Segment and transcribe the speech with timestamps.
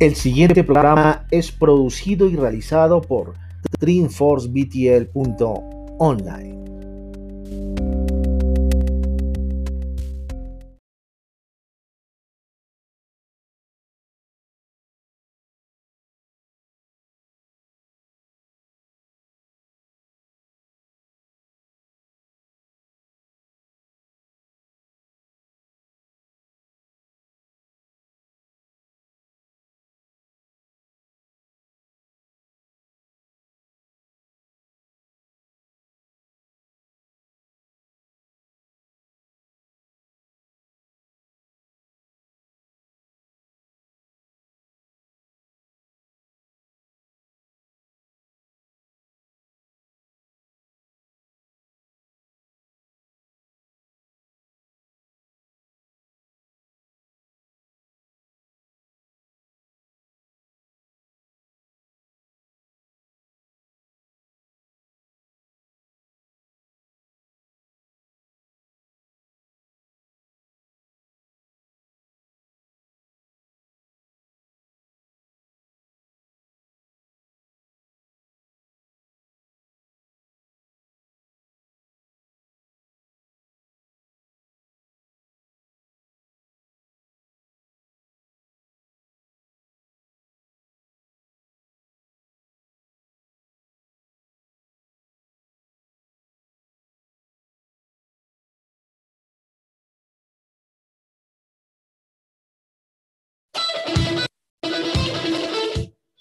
[0.00, 3.34] El siguiente programa es producido y realizado por
[3.78, 6.69] dreamforcebtl.online.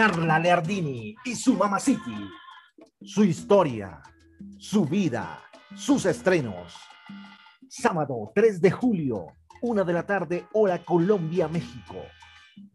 [0.00, 2.16] Carla Leardini y su Mama City.
[3.02, 4.00] Su historia,
[4.56, 5.42] su vida,
[5.76, 6.74] sus estrenos.
[7.68, 9.26] Sábado 3 de julio,
[9.60, 11.96] 1 de la tarde, hora Colombia, México.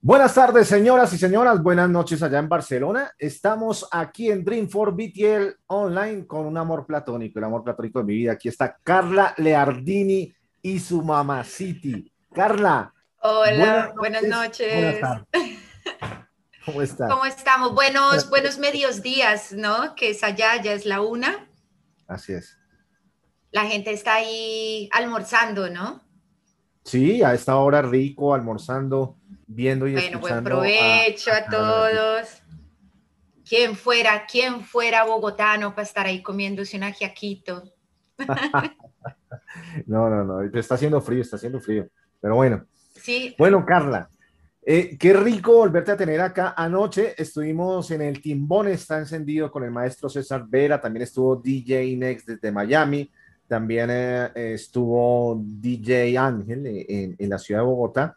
[0.02, 1.62] Buenas tardes, señoras y señoras.
[1.62, 3.12] Buenas noches allá en Barcelona.
[3.18, 8.06] Estamos aquí en Dream for BTL Online con un amor platónico, el amor platónico de
[8.06, 8.32] mi vida.
[8.32, 12.10] Aquí está Carla Leardini y su mamá City.
[12.32, 12.94] Carla.
[13.20, 14.72] Hola, buenas noches.
[14.72, 15.58] Buenas, tardes.
[16.64, 17.10] ¿Cómo estás?
[17.10, 17.74] ¿Cómo estamos?
[17.74, 19.94] Buenos, buenos medios días, ¿no?
[19.96, 21.46] Que es allá, ya es la una.
[22.08, 22.56] Así es.
[23.50, 26.00] La gente está ahí almorzando, ¿no?
[26.84, 29.18] Sí, a esta hora rico, almorzando
[29.50, 32.42] viendo y bueno, buen provecho a, todos.
[33.48, 37.64] ¿Quién fuera, quién fuera bogotano para estar ahí comiéndose un ajiaquito?
[39.86, 41.88] no, no, no, está haciendo frío, está haciendo frío.
[42.20, 42.64] Pero bueno.
[42.94, 43.34] Sí.
[43.38, 44.08] Bueno, Carla,
[44.62, 46.54] eh, qué rico volverte a tener acá.
[46.56, 51.96] Anoche estuvimos en el Timbón, está encendido con el maestro César Vera, también estuvo DJ
[51.96, 53.10] Next desde Miami,
[53.48, 58.16] también eh, estuvo DJ Ángel eh, en, la ciudad de Bogotá.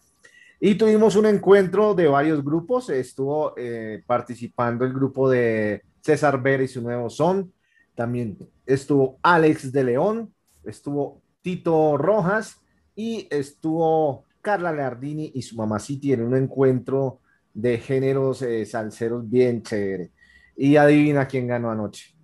[0.65, 2.89] Y tuvimos un encuentro de varios grupos.
[2.89, 7.51] Estuvo eh, participando el grupo de César Vera y su nuevo son.
[7.95, 10.33] También estuvo Alex de León,
[10.63, 12.61] estuvo Tito Rojas
[12.95, 17.19] y estuvo Carla Leardini y su mamá City en un encuentro
[17.53, 20.11] de géneros eh, salseros bien chévere.
[20.55, 22.15] Y adivina quién ganó anoche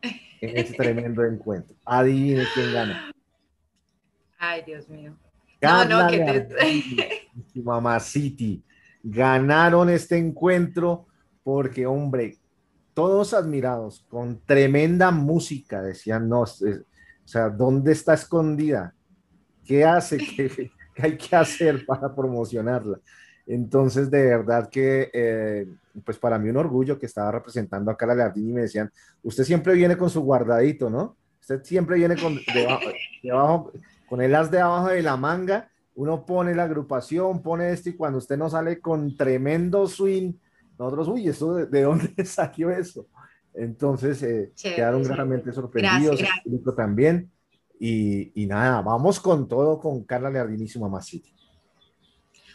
[0.00, 1.74] en ese tremendo encuentro.
[1.84, 2.94] Adivine quién ganó.
[4.38, 5.16] Ay, Dios mío
[5.64, 7.62] no, no, que te...
[7.62, 8.62] Mamá City
[9.04, 11.06] ganaron este encuentro
[11.42, 12.38] porque, hombre,
[12.94, 16.46] todos admirados, con tremenda música, decían, no, o
[17.24, 18.94] sea, ¿dónde está escondida?
[19.64, 20.18] ¿Qué hace?
[20.18, 22.98] ¿Qué, hay que hacer para promocionarla?
[23.46, 25.66] Entonces, de verdad que, eh,
[26.02, 28.90] pues para mí un orgullo que estaba representando a Carla Leardini y me decían,
[29.22, 31.16] usted siempre viene con su guardadito, ¿no?
[31.40, 32.38] Usted siempre viene con,
[33.22, 33.70] debajo,
[34.08, 37.94] con el as de abajo de la manga, uno pone la agrupación, pone esto y
[37.94, 40.32] cuando usted no sale con tremendo swing,
[40.78, 43.06] nosotros, uy, ¿eso de, dónde salió eso?
[43.54, 47.30] Entonces, eh, quedaron realmente sorprendidos, el público también.
[47.78, 51.32] Y, y, nada, vamos con todo con Carla Leardini y su mamá City.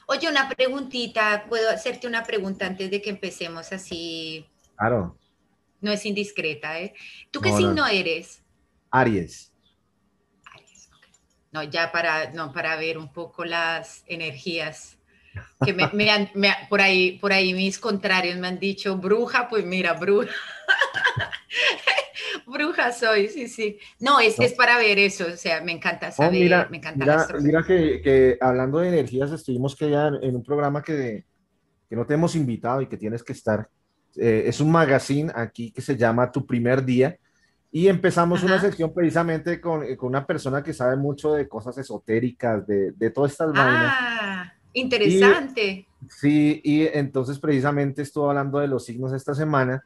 [0.08, 4.46] Oye, una preguntita, ¿puedo hacerte una pregunta antes de que empecemos así?
[4.76, 5.18] Claro.
[5.82, 6.94] No es indiscreta, ¿eh?
[7.32, 8.44] ¿Tú qué signo eres?
[8.90, 9.49] Aries.
[9.49, 9.49] Aries,
[11.52, 14.98] No, ya para, no, para ver un poco las energías.
[15.66, 19.94] Que me, me por, ahí, por ahí mis contrarios me han dicho, bruja, pues mira,
[19.94, 20.34] bruja.
[22.46, 23.78] Bruja soy, sí, sí.
[24.00, 27.28] No, es, es para ver eso, o sea, me encanta saber, mira, me encanta mira,
[27.42, 31.26] mira que, que, hablando de energías, estuvimos que ya en un programa que,
[31.90, 33.70] que no te hemos invitado y que tienes que estar.
[34.16, 37.18] Eh, es un magazine aquí que se llama Tu Primer Día
[37.72, 42.66] y empezamos una sección precisamente con, con, una persona que sabe mucho de cosas esotéricas,
[42.66, 45.88] de, de todas estas ah, interesante.
[46.10, 49.84] sí, y entonces precisamente estuvo hablando de los signos esta semana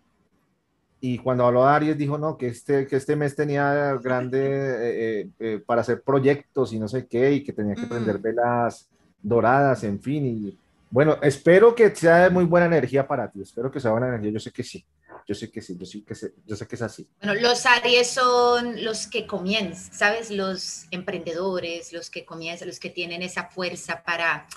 [1.05, 5.19] y cuando habló a Aries dijo, no, que este, que este mes tenía grande eh,
[5.19, 8.87] eh, eh, para hacer proyectos y no sé qué, y que tenía que prender velas
[9.21, 10.25] doradas, en fin.
[10.25, 10.57] Y
[10.89, 14.31] bueno, espero que sea de muy buena energía para ti, espero que sea buena energía,
[14.31, 14.85] yo sé que sí,
[15.27, 17.07] yo sé que sí, yo, sí que sé, yo sé que es así.
[17.21, 20.31] Bueno, los Aries son los que comienzan, ¿sabes?
[20.31, 24.47] Los emprendedores, los que comienzan, los que tienen esa fuerza para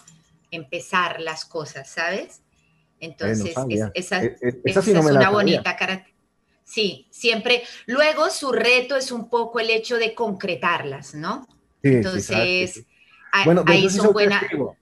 [0.50, 2.42] empezar las cosas, ¿sabes?
[2.98, 3.54] Entonces,
[3.94, 6.16] esa, es, una bonita característica
[6.66, 7.62] Sí, siempre.
[7.86, 11.46] Luego su reto es un poco el hecho de concretarlas, ¿no?
[11.80, 12.84] Entonces,
[13.44, 14.76] bueno, de ahí eso sí son Testigo.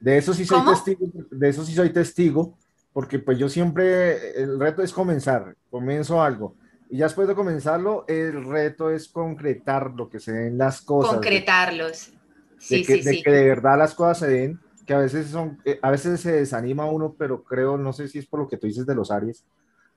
[0.00, 2.58] De eso sí soy testigo, de eso sí soy testigo,
[2.92, 6.56] porque pues yo siempre, el reto es comenzar, comienzo algo.
[6.88, 11.14] Y ya después de comenzarlo, el reto es concretar lo que se den las cosas.
[11.14, 12.12] Concretarlos.
[12.58, 15.28] Sí, de, que, sí, de que de verdad las cosas se den, que a veces
[15.28, 18.48] son, eh, a veces se desanima uno, pero creo, no sé si es por lo
[18.48, 19.44] que tú dices de los Aries,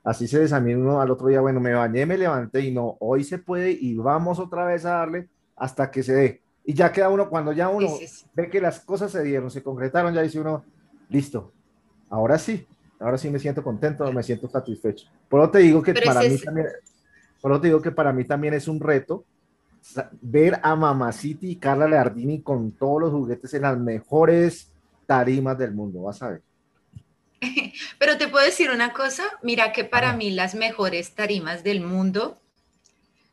[0.04, 3.24] Así se desanima uno al otro día, bueno, me bañé, me levanté y no, hoy
[3.24, 6.42] se puede y vamos otra vez a darle hasta que se dé.
[6.66, 7.88] Y ya queda uno, cuando ya uno
[8.34, 10.66] ve que las cosas se dieron, se concretaron, ya dice uno,
[11.08, 11.54] listo,
[12.10, 12.68] ahora sí,
[13.04, 15.08] ahora sí me siento contento, me siento satisfecho.
[15.28, 16.68] Por eso te digo que para mí también,
[17.42, 19.26] por eso te digo que para mí también es un reto
[20.22, 24.72] ver a Mamacity y Carla Leardini con todos los juguetes en las mejores
[25.06, 26.42] tarimas del mundo, vas a ver.
[28.00, 32.40] Pero te puedo decir una cosa, mira que para mí las mejores tarimas del mundo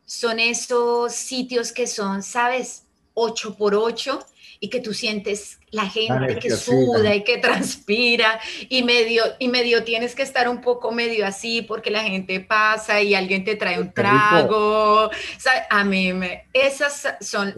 [0.04, 2.84] son esos sitios que son, ¿sabes?
[3.14, 4.18] 8 por 8
[4.60, 9.82] y que tú sientes la gente que suda y que transpira y medio, y medio
[9.84, 13.80] tienes que estar un poco medio así porque la gente pasa y alguien te trae
[13.80, 15.10] un trago.
[15.70, 17.54] A mí me, esas son,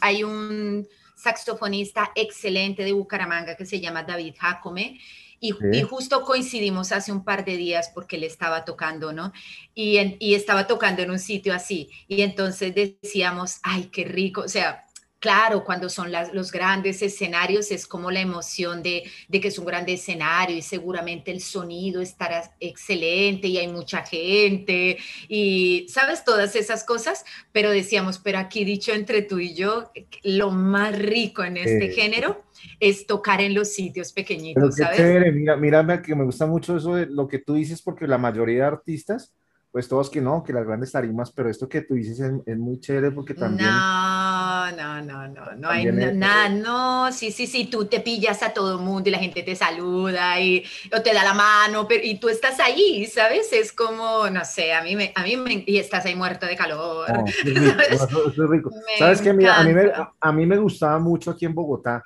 [0.00, 0.86] hay un
[1.16, 5.00] saxofonista excelente de Bucaramanga que se llama David Jacome
[5.40, 5.50] y,
[5.82, 9.32] justo coincidimos hace un par de días porque le estaba tocando, ¿no?
[9.74, 11.90] Y, y estaba tocando en un sitio así.
[12.06, 14.42] Y entonces decíamos, ay, qué rico.
[14.42, 14.86] O sea,
[15.22, 19.58] claro, cuando son las, los grandes escenarios es como la emoción de, de, que es
[19.58, 24.98] un gran escenario y seguramente el sonido estará excelente y hay mucha gente
[25.28, 29.92] y sabes todas esas cosas, pero decíamos, pero aquí dicho entre tú y yo,
[30.24, 32.42] lo más rico en este género
[32.80, 34.96] es tocar en los sitios pequeñitos, ¿sabes?
[34.96, 35.30] Chévere.
[35.30, 38.62] Mira, mira, que me gusta mucho eso de lo que tú dices, porque la mayoría
[38.62, 39.32] de artistas,
[39.72, 42.78] pues todos que no, que las grandes tarimas, pero esto que tú dices es, muy
[42.78, 43.70] chévere porque también...
[43.70, 48.52] No, no, no, no, no hay nada, no, sí, sí, sí, tú te pillas a
[48.52, 50.62] todo el mundo y la gente te saluda y
[50.94, 53.50] o te da la mano, pero, y tú estás ahí, ¿sabes?
[53.54, 56.54] Es como, no sé, a mí me, a mí me, y estás ahí muerto de
[56.54, 57.08] calor.
[58.50, 59.32] rico, ¿Sabes qué?
[59.32, 62.02] Mira, a mí, me, a mí me gustaba mucho aquí en Bogotá,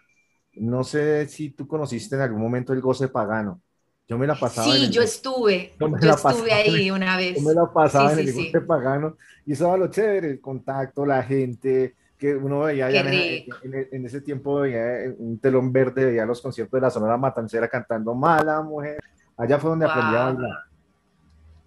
[0.55, 3.61] no sé si tú conociste en algún momento el goce pagano.
[4.09, 4.73] Yo me la pasaba.
[4.73, 5.75] Sí, yo estuve.
[5.81, 7.37] Yo, estuve ahí una vez.
[7.37, 9.17] Yo me la pasaba en el goce pagano.
[9.45, 14.21] Y eso era lo chévere, el contacto, la gente, que uno veía en, en, ese
[14.21, 18.99] tiempo, veía un telón verde, veía los conciertos de la Sonora Matancera cantando Mala Mujer.
[19.37, 20.59] Allá fue donde aprendí a bailar.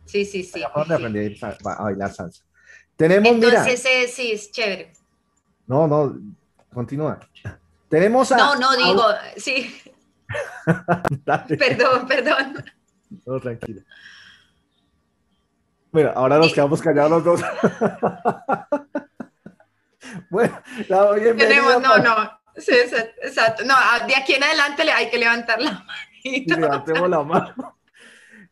[0.05, 0.59] Sí, sí, sí.
[0.59, 2.43] Allá fue donde aprendí a bailar salsa.
[2.95, 4.91] Tenemos, Entonces, mira, sí, es chévere.
[5.67, 6.17] No, no,
[6.73, 7.19] continúa.
[7.89, 8.37] Tenemos a.
[8.37, 9.03] No, no, digo,
[9.35, 9.73] sí.
[11.57, 12.63] perdón, perdón.
[13.25, 13.81] No, tranquilo.
[15.91, 17.41] Bueno, ahora nos quedamos callados los dos.
[20.29, 22.39] bueno, la Tenemos, no, no.
[22.55, 23.63] Sí, exacto.
[23.65, 23.75] No,
[24.07, 25.85] de aquí en adelante le hay que levantar la
[26.23, 26.59] manito.
[26.59, 27.79] levantemos la mano.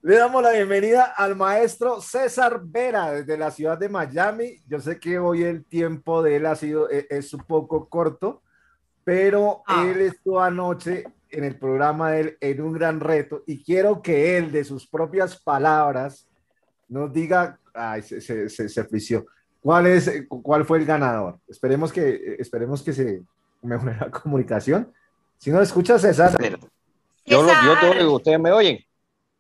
[0.02, 4.64] Le damos la bienvenida al maestro César Vera desde la ciudad de Miami.
[4.66, 8.42] Yo sé que hoy el tiempo de él ha sido, e, es, un poco corto,
[9.04, 9.86] pero ah.
[9.86, 14.38] él estuvo anoche en el programa de él en un gran reto y quiero que
[14.38, 16.28] él de sus propias palabras
[16.88, 19.26] nos diga, ay, se, se, se, se
[19.60, 21.40] ¿cuál, es, ¿cuál fue el ganador?
[21.48, 23.22] Esperemos que, esperemos que se
[23.62, 24.92] mejore la comunicación.
[25.38, 26.32] Si no escucha César.
[27.26, 28.80] Yo, lo, yo te oigo, ¿ustedes me oyen?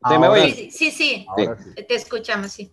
[0.01, 0.53] ¿Ustedes me oyen?
[0.53, 1.25] Sí, sí, sí.
[1.87, 2.71] te escuchamos, sí.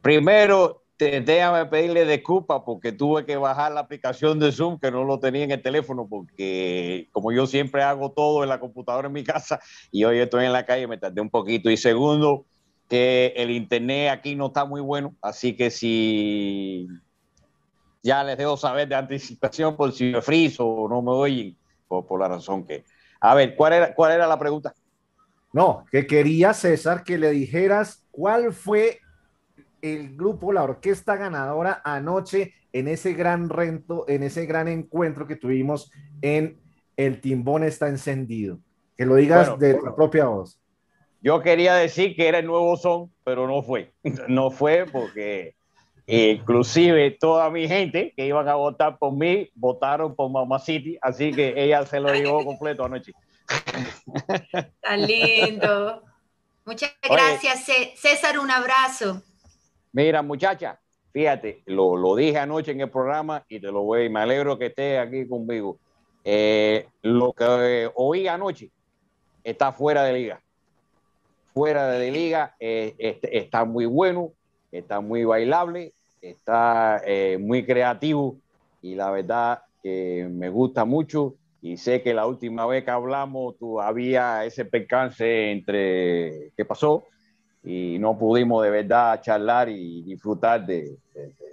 [0.00, 5.04] Primero, te, déjame pedirle disculpas porque tuve que bajar la aplicación de Zoom que no
[5.04, 9.12] lo tenía en el teléfono porque como yo siempre hago todo en la computadora en
[9.12, 9.60] mi casa
[9.90, 11.70] y hoy estoy en la calle me tardé un poquito.
[11.70, 12.46] Y segundo
[12.88, 16.86] que el internet aquí no está muy bueno así que si
[18.02, 21.56] ya les dejo saber de anticipación por si me friso o no me oyen
[21.88, 22.84] por, por la razón que
[23.20, 24.74] a ver cuál era cuál era la pregunta
[25.52, 29.00] no que quería César que le dijeras cuál fue
[29.84, 35.36] el grupo, la orquesta ganadora anoche en ese gran rento, en ese gran encuentro que
[35.36, 36.58] tuvimos en
[36.96, 38.58] El Timbón está encendido.
[38.96, 40.58] Que lo digas de tu propia voz.
[41.20, 43.92] Yo quería decir que era el nuevo son, pero no fue.
[44.28, 45.54] No fue porque
[46.06, 51.30] inclusive toda mi gente que iban a votar por mí votaron por Mama City, así
[51.32, 53.12] que ella se lo llevó completo anoche.
[54.80, 56.02] Tan lindo.
[56.64, 58.38] Muchas gracias, César.
[58.38, 59.22] Un abrazo.
[59.94, 60.80] Mira, muchacha,
[61.12, 64.66] fíjate, lo, lo, dije anoche en el programa y te lo voy, me alegro que
[64.66, 65.78] estés aquí conmigo.
[66.24, 68.72] Eh, lo que oí anoche
[69.44, 70.42] está fuera de liga.
[71.52, 74.32] Fuera de liga, eh, este, está muy bueno,
[74.72, 78.36] está muy bailable, está eh, muy creativo
[78.82, 83.56] y la verdad que me gusta mucho y sé que la última vez que hablamos
[83.58, 87.06] tú, había ese percance entre qué pasó
[87.64, 90.98] y no pudimos de verdad charlar y disfrutar de,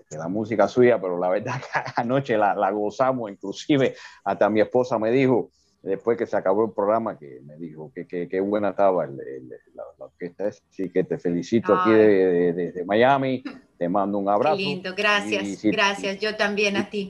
[0.09, 4.99] la música suya, pero la verdad que anoche la, la, gozamos, inclusive hasta mi esposa
[4.99, 5.49] me dijo,
[5.81, 10.47] después que se acabó el programa, que me dijo que qué buena estaba la, orquesta,
[10.47, 13.41] así que te felicito aquí desde de, Miami,
[13.77, 14.57] te mando un abrazo.
[14.57, 17.09] Qué lindo, gracias, gracias, yo también a ti.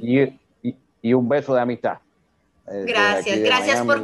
[0.61, 1.97] Y, y, un beso de amistad.
[2.67, 4.03] Eh, gracias, gracias por,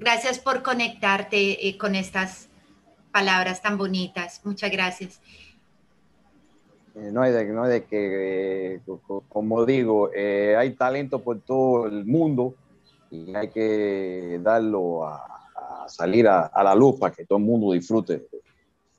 [0.00, 2.48] gracias por conectarte eh, con estas
[3.12, 4.40] palabras tan bonitas.
[4.44, 5.20] Muchas gracias.
[6.94, 8.80] Eh, no hay de, no de que, eh,
[9.28, 12.54] como digo, eh, hay talento por todo el mundo
[13.10, 15.24] y hay que darlo a,
[15.86, 18.26] salir a, la luz para que todo el mundo disfrute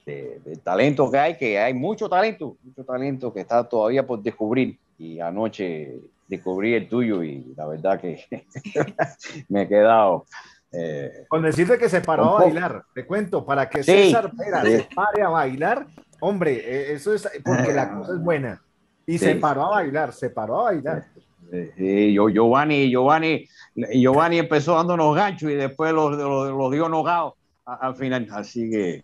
[0.05, 4.77] del talento que hay, que hay mucho talento, mucho talento que está todavía por descubrir.
[4.97, 8.25] Y anoche descubrí el tuyo y la verdad que
[9.49, 10.25] me he quedado
[10.73, 14.87] eh, Con decirte que se paró a bailar, te cuento, para que César Pera se
[14.93, 15.85] pare a bailar,
[16.19, 18.61] hombre, eh, eso es porque la cosa es buena.
[19.05, 21.05] Y se paró a bailar, se paró a bailar.
[21.77, 27.33] yo, Giovanni, Giovanni, Giovanni empezó dando unos ganchos y después los, los, dio nogados
[27.65, 28.27] al final.
[28.31, 29.03] Así que,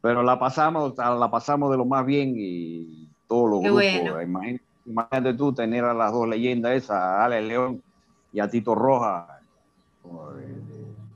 [0.00, 3.84] pero la pasamos, la pasamos de lo más bien y todos los grupos.
[4.86, 7.82] Imagínate, tú tener a las dos leyendas esas, a Ale León
[8.32, 9.40] y a Tito Roja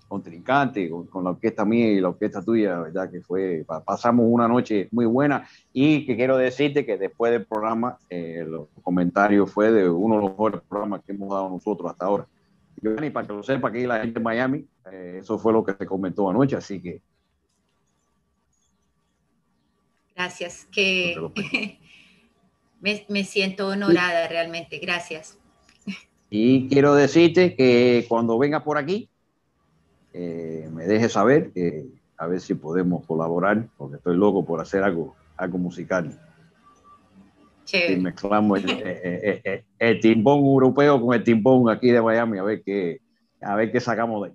[0.09, 4.47] contrincante, con, con, la orquesta mía y la orquesta tuya, verdad que fue, pasamos una
[4.47, 9.73] noche muy buena y que quiero decirte que después del programa, eh, los comentarios fue
[9.73, 12.27] de uno de los mejores programas que hemos dado nosotros hasta ahora.
[12.77, 15.73] Y para que lo sepa, aquí la gente de Miami, eh, eso fue lo que
[15.73, 17.01] se comentó anoche, así que...
[20.15, 21.17] Gracias, que
[22.81, 25.39] me, me, siento honorada realmente, gracias.
[26.31, 29.09] Y quiero decirte que cuando venga por aquí,
[30.15, 34.83] eh, me deje saber, que a ver si podemos colaborar, porque estoy loco por hacer
[34.83, 36.19] algo, algo musical.
[37.73, 43.01] Y mezclamos el, el, timbón europeo con el timbón aquí de Miami, a ver qué,
[43.41, 44.33] a ver qué sacamos de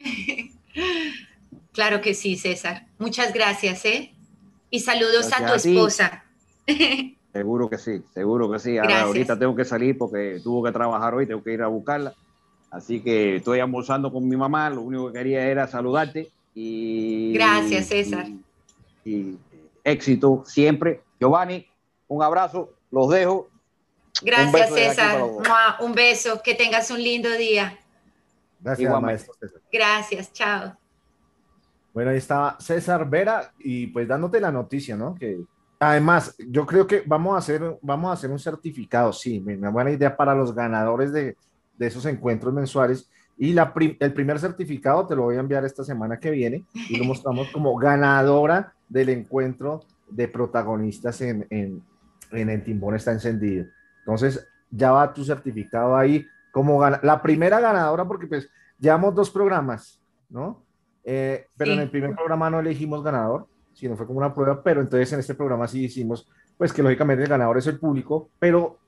[0.00, 0.54] ahí.
[1.72, 2.86] Claro que sí, César.
[2.98, 4.12] Muchas gracias, ¿eh?
[4.68, 6.24] Y saludos a tu esposa.
[7.32, 8.78] Seguro que sí, seguro que sí.
[8.78, 12.14] ahorita tengo que salir porque tuvo que trabajar hoy, tengo que ir a buscarla.
[12.70, 17.32] Así que estoy almorzando con mi mamá, lo único que quería era saludarte y...
[17.32, 18.26] Gracias, César.
[19.04, 19.38] Y,
[19.84, 21.02] éxito siempre.
[21.18, 21.66] Giovanni,
[22.08, 23.48] un abrazo, los dejo.
[24.22, 25.22] Gracias, César.
[25.80, 27.78] Un beso, que tengas un lindo día.
[28.60, 29.34] Gracias, maestro
[29.72, 30.76] Gracias, chao.
[31.94, 35.14] Bueno, ahí estaba César Vera y pues dándote la noticia, ¿no?
[35.14, 35.40] Que
[35.80, 39.90] además, yo creo que vamos a hacer, vamos a hacer un certificado, sí, una buena
[39.90, 41.36] idea para los ganadores de,
[41.78, 43.10] de esos encuentros mensuales.
[43.36, 46.96] Y la el primer certificado te lo voy a enviar esta semana que viene y
[46.96, 51.82] lo mostramos como ganadora del encuentro de protagonistas en, en,
[52.32, 53.66] en El Timbón está encendido.
[54.00, 60.00] Entonces, ya va tu certificado ahí como la primera ganadora, porque pues llevamos dos programas,
[60.28, 60.64] ¿no?
[61.04, 64.80] Eh, pero en el primer programa no elegimos ganador, sino fue como una prueba, pero
[64.80, 68.78] entonces en este programa sí hicimos, pues que lógicamente el ganador es el público, pero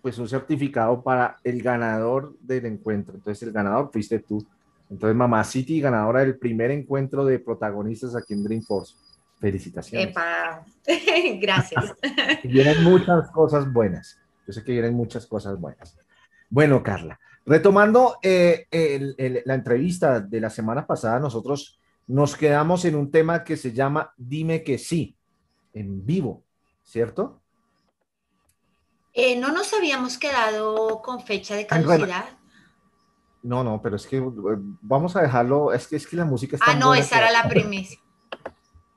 [0.00, 3.14] pues un certificado para el ganador del encuentro.
[3.14, 4.44] Entonces el ganador fuiste tú.
[4.88, 8.94] Entonces Mamá City, ganadora del primer encuentro de protagonistas aquí en Dreamforce.
[9.38, 10.08] Felicitaciones.
[10.08, 10.64] Epa.
[11.40, 11.94] Gracias.
[12.44, 14.18] vienen muchas cosas buenas.
[14.46, 15.98] Yo sé que vienen muchas cosas buenas.
[16.48, 18.66] Bueno, Carla, retomando eh,
[19.44, 24.14] la entrevista de la semana pasada, nosotros nos quedamos en un tema que se llama
[24.16, 25.14] Dime que sí,
[25.74, 26.42] en vivo,
[26.88, 27.40] ¿cierto?
[29.12, 32.24] Eh, no nos habíamos quedado con fecha de caducidad.
[33.42, 34.22] No, no, pero es que eh,
[34.80, 36.72] vamos a dejarlo, es que, es que la música está...
[36.72, 37.98] Ah, no, esa era la primicia.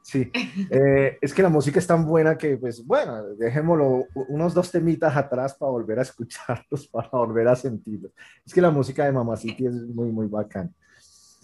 [0.01, 0.29] Sí,
[0.69, 5.15] eh, es que la música es tan buena que, pues, bueno, dejémoslo unos dos temitas
[5.15, 8.11] atrás para volver a escucharlos, para volver a sentirlos.
[8.45, 10.69] Es que la música de Mamacity es muy, muy bacana.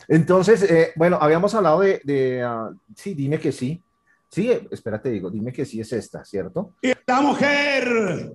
[0.08, 3.82] Entonces, eh, bueno, habíamos hablado de, de ah, sí, dime que sí.
[4.30, 6.76] Sí, espérate, digo, dime que sí es esta, ¿cierto?
[6.82, 8.34] Y la mujer.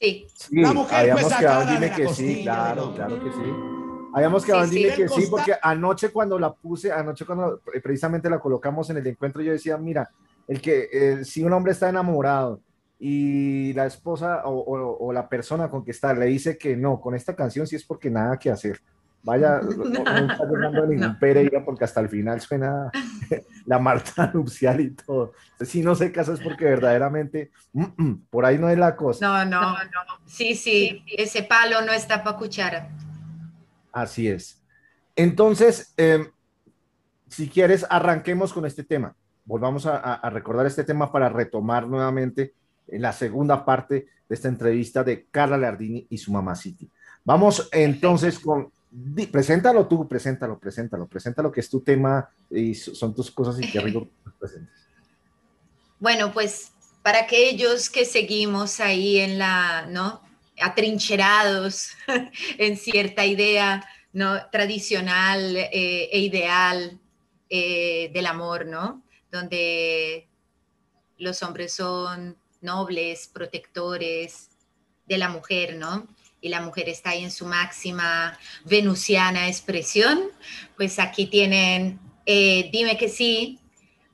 [0.00, 0.26] Sí.
[0.50, 3.78] la mujer habíamos quedado, dime que sí, claro, claro que sí.
[4.14, 8.40] Habíamos quedado en Dime que sí, porque anoche cuando la puse, anoche cuando precisamente la
[8.40, 10.10] colocamos en el encuentro, yo decía, mira,
[10.46, 12.60] el que eh, si un hombre está enamorado
[12.98, 17.36] y la esposa o, la persona con que está le dice que no, con esta
[17.36, 18.80] canción sí es porque nada que hacer.
[19.22, 22.90] Vaya, no, está llegando ningún Pereira porque hasta el final suena
[23.66, 25.32] la Marta nupcial y todo.
[25.60, 29.26] Si no se casa es porque verdaderamente mm, mm, por ahí no es la cosa.
[29.26, 30.00] No, no, no.
[30.26, 32.88] Sí, sí, ese palo no está para cuchara.
[33.92, 34.62] Así es.
[35.16, 36.28] Entonces, em,
[37.28, 39.14] si quieres, arranquemos con este tema.
[39.44, 42.54] Volvamos a, recordar este tema para retomar nuevamente
[42.86, 46.88] en la segunda parte de esta entrevista de Carla Lardini y su mamá City.
[47.24, 48.70] Vamos entonces con,
[49.30, 53.80] preséntalo tú, preséntalo, preséntalo, preséntalo que es tu tema y son tus cosas y qué
[53.80, 54.88] rico presentes.
[56.00, 56.72] Bueno, pues
[57.02, 60.22] para aquellos que seguimos ahí en la, ¿no?
[60.60, 61.90] atrincherados
[62.58, 64.48] en cierta idea ¿no?
[64.50, 66.98] tradicional eh, e ideal
[67.48, 69.02] eh, del amor, ¿no?
[69.30, 70.28] Donde
[71.18, 74.50] los hombres son nobles, protectores
[75.06, 76.06] de la mujer, ¿no?
[76.40, 80.20] Y la mujer está ahí en su máxima venusiana expresión,
[80.76, 83.58] pues aquí tienen, eh, dime que sí,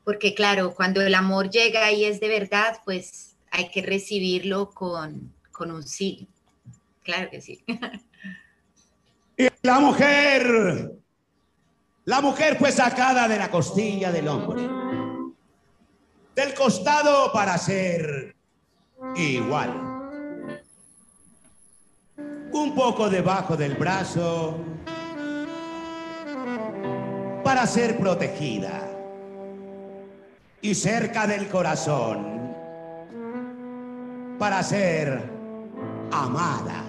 [0.04, 5.32] porque claro, cuando el amor llega y es de verdad, pues hay que recibirlo con,
[5.52, 6.28] con un sí.
[7.02, 7.64] Claro que sí.
[9.36, 10.92] Y la mujer,
[12.04, 14.62] la mujer fue sacada de la costilla del hombre,
[16.36, 18.36] del costado para ser
[19.16, 19.93] igual.
[22.54, 24.56] Un poco debajo del brazo
[27.42, 28.80] para ser protegida.
[30.62, 32.54] Y cerca del corazón
[34.38, 35.28] para ser
[36.10, 36.84] amada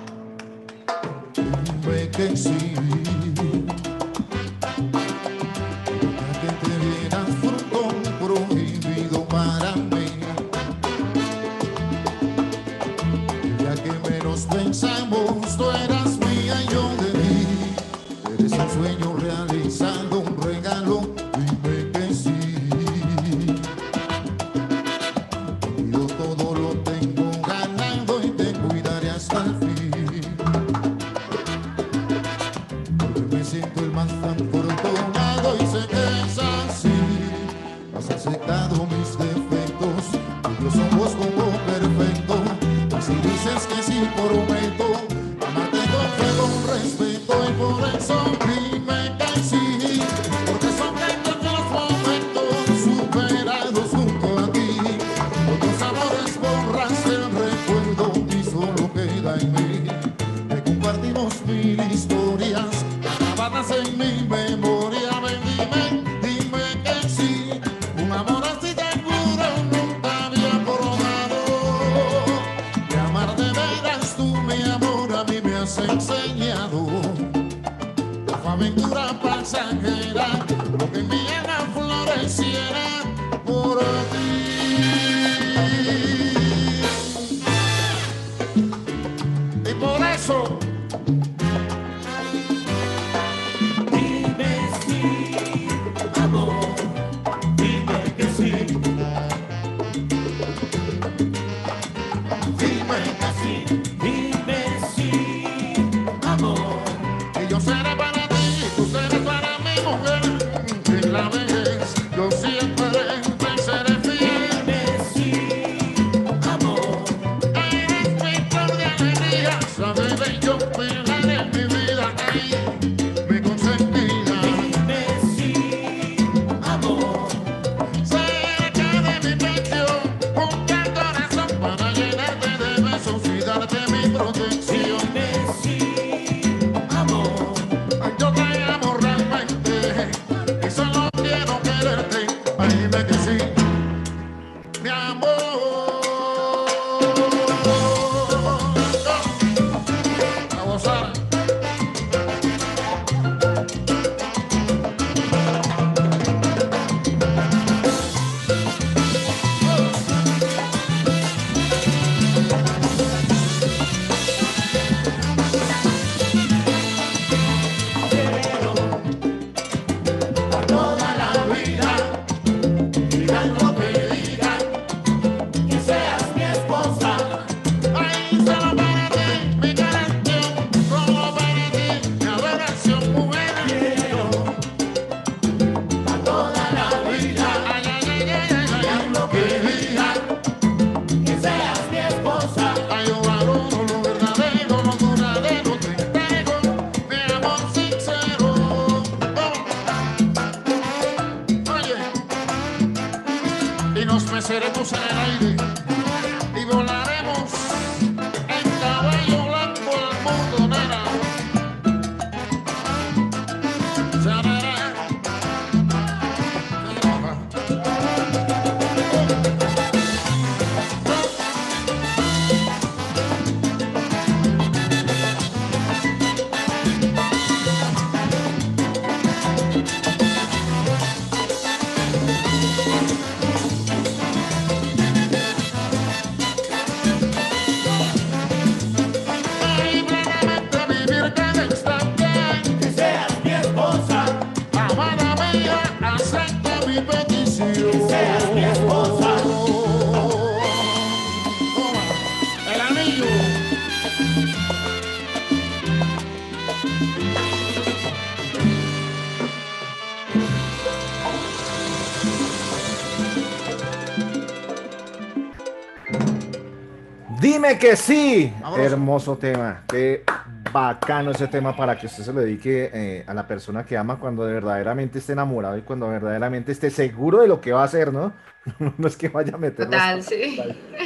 [267.66, 268.54] Dime que sí.
[268.78, 269.82] Hermoso tema.
[269.88, 270.24] Qué
[270.72, 274.20] bacano ese tema para que usted se lo dedique eh, a la persona que ama
[274.20, 277.86] cuando de verdaderamente esté enamorado y cuando verdaderamente esté seguro de lo que va a
[277.86, 278.34] hacer, ¿no?
[279.00, 280.62] No es que vaya a meter Total, las, sí.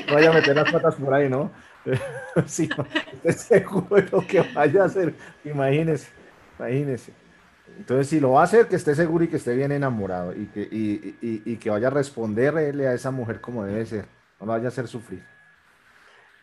[0.07, 1.49] no vaya a meter las patas por ahí, ¿no?
[2.45, 2.85] Sí, no,
[3.23, 5.13] esté seguro de lo que vaya a hacer.
[5.45, 6.09] Imagínese,
[6.59, 7.13] imagínese.
[7.77, 10.47] Entonces, si lo va a hacer, que esté seguro y que esté bien enamorado y
[10.47, 14.05] que, y, y- y que vaya a responderle a esa mujer como debe ser.
[14.41, 15.23] No lo vaya a hacer sufrir.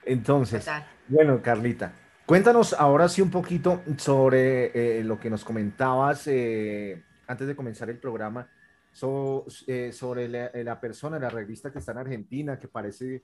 [0.07, 0.87] Entonces, Total.
[1.09, 1.93] bueno, Carlita,
[2.25, 7.91] cuéntanos ahora sí un poquito sobre eh, lo que nos comentabas eh, antes de comenzar
[7.91, 8.49] el programa,
[8.93, 13.23] so- eh, sobre la, la persona, la revista que está en Argentina, que parece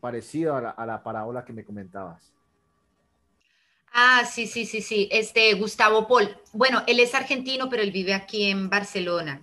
[0.00, 2.32] parecida a la, a la parábola que me comentabas.
[3.92, 5.08] Ah, sí, sí, sí, sí.
[5.10, 6.36] Este Gustavo Paul.
[6.52, 9.40] Bueno, él es argentino, pero él vive aquí en Barcelona.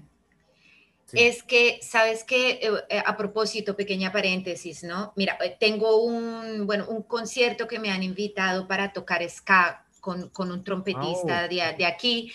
[1.09, 1.17] Sí.
[1.23, 2.59] Es que, ¿sabes qué?
[2.61, 5.13] Eh, eh, a propósito, pequeña paréntesis, ¿no?
[5.15, 10.29] Mira, eh, tengo un, bueno, un concierto que me han invitado para tocar ska con,
[10.29, 11.47] con un trompetista Oh.
[11.47, 12.31] de, de aquí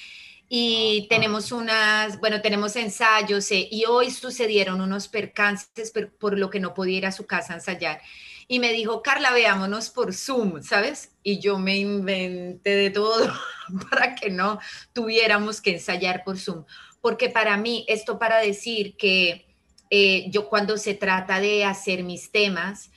[0.48, 1.06] y Ah.
[1.10, 6.58] tenemos unas, bueno, tenemos ensayos eh, y hoy sucedieron unos percances per- por lo que
[6.60, 8.00] no podía ir a su casa a ensayar.
[8.48, 11.12] Y me dijo, Carla, veámonos por Zoom, ¿sabes?
[11.22, 13.32] Y yo me inventé de todo
[13.90, 14.58] para que no
[14.92, 16.64] tuviéramos que ensayar por Zoom
[17.02, 19.44] porque para mí, esto para decir que
[19.90, 22.90] eh, yo cuando se trata de hacer mis temas,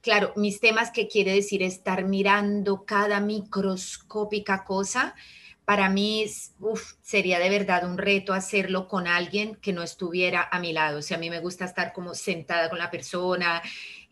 [0.00, 5.16] claro, mis temas que quiere decir estar mirando cada microscópica cosa,
[5.64, 6.26] para mí
[6.60, 10.98] uf, sería de verdad un reto hacerlo con alguien que no estuviera a mi lado.
[10.98, 13.62] O sea, a mí me gusta estar como sentada con la persona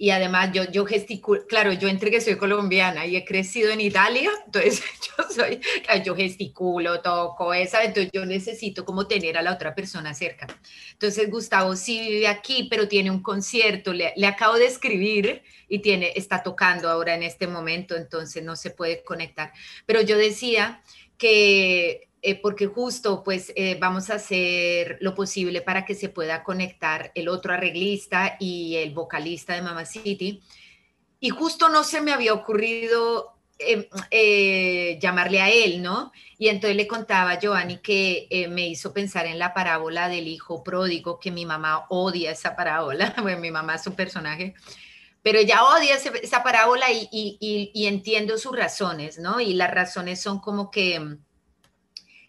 [0.02, 3.80] y además yo, yo gesticulo, claro, yo entre que soy colombiana y he crecido en
[3.80, 4.82] Italia, entonces
[5.16, 5.60] yo soy,
[6.04, 10.48] yo gesticulo, toco, esa, entonces yo necesito como tener a la otra persona cerca.
[10.90, 15.78] Entonces Gustavo sí vive aquí, pero tiene un concierto, le, le acabo de escribir y
[15.78, 19.52] tiene, está tocando ahora en este momento, entonces no se puede conectar.
[19.86, 20.82] Pero yo decía
[21.16, 26.44] que eh, porque justo pues eh, vamos a hacer lo posible para que se pueda
[26.44, 30.40] conectar el otro arreglista y el vocalista de Mama City.
[31.18, 36.12] Y justo no se me había ocurrido eh, eh, llamarle a él, ¿no?
[36.38, 40.62] Y entonces le contaba a Giovanni que me hizo pensar en la parábola del hijo
[40.62, 44.54] pródigo, que mi mamá odia esa parábola, bueno, mi mamá es un personaje,
[45.22, 49.40] pero ella odia esa parábola y, entiendo sus razones, ¿no?
[49.40, 51.00] Y las razones son como que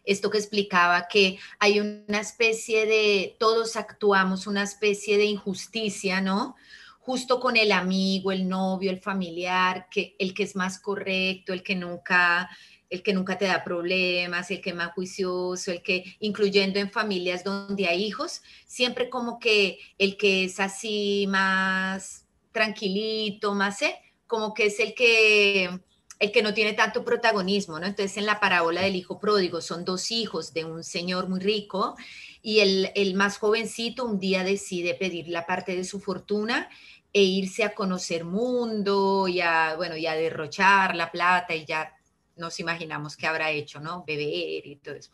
[0.03, 6.55] esto que explicaba, que hay una especie de, todos actuamos una especie de injusticia, ¿no?
[6.99, 11.63] Justo con el amigo, el novio, el familiar, que el que es más correcto, el
[11.63, 12.49] que nunca
[12.93, 16.91] el que nunca te da problemas, el que es más juicioso, el que, incluyendo en
[16.91, 23.95] familias donde hay hijos, siempre como que el que es así más tranquilito, más, ¿eh?
[24.27, 25.79] como que es el que,
[26.23, 27.85] el que no tiene tanto protagonismo, ¿no?
[27.85, 31.97] Entonces en la parábola del hijo pródigo son dos hijos de un señor muy rico
[32.41, 36.69] y el, el más jovencito un día decide pedir la parte de su fortuna
[37.11, 41.93] e irse a conocer mundo y a, bueno, y a derrochar la plata y ya
[42.37, 44.05] nos imaginamos qué habrá hecho, ¿no?
[44.07, 45.11] Beber y todo eso.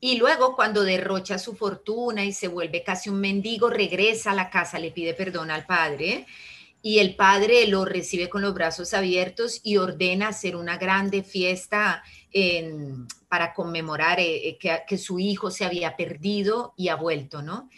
[0.00, 4.48] Y luego cuando derrocha su fortuna y se vuelve casi un mendigo, regresa a la
[4.48, 6.26] casa, le pide perdón al padre
[6.86, 12.04] y el padre lo recibe con los brazos abiertos y ordena hacer una grande fiesta
[13.26, 17.68] para conmemorar eh, eh, que, su hijo se había perdido y ha vuelto, ¿no?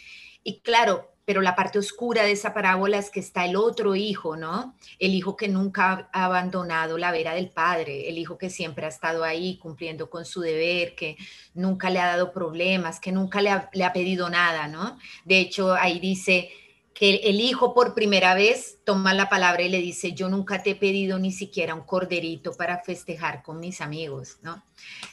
[0.43, 4.37] Y claro, pero la parte oscura de esa parábola es que está el otro hijo,
[4.37, 4.75] ¿no?
[4.99, 8.89] El hijo que nunca ha abandonado la vera del padre, el hijo que siempre ha
[8.89, 11.17] estado ahí cumpliendo con su deber, que
[11.55, 14.99] nunca le ha dado problemas, que nunca le ha pedido nada, ¿no?
[15.25, 16.51] De hecho, ahí dice
[16.99, 20.71] que el hijo por primera vez toma la palabra y le dice, yo nunca te
[20.71, 24.61] he pedido ni siquiera un corderito para festejar con mis amigos, ¿no?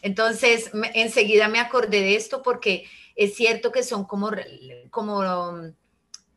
[0.03, 4.33] Entonces, enseguida me acordé de esto porque es cierto que son como,
[4.91, 5.75] como um,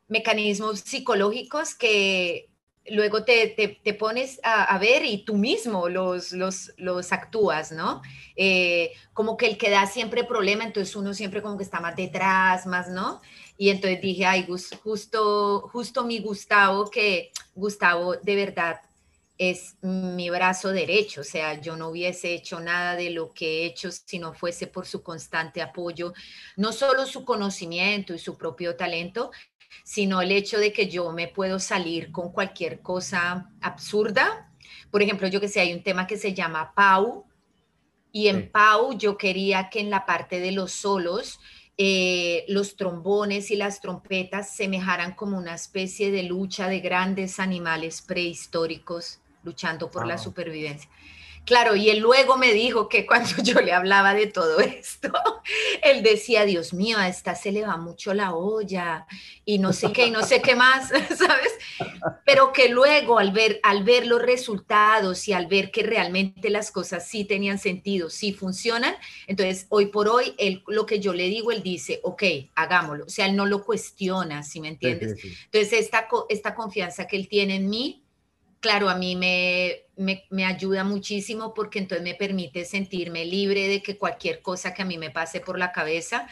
[0.08, 2.50] mecanismos psicológicos que
[2.92, 8.04] luego te, pones a, ver y tú mismo los, los, los actúas, ¿no?
[8.36, 11.96] Eh, como que el que da siempre problema, entonces uno siempre como que está más
[11.96, 13.22] detrás, más, ¿no?
[13.62, 14.48] Y entonces dije, ay,
[14.82, 18.80] justo, justo mi Gustavo, que Gustavo de verdad
[19.38, 23.66] es mi brazo derecho, o sea, yo no hubiese hecho nada de lo que he
[23.66, 26.14] hecho si no fuese por su constante apoyo,
[26.56, 29.30] no solo su conocimiento y su propio talento,
[29.84, 34.54] sino el hecho de que yo me puedo salir con cualquier cosa absurda.
[34.90, 37.26] Por ejemplo, yo que sé, hay un tema que se llama Pau,
[38.14, 41.42] y en Pau yo quería que en la parte de los solos
[41.82, 48.02] eh, los trombones y las trompetas semejaran como una especie de lucha de grandes animales
[48.02, 50.90] prehistóricos luchando por la supervivencia.
[51.50, 55.12] Claro, y él luego me dijo que cuando yo le hablaba de todo esto,
[55.82, 59.08] él decía, Dios mío, a esta se le va mucho la olla
[59.46, 61.54] y no sé qué, y no sé qué más, ¿sabes?
[62.24, 66.70] Pero que luego al ver, al ver los resultados y al ver que realmente las
[66.70, 68.94] cosas sí tenían sentido, sí funcionan,
[69.26, 73.06] entonces hoy por hoy, él, lo que yo le digo, él dice, ok, hagámoslo.
[73.06, 75.20] O sea, él no lo cuestiona, ¿sí me entiendes?
[75.46, 78.04] Entonces, esta, esta confianza que él tiene en mí,
[78.60, 79.86] claro, a mí me,
[80.30, 84.86] me, ayuda muchísimo porque entonces me permite sentirme libre de que cualquier cosa que a
[84.86, 86.28] mí me pase por la cabeza,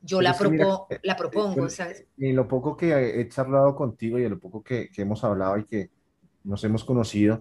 [0.00, 1.68] yo la, eh, la propongo.
[1.68, 2.06] ¿sabes?
[2.18, 5.58] En lo poco que he charlado contigo y en lo poco que, que, hemos hablado
[5.58, 5.90] y que
[6.44, 7.40] nos hemos conocido,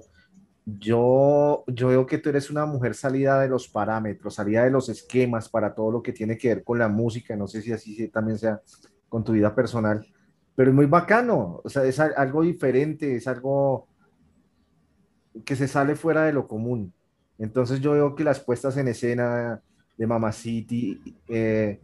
[0.65, 4.89] yo, yo veo que tú eres una mujer salida de los parámetros, salida de los
[4.89, 7.35] esquemas para todo lo que tiene que ver con la música.
[7.35, 8.61] No sé si así también sea
[9.07, 10.05] con tu vida personal,
[10.55, 11.61] pero es muy bacano.
[11.63, 13.88] O sea, es algo diferente, es algo
[15.45, 16.93] que se sale fuera de lo común.
[17.37, 19.61] Entonces yo veo que las puestas en escena
[19.97, 21.79] de Mama City, eh,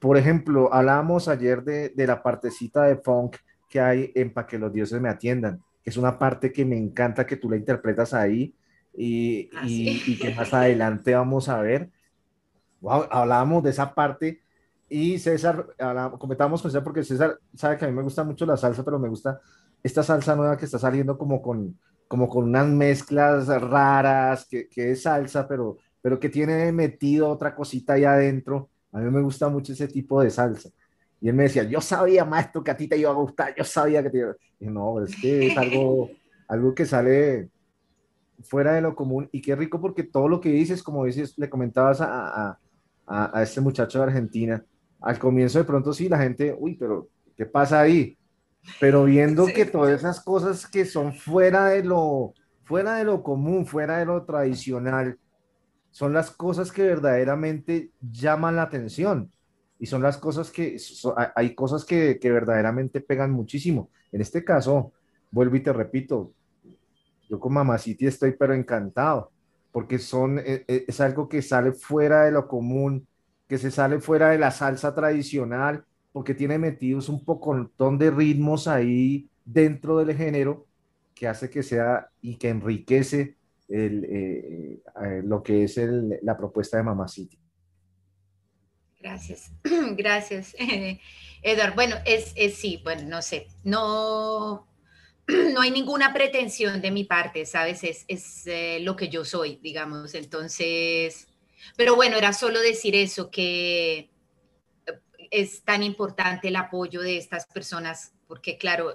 [0.00, 3.36] por ejemplo, hablábamos ayer de, de, la partecita de funk
[3.68, 6.76] que hay en Pa' que los dioses me atiendan, que es una parte que me
[6.76, 8.54] encanta que tú la interpretas ahí
[8.94, 11.90] y, ah, y, que más adelante vamos a ver.
[12.80, 14.40] Wow, hablábamos de esa parte
[14.88, 15.66] y César,
[16.18, 18.98] comentamos con César porque César sabe que a mí me gusta mucho la salsa, pero
[18.98, 19.40] me gusta
[19.82, 24.92] esta salsa nueva que está saliendo como con, como con unas mezclas raras, que, que,
[24.92, 28.70] es salsa, pero, pero que tiene metido otra cosita ahí adentro.
[28.92, 30.70] A mí me gusta mucho ese tipo de salsa.
[31.20, 33.64] Y él me decía, yo sabía, maestro, que a ti te iba a gustar, yo
[33.64, 34.36] sabía que te iba a...
[34.60, 36.10] Y no, es que es algo,
[36.48, 37.50] algo que sale
[38.40, 41.50] fuera de lo común y qué rico porque todo lo que dices, como dices, le
[41.50, 42.06] comentabas a,
[42.50, 42.58] a,
[43.06, 44.64] a, a este muchacho de Argentina,
[45.00, 48.16] al comienzo de pronto sí, la gente, uy, pero ¿qué pasa ahí?
[48.80, 53.64] Pero viendo que todas esas cosas que son fuera de lo fuera de lo común,
[53.64, 55.18] fuera de lo tradicional,
[55.90, 59.32] son las cosas que verdaderamente llaman la atención
[59.78, 60.76] y son las cosas que
[61.34, 63.90] hay cosas que, que verdaderamente pegan muchísimo.
[64.12, 64.92] En este caso,
[65.30, 66.32] vuelvo y te repito,
[67.28, 69.30] yo con Mamacity estoy pero encantado
[69.72, 73.06] porque son e, e, es algo que sale fuera de lo común,
[73.46, 75.84] que se sale fuera de la salsa tradicional
[76.18, 80.66] porque tiene metidos un pocotón de ritmos ahí dentro del género
[81.14, 83.36] que hace que sea y que enriquece
[83.68, 85.78] eh, eh, lo que es
[86.22, 87.38] la propuesta de Mamá City.
[88.98, 89.52] Gracias,
[89.96, 90.56] gracias,
[91.42, 91.76] Edward.
[91.76, 94.66] Bueno, es, sí, bueno, no sé, no,
[95.28, 97.84] no hay ninguna pretensión de mi parte, ¿sabes?
[97.84, 100.16] Es, es eh, lo que yo soy, digamos.
[100.16, 101.28] Entonces,
[101.76, 104.10] pero bueno, era solo decir eso, que
[105.30, 108.94] es tan importante el apoyo de estas personas, porque claro,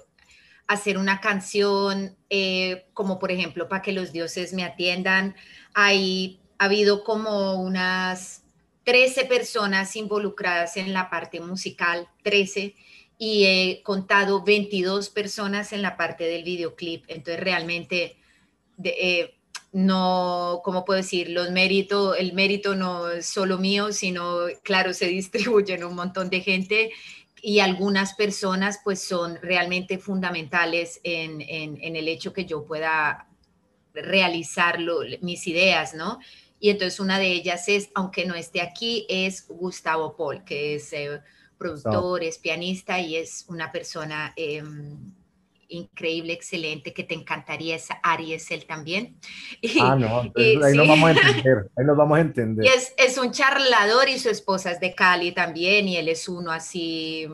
[0.67, 5.35] hacer una canción eh, como por ejemplo para que los dioses me atiendan,
[5.73, 8.43] hay, ha habido como unas
[8.83, 12.75] 13 personas involucradas en la parte musical, 13,
[13.17, 18.17] y he contado 22 personas en la parte del videoclip, entonces realmente...
[18.83, 19.35] Eh,
[19.73, 21.29] no, ¿cómo puedo decir?
[21.29, 26.41] Los méritos, el mérito no es solo mío, sino, claro, se distribuyen un montón de
[26.41, 26.91] gente
[27.41, 33.27] y algunas personas pues son realmente fundamentales en, el hecho que yo pueda
[33.93, 34.77] realizar
[35.21, 36.19] mis ideas, ¿no?
[36.59, 40.93] Y entonces una de ellas es, aunque no esté aquí, es Gustavo Paul, que es
[40.93, 41.19] eh,
[41.57, 44.33] productor, es pianista y es una persona...
[44.37, 45.13] Em,
[45.73, 49.17] increíble, excelente, que te encantaría esa Aries él también.
[49.81, 52.65] ah, no, ahí nos vamos a entender, ahí nos vamos a entender.
[52.65, 56.27] Y es, es, un charlador y su esposa es de Cali también y él es
[56.29, 57.27] uno así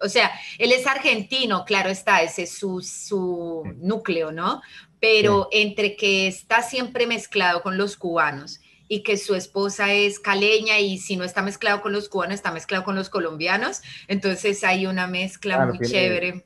[0.00, 4.60] O sea, él es argentino, claro está, ese es su, su núcleo, ¿no?
[5.00, 10.78] Pero entre que está siempre mezclado con los cubanos y que su esposa es caleña
[10.78, 14.86] y si no está mezclado con los cubanos, está mezclado con los colombianos, entonces hay
[14.86, 16.44] una mezcla Claro, muy tiene- chévere.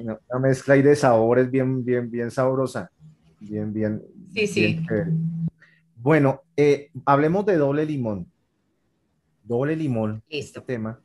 [0.00, 2.90] Una, una mezcla ahí de sabores bien, bien, bien sabrosa.
[3.40, 4.02] Bien, bien.
[4.34, 4.60] Sí, sí.
[4.88, 5.48] bien.
[5.96, 8.30] Bueno, eh, hablemos de doble limón.
[9.42, 10.60] Doble limón, Listo.
[10.60, 11.00] este tema,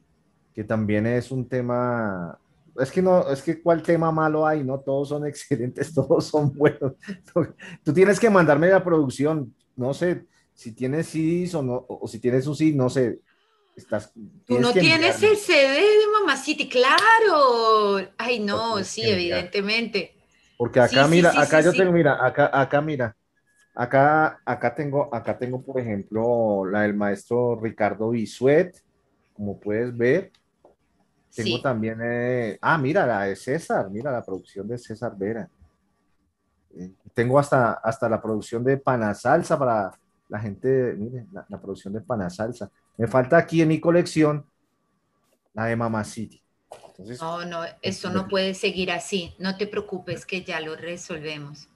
[0.53, 2.37] que también es un tema.
[2.79, 4.79] Es que no, es que cuál tema malo hay, ¿no?
[4.79, 6.93] Todos son excelentes, todos son buenos.
[7.83, 12.19] Tú tienes que mandarme la producción, no sé si tienes CDs o no, o si
[12.19, 13.19] tienes un CD, no sé.
[13.75, 14.13] Estás,
[14.45, 15.27] Tú no tienes enviarme.
[15.29, 18.07] el CD de Mamá City, claro.
[18.17, 20.15] Ay, no, sí, evidentemente.
[20.57, 23.15] Porque acá, Sí, mira, sí, acá sí, yo tengo, mira, acá, acá, mira,
[23.73, 28.75] acá, acá tengo, acá tengo, por ejemplo, la del maestro Ricardo Bisuet,
[29.33, 30.31] como puedes ver.
[31.35, 35.49] Tengo también, eh, ah, mira, la de César, mira la producción de César Vera.
[36.77, 39.91] Eh, tengo hasta, hasta la producción de Panasalsa para
[40.33, 42.71] la gente, mire, la, la producción de Panasalsa.
[42.97, 44.43] Me falta aquí en mi colección
[45.53, 46.41] la de Mama City.
[46.87, 49.35] Entonces, No, no, eso no puede seguir así.
[49.37, 51.69] No te preocupes que ya lo resolvemos.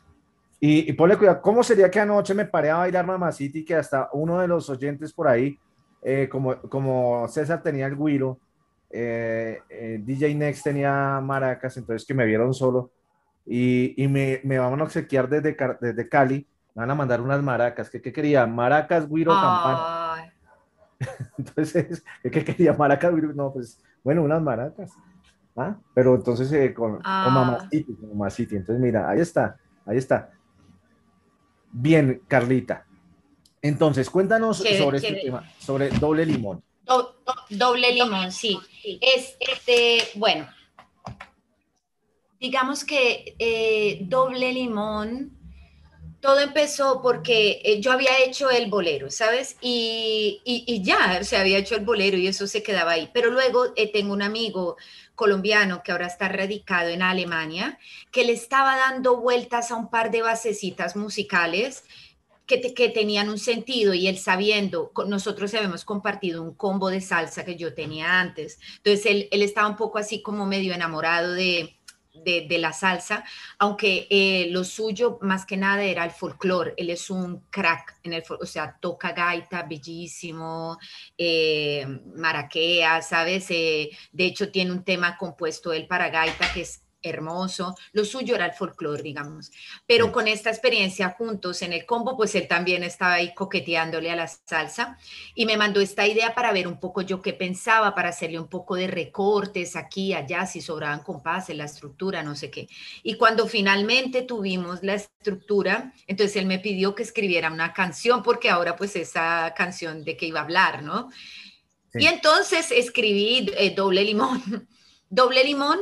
[0.59, 3.75] Y, y ponle cuidado, ¿cómo sería que anoche me paré a bailar Mamacita y que
[3.75, 5.59] hasta uno de los oyentes por ahí,
[6.01, 8.39] eh, como, como César tenía el güiro,
[8.89, 12.89] eh, eh, DJ Next tenía maracas, entonces que me vieron solo
[13.45, 17.41] y, y me, me van a obsequiar desde, desde Cali, me van a mandar unas
[17.41, 17.89] maracas.
[17.89, 18.45] ¿Qué, qué quería?
[18.45, 20.31] Maracas, güiro, campana.
[21.39, 22.73] Entonces, ¿qué, quería?
[22.73, 23.33] Maracas, güiro.
[23.33, 24.91] No, pues, bueno, unas maracas.
[25.55, 25.75] ¿Ah?
[25.95, 27.31] Pero entonces eh, con, con Ah.
[27.33, 28.11] Mamacity, con.
[28.61, 30.29] Entonces, mira, ahí está, ahí está.
[31.71, 32.85] Bien, Carlita.
[33.63, 36.61] Entonces, cuéntanos sobre este tema, sobre doble limón.
[36.85, 38.59] do- do- doble limón, sí.
[39.01, 40.45] Este, bueno,
[42.39, 45.36] digamos que eh, doble limón,
[46.19, 49.57] todo empezó porque eh, yo había hecho el bolero, ¿sabes?
[49.61, 53.09] Y, y- ya, se había hecho el bolero y eso se quedaba ahí.
[53.13, 54.77] Pero luego eh, tengo un amigo
[55.15, 57.77] colombiano que ahora está radicado en Alemania,
[58.11, 61.83] que le estaba dando vueltas a un par de basecitas musicales
[62.45, 67.43] que, que tenían un sentido y él sabiendo, nosotros habíamos compartido un combo de salsa
[67.45, 71.76] que yo tenía antes, entonces él, él estaba un poco así como medio enamorado de,
[72.27, 73.23] de, la salsa,
[73.57, 78.13] aunque eh, lo suyo más que nada era el folclore, él es un crack en
[78.13, 80.77] el o sea, toca gaita bellísimo,
[81.17, 83.45] eh, maraquea, ¿sabes?
[83.49, 88.35] Eh, de hecho tiene un tema compuesto él para gaita que es hermoso, lo suyo
[88.35, 89.51] era el folclore, digamos.
[89.85, 94.15] Pero con esta experiencia juntos en el combo, pues él también estaba ahí coqueteándole a
[94.15, 94.97] la salsa
[95.35, 98.47] y me mandó esta idea para ver un poco yo qué pensaba, para hacerle un
[98.47, 102.67] poco de recortes aquí, allá, si sobraban compases, la estructura, no sé qué.
[103.03, 108.49] Y cuando finalmente tuvimos la estructura, entonces él me pidió que escribiera una canción, porque
[108.49, 111.09] ahora pues esa canción de que iba a hablar, ¿no?
[111.93, 112.03] Sí.
[112.03, 114.67] Y entonces escribí eh, doble limón,
[115.09, 115.79] doble limón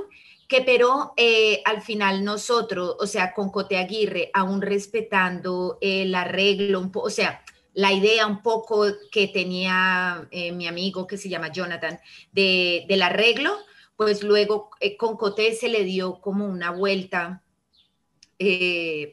[0.47, 6.79] que pero eh, al final nosotros, o sea, con Cote Aguirre, aún respetando el arreglo,
[6.79, 7.43] un o sea,
[7.73, 11.99] la idea un poco que tenía eh, mi amigo que se llama Jonathan
[12.31, 13.57] de, del arreglo,
[13.97, 17.41] pues luego eh, con Cote se le dio como una vuelta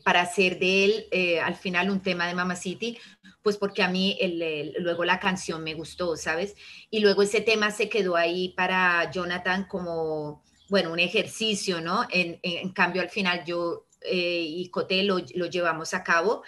[0.04, 2.98] para hacer de él al final un tema de Mama City,
[3.42, 6.54] pues porque a mí el- luego la canción me gustó, ¿sabes?
[6.90, 10.42] Y luego ese tema se quedó ahí para Jonathan como,
[10.72, 12.06] bueno, un ejercicio, ¿no?
[12.08, 16.44] En, cambio, al final yo eh, y Coté lo, lo llevamos a cabo,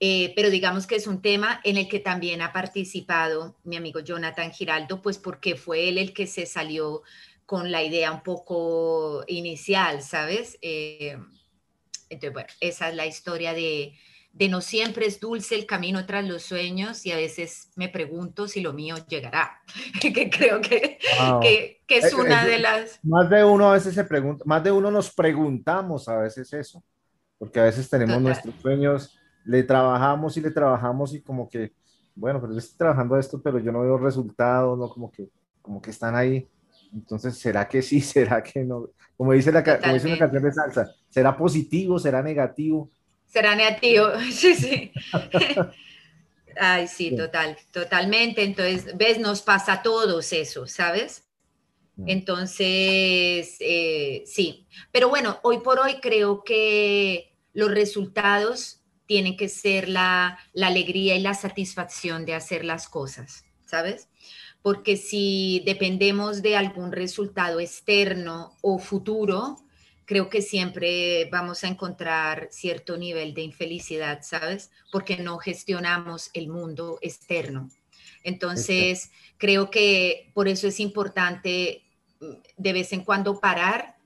[0.00, 4.00] eh, pero digamos que es un tema en el que también ha participado mi amigo
[4.00, 7.04] Jonathan Giraldo, pues porque fue él el que se salió
[7.46, 10.58] con la idea un poco inicial, ¿sabes?
[10.60, 11.16] Eh,
[12.08, 13.94] entonces, bueno, esa es la historia de,
[14.32, 18.46] de no siempre es dulce el camino tras los sueños y a veces me pregunto
[18.46, 19.60] si lo mío llegará,
[20.00, 21.40] que creo que, Wow.
[21.40, 23.00] que, que es una eh, de las...
[23.02, 26.82] Más de uno a veces se pregunta, más de uno nos preguntamos a veces eso,
[27.38, 28.22] porque a veces tenemos Total.
[28.22, 31.72] nuestros sueños, le trabajamos y le trabajamos y como que,
[32.14, 34.88] bueno, pero yo estoy trabajando esto, pero yo no veo resultados, ¿no?
[34.88, 35.28] Como que,
[35.62, 36.46] como que están ahí.
[36.92, 38.00] Entonces, ¿será que sí?
[38.02, 38.90] ¿Será que no?
[39.16, 41.98] Como dice, la, como dice una canción de salsa, ¿será positivo?
[41.98, 42.90] ¿Será negativo?
[43.28, 44.92] Será negativo, sí, sí.
[46.60, 48.42] Ay, sí, total, totalmente.
[48.42, 51.24] Entonces, ves, nos pasa a todos eso, ¿sabes?
[51.96, 52.08] Mm.
[52.08, 54.66] Entonces, eh, sí.
[54.90, 61.14] Pero bueno, hoy por hoy creo que los resultados tienen que ser la, la alegría
[61.14, 64.08] y la satisfacción de hacer las cosas, ¿sabes?
[64.62, 69.58] porque si dependemos de algún resultado externo o futuro,
[70.08, 74.70] creo que siempre vamos a encontrar cierto nivel de infelicidad, ¿sabes?
[74.90, 77.68] Porque no gestionamos el mundo externo.
[78.24, 81.84] Entonces, creo que por eso es importante
[82.20, 83.98] mm, de vez en cuando parar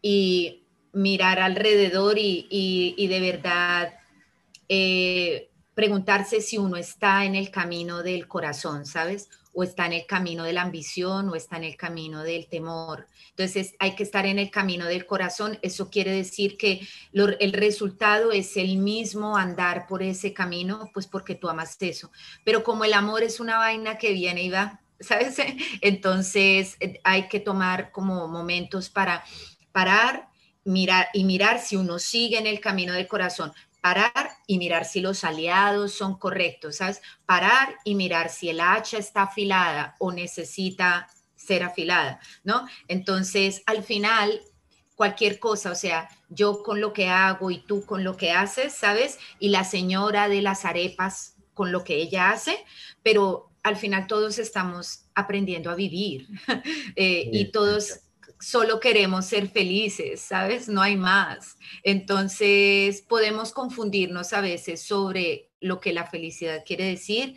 [0.00, 0.64] y
[0.94, 3.92] mirar alrededor y, de verdad
[4.70, 9.28] eh, preguntarse si uno está en el camino del corazón, ¿sabes?
[9.52, 13.08] O está en el camino de la ambición o está en el camino del temor.
[13.30, 15.58] Entonces hay que estar en el camino del corazón.
[15.62, 21.34] Eso quiere decir que el resultado es el mismo andar por ese camino, pues porque
[21.34, 22.10] tú amas eso.
[22.44, 25.36] Pero como el amor es una vaina que viene y va, ¿sabes?
[25.80, 29.24] Entonces hay que tomar como momentos para
[29.72, 30.28] parar
[30.64, 33.52] mirar y mirar si uno sigue en el camino del corazón,
[33.84, 37.02] parar y mirar si los aliados son correctos, ¿sabes?
[37.26, 42.66] Parar y mirar si el hacha está afilada o necesita ser afilada, ¿no?
[42.88, 44.40] Entonces, al final,
[44.94, 48.72] cualquier cosa, o sea, yo con lo que hago y tú con lo que haces,
[48.72, 49.18] ¿sabes?
[49.38, 52.64] Y la señora de las arepas con lo que ella hace,
[53.02, 56.26] pero al final todos estamos aprendiendo a vivir
[56.96, 58.00] eh, y todos
[58.44, 60.68] solo queremos ser felices, ¿sabes?
[60.68, 61.56] No hay más.
[61.82, 67.36] Entonces podemos confundirnos a veces sobre lo que la felicidad quiere decir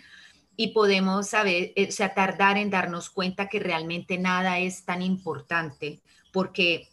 [0.58, 5.02] y podemos saber, eh, o sea, tardar en darnos cuenta que realmente nada es tan
[5.02, 6.02] importante
[6.34, 6.90] porque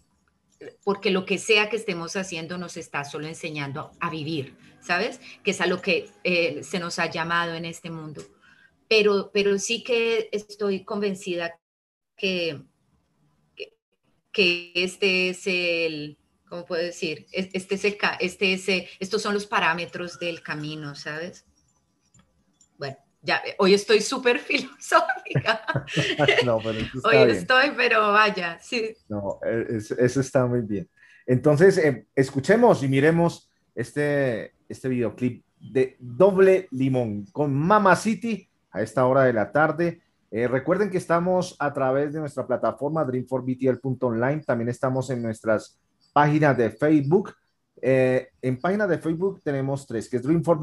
[0.83, 5.21] porque lo que sea que estemos haciendo nos está solo enseñando a vivir, ¿sabes?
[5.43, 8.23] Que es a lo que eh, se nos ha llamado en este mundo.
[8.89, 11.59] Pero, pero sí que estoy convencida
[12.17, 12.63] que,
[14.35, 16.19] que este es el,
[16.49, 17.27] ¿cómo puedo decir?
[17.33, 18.69] Este es el, este es
[19.01, 21.47] estos son los parámetros del camino, ¿sabes?
[22.77, 25.87] Bueno, ya, hoy estoy súper filosófica.
[26.45, 28.95] no, pero hoy estoy, pero vaya, sí.
[29.09, 30.89] No, eso está muy bien.
[31.27, 38.83] Entonces, eh, escuchemos y miremos este, este videoclip de Doble Limón con Mama City a
[38.83, 40.03] esta hora de la tarde.
[40.37, 44.43] Eh, recuerden que estamos a través de nuestra plataforma dreamforbtl.online.
[44.45, 45.79] También estamos en nuestras
[46.13, 47.33] páginas de Facebook.
[47.81, 50.59] Eh, en páginas de Facebook tenemos tres, que es Dream for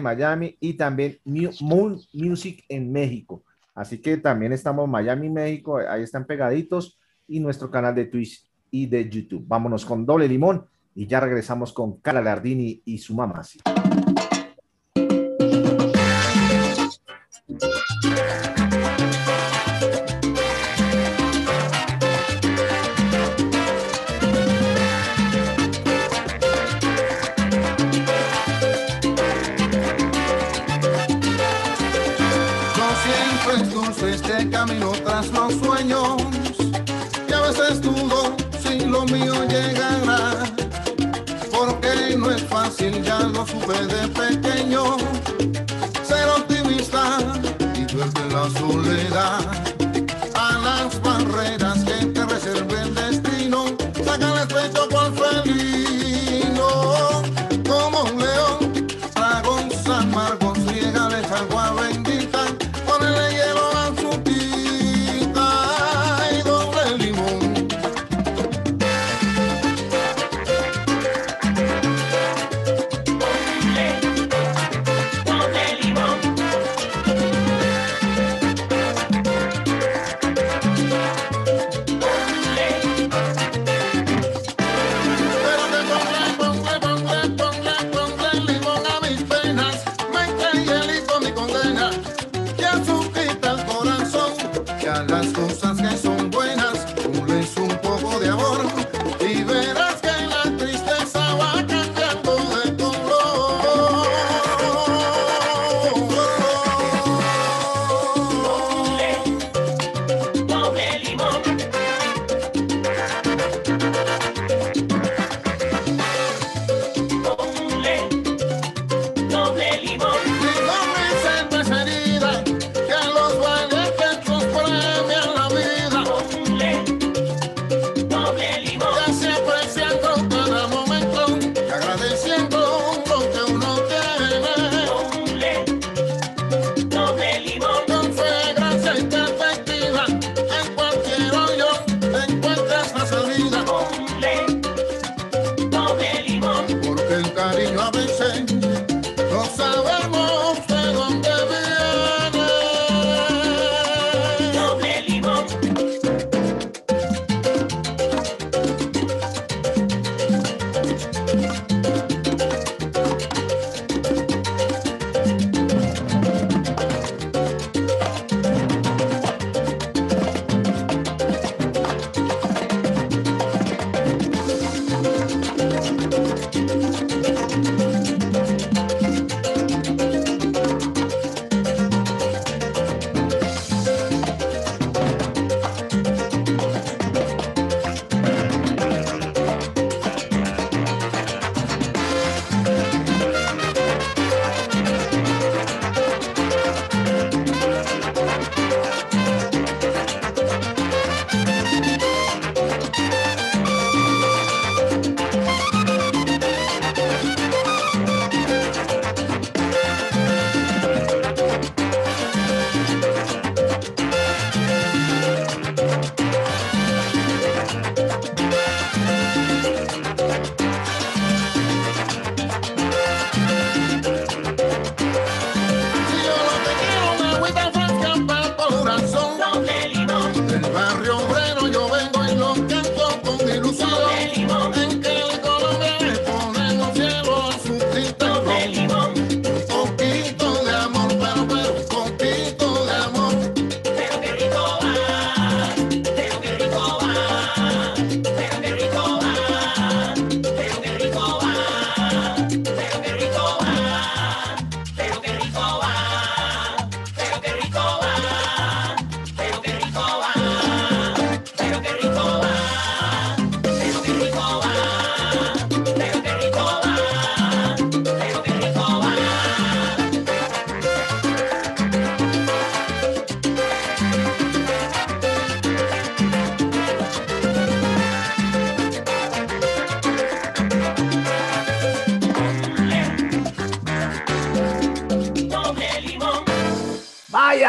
[0.00, 1.18] Miami y también
[1.62, 3.42] Moon Music en México.
[3.74, 8.86] Así que también estamos Miami, México, ahí están pegaditos y nuestro canal de Twitch y
[8.86, 9.42] de YouTube.
[9.48, 10.64] Vámonos con doble limón
[10.94, 13.42] y ya regresamos con Cara Lardini y su mamá.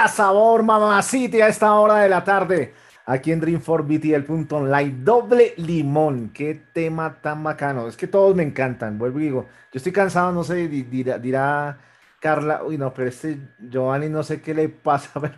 [0.07, 2.73] Sabor, mamacita, a esta hora de la tarde.
[3.05, 6.29] Aquí en Dream 4 BTL online, doble limón.
[6.33, 7.87] Qué tema tan bacano.
[7.87, 8.97] Es que todos me encantan.
[8.97, 11.79] Vuelvo y digo, yo estoy cansado, no sé, dirá, dirá
[12.19, 15.33] Carla, uy, no, pero este Giovanni no sé qué le pasa, pero,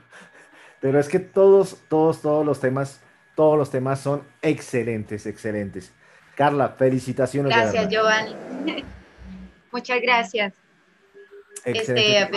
[0.80, 3.02] pero es que todos, todos, todos los temas,
[3.36, 5.92] todos los temas son excelentes, excelentes.
[6.36, 7.52] Carla, felicitaciones.
[7.52, 8.36] Gracias, Giovanni.
[9.72, 10.54] Muchas gracias.
[11.64, 12.30] Este,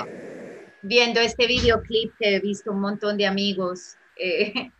[0.83, 3.97] viendo este videoclip que he visto un montón de amigos.
[4.17, 4.53] Eh,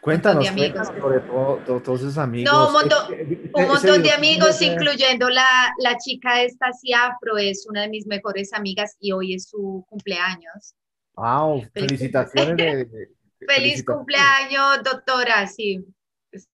[0.00, 2.50] Cuéntanos, sobre todos esos amigos.
[2.50, 8.06] No, un montón, de amigos, incluyendo la, la chica esta, Afro, es una de mis
[8.06, 10.74] mejores amigas y hoy es su cumpleaños.
[11.14, 11.68] ¡Wow!
[11.74, 12.88] Felicitaciones.
[13.46, 15.84] Feliz cumpleaños, doctora, sí.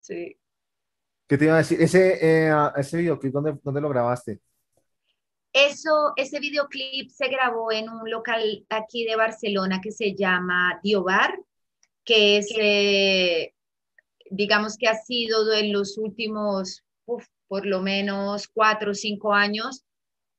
[0.07, 1.81] ¿Qué te iba a decir?
[1.81, 4.39] Ese, eh, ese videoclip, ¿dónde, ¿dónde lo grabaste?
[5.53, 11.37] Eso, ese videoclip se grabó en un local aquí de Barcelona que se llama Diobar,
[12.03, 13.53] que es, eh,
[14.31, 16.83] digamos que ha sido en los últimos,
[17.47, 19.83] por lo menos cuatro o cinco años,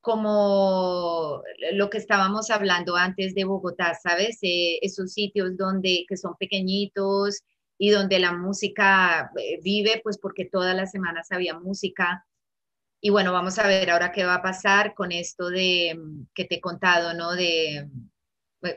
[0.00, 1.42] como
[1.72, 4.38] lo que estábamos hablando antes de Bogotá, ¿sabes?
[4.42, 7.40] Eh, esos sitios donde, que son pequeñitos
[7.78, 12.26] y donde la música eh, vive, pues porque todas las semanas había música
[13.06, 16.46] y bueno, vamos a ver ahora qué va a pasar con esto de mm, que
[16.46, 17.32] te he contado, ¿no?
[17.34, 17.86] De,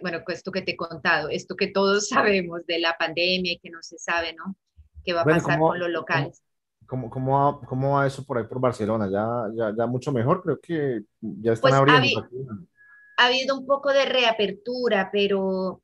[0.01, 3.69] bueno, esto que te he contado, esto que todos sabemos de la pandemia y que
[3.69, 4.57] no se sabe, ¿no?
[5.05, 6.43] ¿Qué va a pasar con los locales?
[6.85, 9.09] ¿Cómo, cómo, va, ¿Cómo va eso por ahí por Barcelona?
[9.09, 9.25] ¿Ya,
[9.55, 10.43] ya, ya mucho mejor?
[10.43, 12.19] Creo que ya están pues abriendo.
[12.19, 15.81] Ha, ha habido un poco de reapertura, pero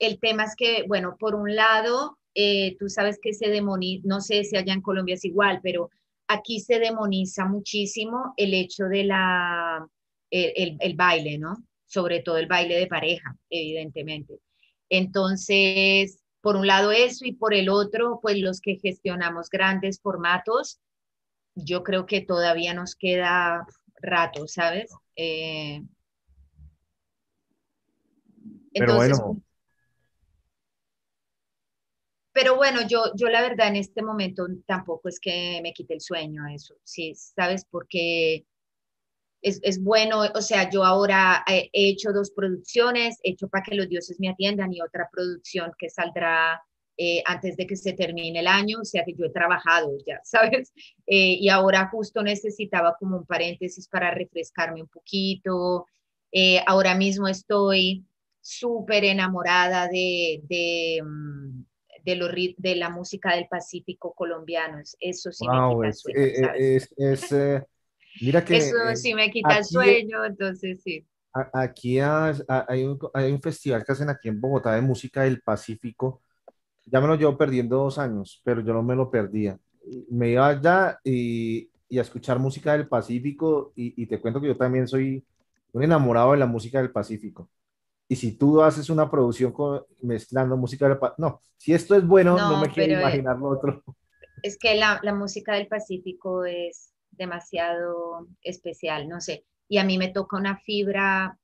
[0.00, 4.20] el tema es que, bueno, por un lado, eh, tú sabes que se demoniza, no
[4.20, 5.90] sé si allá en Colombia es igual, pero
[6.28, 9.86] aquí se demoniza muchísimo el hecho de la,
[10.30, 11.56] el, baile, ¿no?
[11.86, 14.40] Sobre todo el baile de pareja, evidentemente.
[14.88, 20.80] Entonces, por un lado eso y por el otro, pues los que gestionamos grandes formatos,
[21.54, 23.66] yo creo que todavía nos queda
[24.02, 24.92] rato, ¿sabes?
[25.16, 25.82] Eh,
[28.72, 29.42] entonces, bueno.
[32.36, 36.02] Pero bueno, yo, yo la verdad en este momento tampoco es que me quite el
[36.02, 37.64] sueño eso, sí, ¿sabes?
[37.64, 38.44] Porque
[39.40, 43.74] es, es, bueno, o sea, yo ahora he hecho dos producciones, he hecho para que
[43.74, 46.60] los dioses me atiendan y otra producción que saldrá
[46.98, 50.20] eh, antes de que se termine el año, o sea que yo he trabajado ya,
[50.24, 50.74] ¿sabes?
[51.06, 55.86] Eh, y ahora justo necesitaba como un paréntesis para refrescarme un poquito.
[56.32, 58.04] Eh, ahora mismo estoy
[58.42, 61.02] súper enamorada de, de,
[62.14, 64.78] de, de la música del Pacífico colombiano.
[65.00, 66.18] Eso sí me quita el sueño.
[66.58, 67.62] Eh, es, eh,
[68.22, 71.04] mira que, Eso sí me quita el sueño, entonces sí.
[71.52, 76.22] Aquí hay, un, hay un festival que hacen aquí en Bogotá de música del Pacífico.
[76.86, 79.58] Ya me lo llevo perdiendo dos años, pero yo no me lo perdía.
[80.08, 84.46] Me iba allá y, y a escuchar música del Pacífico y, y te cuento que
[84.46, 85.22] yo también soy
[85.72, 87.50] un enamorado de la música del Pacífico.
[88.08, 89.54] Y si tú haces una producción
[90.02, 93.82] mezclando música del no, si esto es bueno, no, me quiero eh, imaginar lo otro.
[94.42, 99.44] Es que la, la, música del Pacífico es demasiado especial, no sé.
[99.68, 101.36] Y a mí me toca una fibra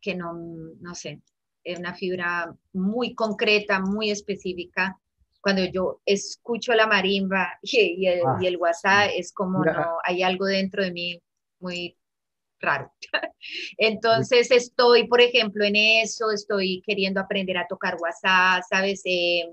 [0.00, 0.32] que no,
[0.80, 1.20] no sé,
[1.64, 4.98] es una fibra muy concreta, muy específica.
[5.40, 10.22] Cuando yo escucho la marimba y, el, y el, ah, WhatsApp, es como no, hay
[10.22, 11.22] algo dentro de mí
[11.60, 11.96] muy
[12.62, 12.92] raro.
[13.76, 19.02] Entonces estoy, por ejemplo, en eso, estoy queriendo aprender a tocar WhatsApp, ¿sabes?
[19.04, 19.44] Eh,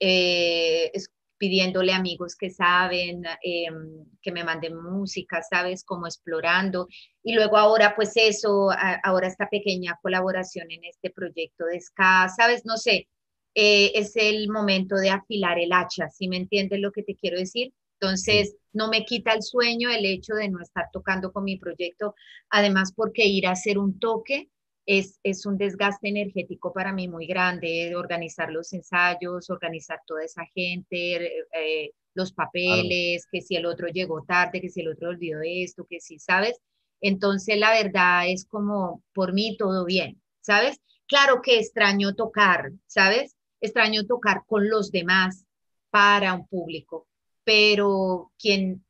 [0.00, 0.92] eh,
[1.40, 5.84] pidiéndole amigos que saben, em, que me manden música, ¿sabes?
[5.84, 6.86] Como explorando.
[7.22, 8.68] Y luego ahora, pues eso,
[9.02, 12.66] ahora esta pequeña colaboración en este proyecto de ska, ¿sabes?
[12.66, 13.08] No sé,
[13.54, 17.38] eh, es el momento de afilar el hacha, ¿sí me entiendes lo que te quiero
[17.38, 17.72] decir?
[17.98, 22.14] Entonces, no me quita el sueño el hecho de no estar tocando con mi proyecto,
[22.50, 24.48] además porque ir a hacer un toque
[24.86, 30.44] es, es un desgaste energético para mí muy grande, organizar los ensayos, organizar toda esa
[30.54, 35.40] gente, eh, los papeles, que si el otro llegó tarde, que si el otro olvidó
[35.44, 36.60] esto, que si, ¿sabes?
[37.00, 40.80] Entonces, la verdad es como, por mí todo bien, ¿sabes?
[41.06, 43.36] Claro que extraño tocar, ¿sabes?
[43.60, 45.44] Extraño tocar con los demás
[45.90, 47.06] para un público,
[47.44, 48.84] pero quien,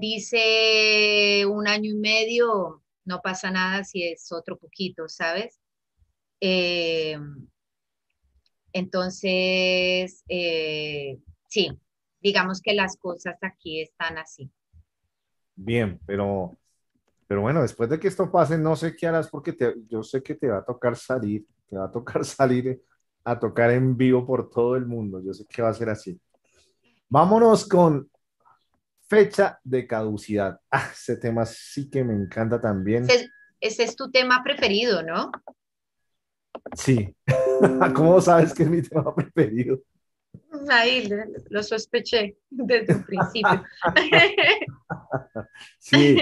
[0.00, 5.60] dice un año y medio, no pasa nada si es otro poquito, ¿sabes?
[6.40, 7.18] Eh,
[8.72, 11.18] entonces, eh,
[11.48, 11.70] sí,
[12.20, 14.50] digamos que las cosas aquí están así.
[15.56, 16.56] Bien, pero
[17.28, 20.22] Pero bueno, después de que esto pase, no sé qué harás porque te- yo sé
[20.22, 22.82] que te va a tocar salir, te va a tocar salir
[23.24, 25.22] a tocar en vivo por todo el mundo.
[25.24, 26.20] Yo sé que va a ser así.
[27.08, 28.10] Vámonos con
[29.08, 30.60] fecha de caducidad.
[30.70, 33.04] Ah, ese tema sí que me encanta también.
[33.04, 33.30] Ese,
[33.60, 35.30] ese es tu tema preferido, ¿no?
[36.74, 37.14] Sí.
[37.94, 39.78] ¿Cómo sabes que es mi tema preferido?
[40.68, 41.08] Ahí
[41.48, 43.64] lo, sospeché desde un principio.
[45.78, 46.16] Sí,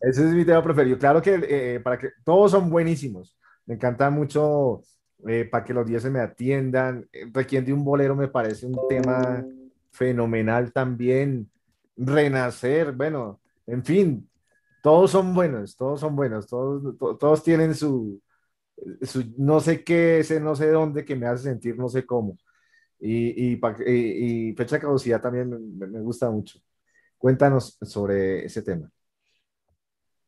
[0.00, 0.98] ese es mi tema preferido.
[0.98, 3.36] Claro que eh, para que todos son buenísimos.
[3.66, 4.82] Me encanta mucho
[5.26, 7.06] eh, para que los 10 se me atiendan.
[7.12, 9.44] Eh, Requiere de un bolero me parece un tema
[9.92, 11.50] fenomenal también.
[11.96, 14.30] Renacer, bueno, en fin,
[14.82, 18.22] todos son buenos, todos son buenos, todos, to- todos tienen su,
[19.02, 22.38] su no sé qué, ese no sé dónde que me hace sentir no sé cómo.
[23.00, 23.60] Y, y-
[24.50, 26.58] y fecha de caducidad también me, me gusta mucho.
[27.18, 28.90] Cuéntanos sobre ese tema.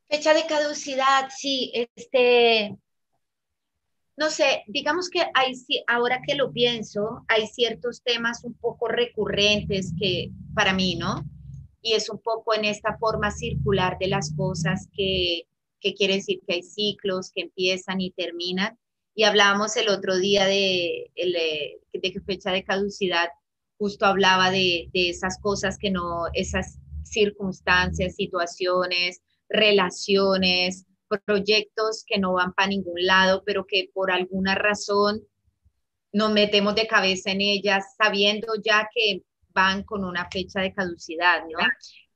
[0.09, 2.77] Fecha de caducidad, sí, este,
[4.17, 5.55] no sé, digamos que hay,
[5.87, 11.25] ahora que lo pienso, hay ciertos temas un poco recurrentes que para mí, ¿no?
[11.81, 15.47] Y es un poco en esta forma circular de las cosas que,
[15.81, 18.79] que quiere decir que hay ciclos que empiezan y terminan.
[19.15, 23.29] Y hablábamos el otro día de, eh, de fecha de caducidad
[23.83, 30.87] justo hablaba de, de esas cosas que no, esas circunstancias, situaciones, relaciones,
[31.21, 35.23] proyectos que no van para ningún lado, pero que por alguna razón
[36.13, 41.43] nos metemos de cabeza en ellas sabiendo ya que van con una fecha de caducidad,
[41.51, 41.59] ¿no?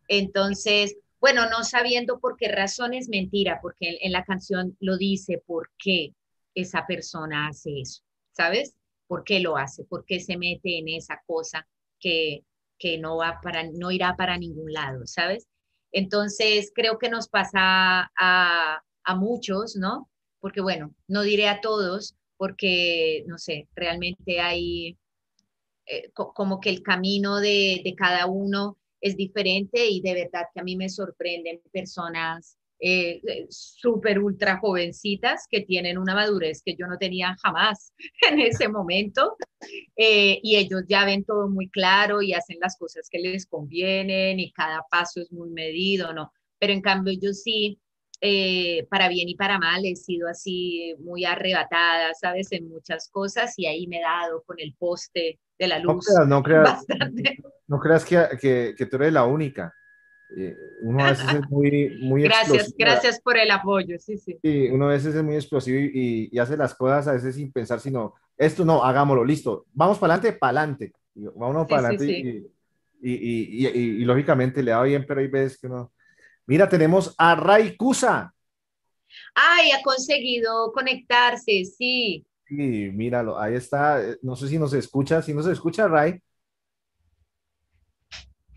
[0.09, 5.43] Entonces, bueno, no sabiendo por qué razón es mentira, porque en, la canción lo dice
[5.47, 6.15] por qué
[6.55, 8.77] esa persona hace eso, ¿sabes?
[9.07, 9.85] ¿Por qué lo hace?
[9.85, 11.67] ¿Por qué se mete en esa cosa
[11.99, 12.45] que,
[12.79, 15.47] que no, va para, no irá para ningún lado, ¿sabes?
[15.93, 20.11] Entonces, creo que nos pasa a, a muchos, ¿no?
[20.41, 24.99] Porque, bueno, no diré a todos, porque, no sé, realmente hay
[25.87, 30.47] eh, co- como que el camino de, de cada uno es diferente y de verdad
[30.53, 36.63] que a mí me sorprenden personas eh, eh, súper ultra jovencitas que tienen una madurez
[36.65, 37.93] que yo no tenía jamás
[38.31, 39.37] en ese momento
[39.97, 44.41] eh, y ellos ya ven todo muy claro y hacen las cosas que les convienen
[44.41, 46.33] y cada paso es muy medido, ¿no?
[46.59, 47.81] Pero en cambio yo sí,
[48.21, 52.53] eh, para bien y para mal, he sido así muy arrebatada, ¿sabes?
[52.53, 56.05] En muchas cosas y ahí me he dado con el poste de la No luz
[56.05, 56.87] creas, no creas,
[57.69, 59.75] no creas que, que, que tú eres la única.
[60.31, 62.77] Eh, uno a veces es muy, muy Gracias, explosivo.
[62.77, 64.41] gracias por el apoyo, sí, sí.
[64.43, 67.51] Sí, uno a veces es muy explosivo y, y hace las cosas a veces sin
[67.53, 69.67] pensar, sino esto no, hagámoslo, listo.
[69.73, 70.93] Vamos para adelante, para adelante.
[71.15, 72.29] Vamos Sí, para sí, adelante y,
[73.03, 75.93] y, y, y- y- y lógicamente le va bien, pero hay veces que uno.
[76.47, 78.33] Mira, tenemos a Ray Kusa.
[79.35, 82.25] Ay, ha conseguido conectarse, sí.
[82.47, 84.01] Sí, míralo, ahí está.
[84.23, 86.21] No sé si nos escucha, si nos escucha, Ray.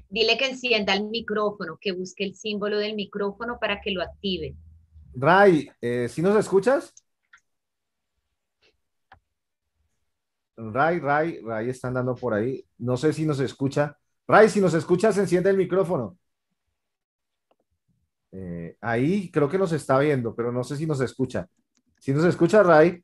[0.09, 4.55] Dile que encienda el micrófono, que busque el símbolo del micrófono para que lo active.
[5.13, 6.93] Ray, eh, ¿sí nos escuchas?
[10.55, 12.63] Ray, Ray, Ray está andando por ahí.
[12.77, 13.97] No sé si nos escucha.
[14.27, 16.18] Ray, si nos escuchas, enciende el micrófono.
[18.31, 21.47] Eh, ahí creo que nos está viendo, pero no sé si nos escucha.
[21.99, 23.03] Si nos escucha, Ray.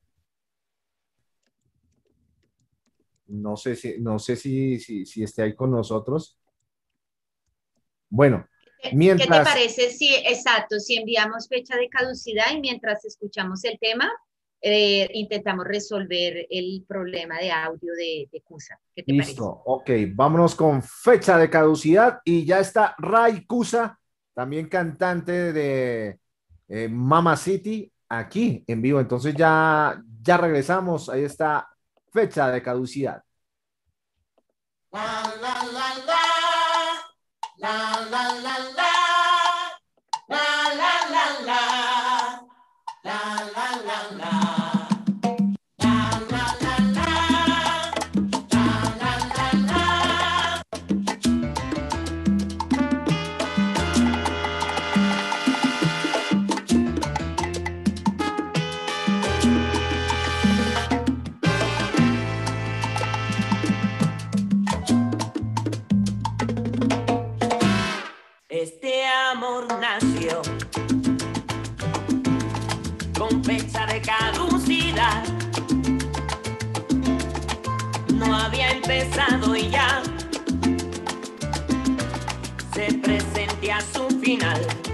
[3.28, 6.40] No sé si, no sé si, si, si esté ahí con nosotros.
[8.10, 8.48] Bueno,
[8.82, 9.90] ¿Qué- ¿Qué Mientras- te parece?
[9.90, 10.80] Sí, exacto.
[10.80, 14.12] Si enviamos fecha de caducidad y mientras escuchamos el tema,
[14.62, 18.80] eh, intentamos resolver el problema de audio de, de Cusa.
[18.96, 24.00] ¿Qué te Listo, ok, vámonos con fecha de caducidad y ya está Ray Kusa,
[24.36, 26.20] también cantante de
[26.68, 29.00] eh, Mama City, aquí en vivo.
[29.00, 31.68] Entonces ya, ya regresamos, ahí está
[32.14, 33.24] fecha de caducidad.
[34.92, 36.22] La, la, la, la,
[37.58, 38.85] la, la, la, la.
[79.58, 80.02] Y ya
[82.74, 84.85] se presente a su final.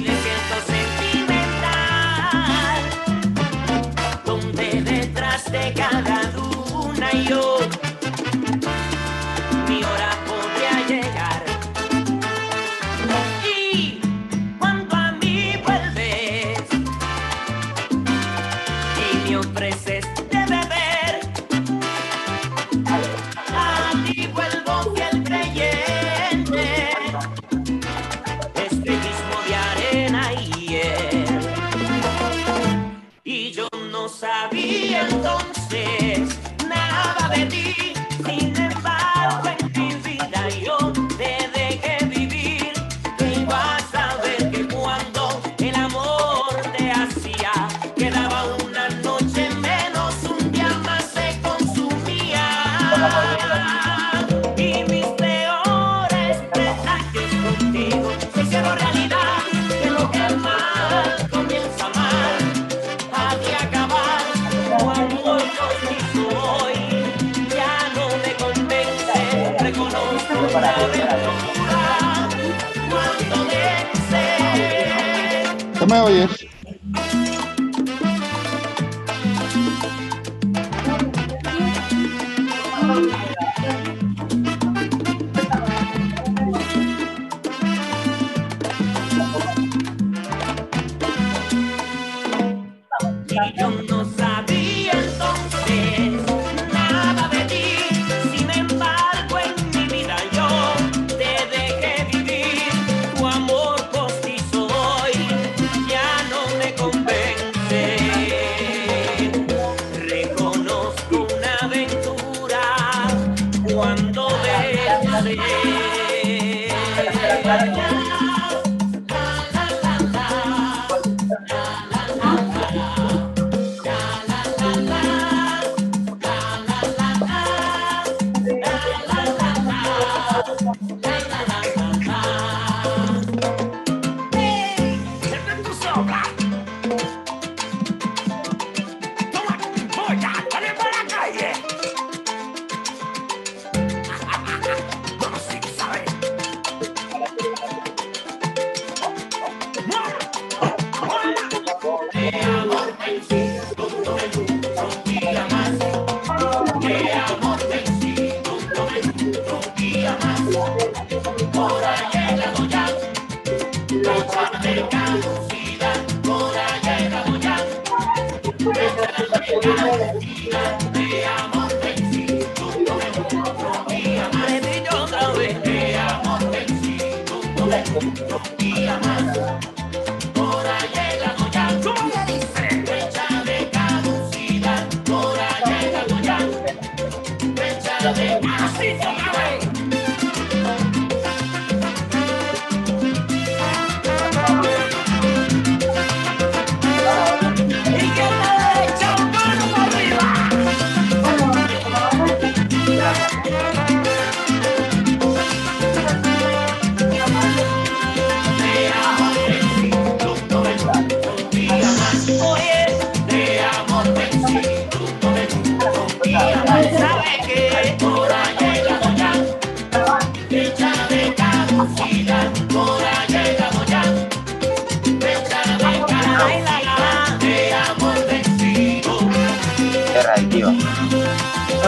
[0.00, 0.37] need again.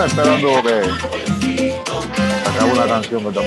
[0.01, 0.81] Está esperando que
[2.49, 3.43] acabe una canción que está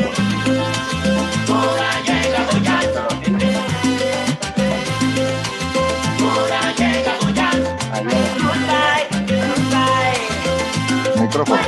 [11.19, 11.61] Micrófono.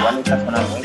[0.00, 0.83] Igual está sonando.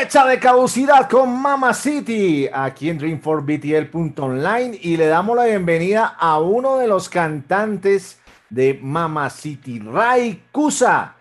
[0.00, 6.40] Fecha de caducidad con Mama City, aquí en Dream4BTL.online y le damos la bienvenida a
[6.40, 11.14] uno de los cantantes de Mama City, Ray Kusa.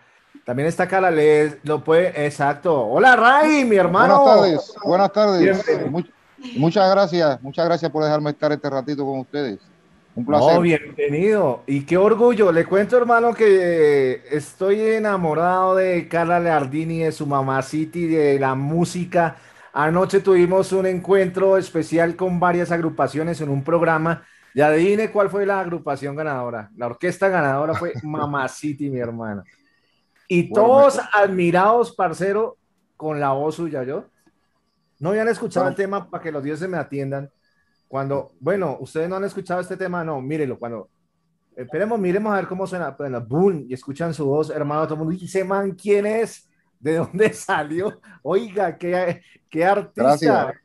[0.46, 2.86] También está acá, le, lo puede, exacto.
[2.88, 4.22] Hola Ray, mi hermano.
[4.24, 5.42] Buenas tardes, buenas tardes.
[5.42, 5.92] Bienvenido.
[5.92, 6.12] Much-
[6.56, 9.60] muchas gracias, muchas gracias por dejarme estar este ratito con ustedes.
[10.16, 10.56] Un placer.
[10.56, 11.64] No, bienvenido.
[11.66, 12.52] Y qué orgullo.
[12.52, 18.56] Le cuento, hermano, que estoy enamorado de Carla Leardini, de su Mamá City, de la
[18.56, 19.38] música.
[19.72, 24.24] Anoche tuvimos un encuentro especial con varias agrupaciones en un programa.
[24.54, 26.70] Y adivine cuál fue la agrupación ganadora.
[26.76, 29.44] La orquesta ganadora fue Mamá City, mi hermano.
[30.28, 32.58] Y Bueno, todos admirados, parcero,
[32.98, 34.06] con la voz suya, ¿yo?
[35.00, 35.70] No habían escuchado Bueno.
[35.72, 37.30] el tema para que los dioses me atiendan.
[37.90, 40.90] Cuando, bueno, ustedes no han escuchado este tema, no, mírenlo, cuando,
[41.56, 45.00] esperemos, miremos a ver cómo suena, bueno, boom, y escuchan su voz, hermano, todo el
[45.00, 46.48] mundo, dice, man, ¿quién es?
[46.80, 48.00] ¿De dónde salió?
[48.22, 50.04] Oiga, qué, qué artista.
[50.04, 50.56] Gracias.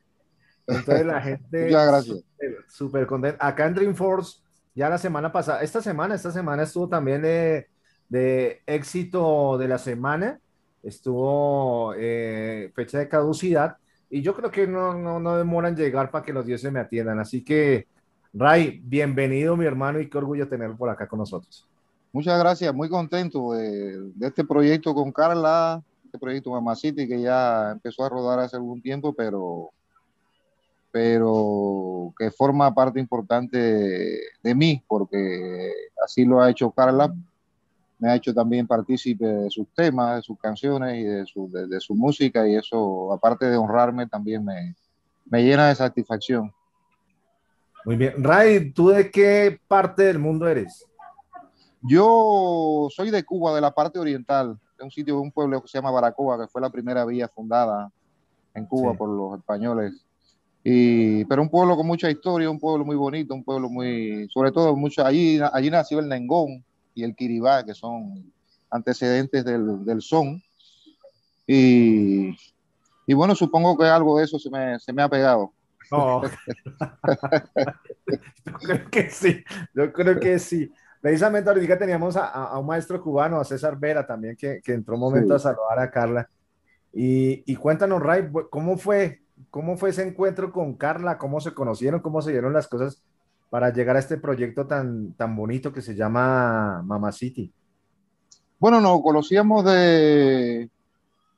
[0.67, 2.23] Entonces la gente, Muchas gracias.
[2.67, 3.45] súper contenta.
[3.45, 4.39] Acá en Dreamforce,
[4.75, 7.67] ya la semana pasada, esta semana, esta semana estuvo también de,
[8.07, 10.39] de éxito de la semana,
[10.83, 13.77] estuvo eh, fecha de caducidad,
[14.09, 17.19] y yo creo que no, no, no demoran llegar para que los dioses me atiendan.
[17.19, 17.87] Así que,
[18.33, 21.67] Ray, bienvenido, mi hermano, y qué orgullo tenerlo por acá con nosotros.
[22.11, 27.21] Muchas gracias, muy contento de, de este proyecto con Carla, este proyecto Mamá City que
[27.21, 29.71] ya empezó a rodar hace algún tiempo, pero,
[30.91, 33.57] pero que forma parte importante
[34.41, 35.73] de mí, porque
[36.05, 37.13] así lo ha hecho Carla,
[37.99, 41.67] me ha hecho también partícipe de sus temas, de sus canciones y de su, de,
[41.67, 44.75] de su música, y eso, aparte de honrarme, también me,
[45.25, 46.51] me llena de satisfacción.
[47.85, 48.23] Muy bien.
[48.23, 50.85] Ray, ¿tú de qué parte del mundo eres?
[51.81, 55.67] Yo soy de Cuba, de la parte oriental, de un sitio, de un pueblo que
[55.67, 57.91] se llama Baracoa, que fue la primera villa fundada
[58.55, 58.97] en Cuba Sí.
[58.97, 59.93] por los españoles.
[60.63, 64.51] Y, pero un pueblo con mucha historia, un pueblo muy bonito, un pueblo muy, sobre
[64.51, 66.65] todo mucho, allí, allí nació el Nengón
[66.95, 68.31] y el Kiribá, que son
[68.71, 70.41] antecedentes del, del son.
[71.45, 72.35] Y,
[73.05, 75.51] y bueno, supongo que algo de eso se me, se me ha pegado.
[75.91, 76.23] No.
[78.47, 79.43] yo creo que sí,
[79.73, 80.71] yo creo que sí.
[81.01, 84.95] Precisamente ahorita teníamos a, a- un maestro cubano, a César Vera también, que, que entró
[84.95, 85.47] un momento Sí.
[85.47, 86.27] a saludar a Carla.
[86.91, 89.21] Y, y cuéntanos, Ray, ¿cómo fue?
[89.51, 91.17] ¿Cómo fue ese encuentro con Carla?
[91.17, 91.99] ¿Cómo se conocieron?
[91.99, 93.03] ¿Cómo se dieron las cosas
[93.55, 97.49] para llegar a este proyecto tan, tan bonito que se llama Mama City?
[98.59, 100.69] Bueno, nos conocíamos de,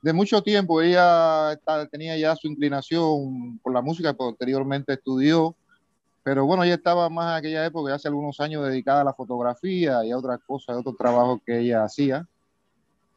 [0.02, 0.82] de mucho tiempo.
[0.82, 1.56] Ella
[1.92, 5.54] tenía ya su inclinación por la música, posteriormente estudió,
[6.24, 10.04] pero bueno, ella estaba más en aquella época, hace algunos años, dedicada a la fotografía
[10.04, 12.26] y a otras cosas, a otros trabajos que ella hacía.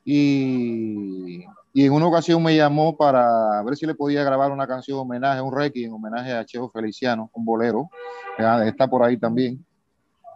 [0.06, 1.43] Y,
[1.74, 5.41] y en una ocasión me llamó para ver si le podía grabar una canción homenaje,
[5.41, 7.89] un requiem, en homenaje a Cheo Feliciano, un bolero,
[8.65, 9.63] está por ahí también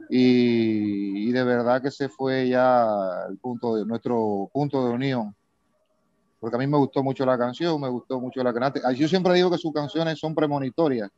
[0.09, 2.85] y, y de verdad que ese fue ya
[3.29, 5.35] el punto de nuestro punto de unión
[6.39, 9.07] porque a mí me gustó mucho la canción me gustó mucho la cantante Ah, yo
[9.07, 11.09] siempre digo que sus canciones son premonitorias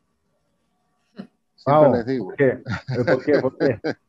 [1.55, 1.95] siempre Wow.
[1.95, 2.63] les digo ¿Por qué?
[3.05, 3.39] ¿Por qué?
[3.39, 3.80] ¿Por qué?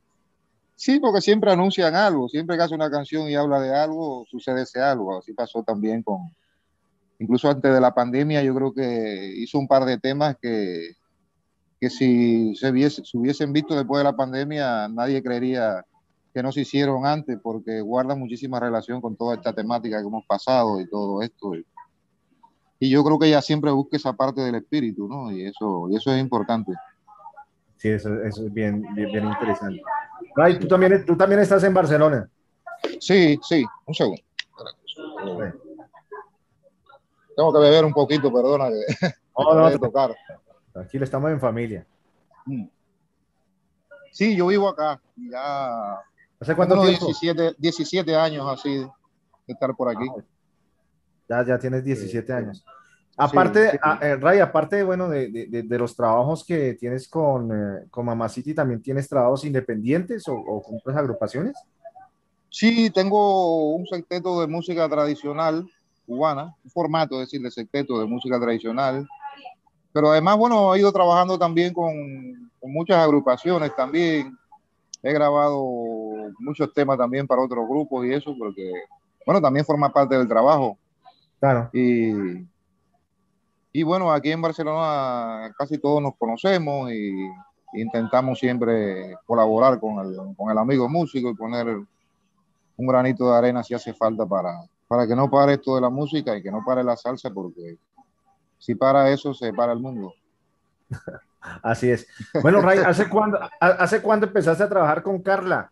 [0.79, 4.61] sí porque siempre anuncian algo siempre que hace una canción y habla de algo sucede
[4.61, 6.19] ese algo así pasó también con
[7.19, 10.95] incluso antes de la pandemia yo creo que hizo un par de temas que
[11.79, 15.85] que si se, viese, se hubiesen visto después de la pandemia, nadie creería
[16.33, 20.25] que no se hicieron antes, porque guardan muchísima relación con toda esta temática que hemos
[20.25, 21.55] pasado y todo esto.
[21.55, 21.65] Y,
[22.79, 25.31] y yo creo que ella siempre busca esa parte del espíritu, ¿no?
[25.31, 26.73] Y eso, y eso es importante.
[27.77, 29.81] Sí, eso, eso es bien, bien, bien interesante.
[30.39, 32.29] Ray, ¿tú también, tú también estás en Barcelona.
[32.99, 34.21] Sí, sí, un segundo.
[37.35, 40.15] Tengo que beber un poquito, perdona, que No, tocar.
[40.75, 41.85] Aquí estamos en familia.
[42.45, 42.67] Mm.
[44.13, 45.99] Sí, yo vivo acá, ya
[46.39, 47.05] ¿Hace cuánto tiempo?
[47.07, 48.87] 17, 17 años así de
[49.53, 50.05] estar por aquí.
[51.27, 52.63] Ya, ya tienes 17 años.
[53.19, 53.77] Aparte, sí.
[53.81, 57.85] a- eh, Ray, aparte, bueno, de, de- de- de los trabajos que tienes con, eh,
[57.91, 61.53] con Mama City, ¿también tienes trabajos independientes o, o con otras agrupaciones?
[62.49, 65.69] Sí, tengo un secteto de música tradicional
[66.07, 69.07] cubana, un formato, es decir, de secteto de música tradicional.
[69.93, 71.91] Pero además, bueno, he ido trabajando también con,
[72.59, 74.35] con muchas agrupaciones también.
[75.03, 75.63] He grabado
[76.39, 78.71] muchos temas también para otros grupos y eso, porque,
[79.25, 80.77] bueno, también forma parte del trabajo.
[81.39, 81.69] Claro.
[81.73, 82.11] Y,
[83.71, 87.29] y bueno, aquí en Barcelona casi todos nos conocemos y
[87.73, 93.63] intentamos siempre colaborar con el, con el amigo músico y poner un granito de arena
[93.63, 96.63] si hace falta para, para que no pare esto de la música y que no
[96.65, 97.77] pare la salsa, porque
[98.57, 100.13] si para eso, se para el mundo.
[101.63, 102.07] Así es.
[102.41, 105.71] Bueno, Ray, ¿hace cuándo, ¿hace cuándo empezaste a trabajar con Carla?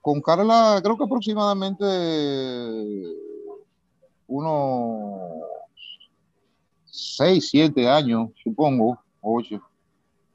[0.00, 1.84] Con Carla, creo que aproximadamente
[4.26, 5.39] unos
[6.90, 9.60] 6, 7 años, supongo, 8.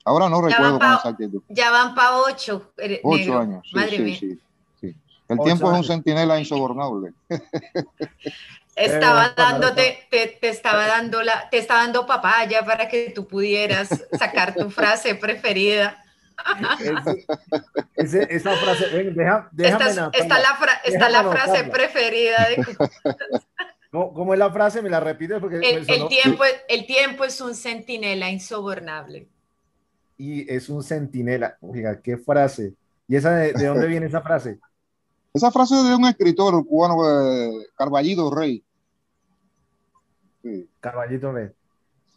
[0.06, 1.41] Ahora no Ya recuerdo con exactitud.
[1.49, 2.72] Ya van para ocho.
[2.78, 3.39] eh, 8 negro.
[3.39, 3.62] años.
[3.70, 4.18] Sí, Madre sí, mía.
[4.20, 4.39] sí,
[4.80, 4.95] sí.
[5.28, 7.14] El tiempo es un centinela insobornable.
[8.76, 13.26] Estaba Eh, dándote, te, te estaba dando la, te estaba dando papaya para que tú
[13.26, 16.03] pudieras sacar tu frase preferida.
[17.95, 22.56] Esa frase, ven, deja, déjame está la, fra- está la frase preferida de
[23.96, 24.82] ¿Cómo, cómo es la frase?
[24.82, 25.39] ¿Me la repites?
[25.39, 29.30] Porque el, tiempo, es- el tiempo es un centinela insobornable.
[30.18, 31.58] Y es un centinela.
[31.62, 32.74] Oiga, qué frase.
[33.08, 34.60] ¿Y esa de, de dónde viene esa frase?
[35.34, 38.66] Esa frase es de un escritor cubano, eh, Carballido Rey.
[40.43, 41.52] Sí, Caballito Red.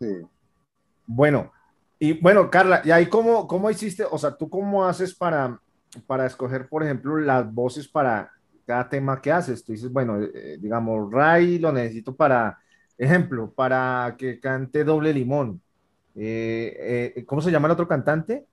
[0.01, 0.07] sí.
[1.07, 1.53] Bueno,
[2.01, 4.05] y bueno, Carla, ¿y ahí cómo, cómo hiciste?
[4.11, 5.61] O sea, ¿tú cómo haces para,
[6.09, 8.33] para escoger, por ejemplo, las voces para
[8.69, 9.65] cada tema que haces?
[9.65, 12.59] Tú dices, bueno, eh, digamos, Ray lo necesito para,
[12.99, 15.63] ejemplo, para que cante Doble Limón.
[16.17, 18.47] Eh, eh, ¿cómo se llama el otro cantante?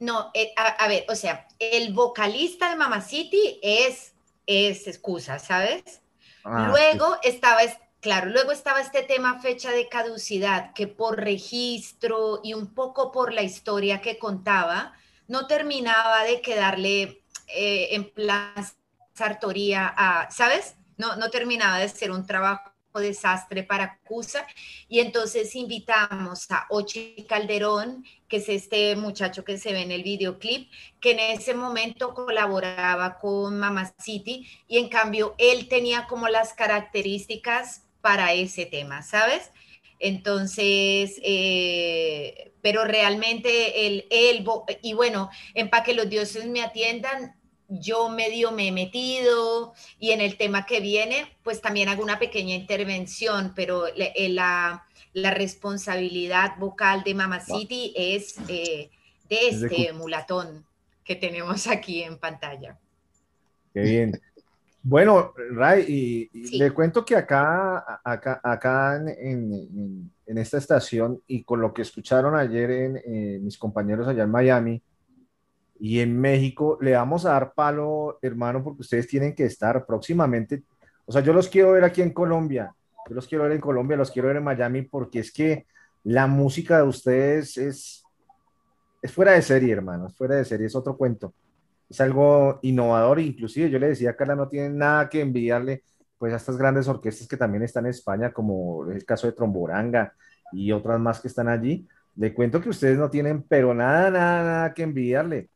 [0.00, 4.14] No, a, a ver, o sea, el vocalista de Mama City es,
[4.46, 6.02] es excusa, ¿sabes?
[6.44, 12.40] Ah, Luego estaba, es- claro, luego estaba este tema fecha de caducidad, que por registro
[12.44, 14.92] y un poco por la historia que contaba,
[15.26, 18.52] no terminaba de quedarle eh, en plan
[19.18, 19.94] sartoría
[20.30, 20.76] ¿sabes?
[20.96, 24.46] No, no terminaba de ser un trabajo desastre para Cusa
[24.88, 30.02] y entonces invitamos a Ochi Calderón, que es este muchacho que se ve en el
[30.02, 36.28] videoclip, que en ese momento colaboraba con Mama City y en cambio él tenía como
[36.28, 39.50] las características para ese tema, ¿sabes?
[40.00, 44.46] Entonces, eh, pero realmente el, el,
[44.82, 47.34] y bueno, en Pa' que los dioses me atiendan,
[47.68, 52.18] yo medio me he metido y en el tema que viene, pues también hago una
[52.18, 58.90] pequeña intervención, pero la, eh, la, la responsabilidad vocal de Mama City es eh,
[59.28, 60.64] de Es de este mulatón
[61.04, 62.78] que tenemos aquí en pantalla.
[63.74, 64.20] Qué bien.
[64.82, 65.84] Bueno, Ray,
[66.32, 66.58] y, y Sí.
[66.58, 71.72] le cuento que acá, acá, acá en, en- en- en esta estación y con lo
[71.74, 74.82] que escucharon ayer en, eh, mis compañeros allá en Miami
[75.80, 80.62] y en México, le vamos a dar palo, hermano, porque ustedes tienen que estar próximamente.
[81.06, 82.74] O sea, yo los quiero ver aquí en Colombia,
[83.08, 85.66] yo los quiero ver en Colombia, los quiero ver en Miami, porque es que
[86.04, 88.04] la música de ustedes es,
[89.02, 91.32] es fuera de serie, hermano, es fuera de serie, es otro cuento
[91.88, 95.82] es algo innovador, inclusive yo le decía a Carla, no tienen nada que envidiarle
[96.18, 100.12] pues a estas grandes orquestas que también están en España, como el caso de Tromboranga
[100.52, 101.86] y otras más que están allí.
[102.16, 105.48] Le cuento que ustedes no tienen, pero nada, nada, nada que envidiarle.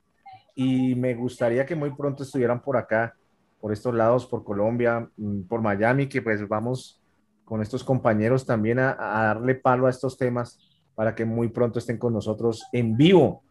[0.55, 3.15] Y me gustaría que muy pronto estuvieran por acá,
[3.61, 7.01] por estos lados, por Colombia, mm, por Miami, que pues vamos
[7.45, 10.59] con estos compañeros también a, a darle palo a estos temas
[10.95, 13.43] para que muy pronto estén con nosotros en vivo.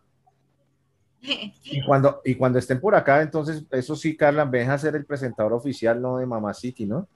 [1.22, 5.06] Y cuando, y cuando estén por acá, entonces, eso sí, Carla, ven a ser el
[5.06, 7.08] presentador oficial, no de Mama City, ¿no?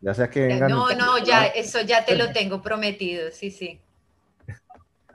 [0.00, 0.70] Ya sea que vengan.
[0.70, 3.80] No, no, ya, eso ya te lo tengo prometido, sí, sí.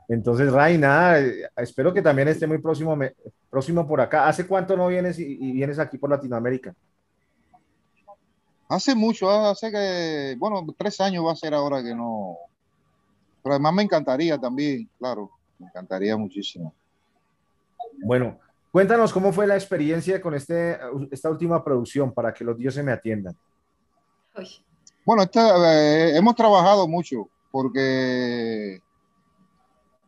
[0.07, 3.13] Entonces, Ray, nada, eh, espero que también esté muy próximo, me-
[3.49, 4.27] próximo por acá.
[4.27, 6.73] ¿Hace cuánto no vienes y, y vienes aquí por Latinoamérica?
[8.69, 12.37] Hace mucho, hace que, bueno, tres años va a ser ahora que no.
[13.43, 16.73] Pero además me encantaría también, claro, me encantaría muchísimo.
[18.05, 18.39] Bueno,
[18.71, 20.77] cuéntanos cómo fue la experiencia con este,
[21.11, 23.35] esta última producción para que los dioses me atiendan.
[24.37, 24.47] Uy,
[25.05, 28.81] Bueno, esta, eh, hemos trabajado mucho porque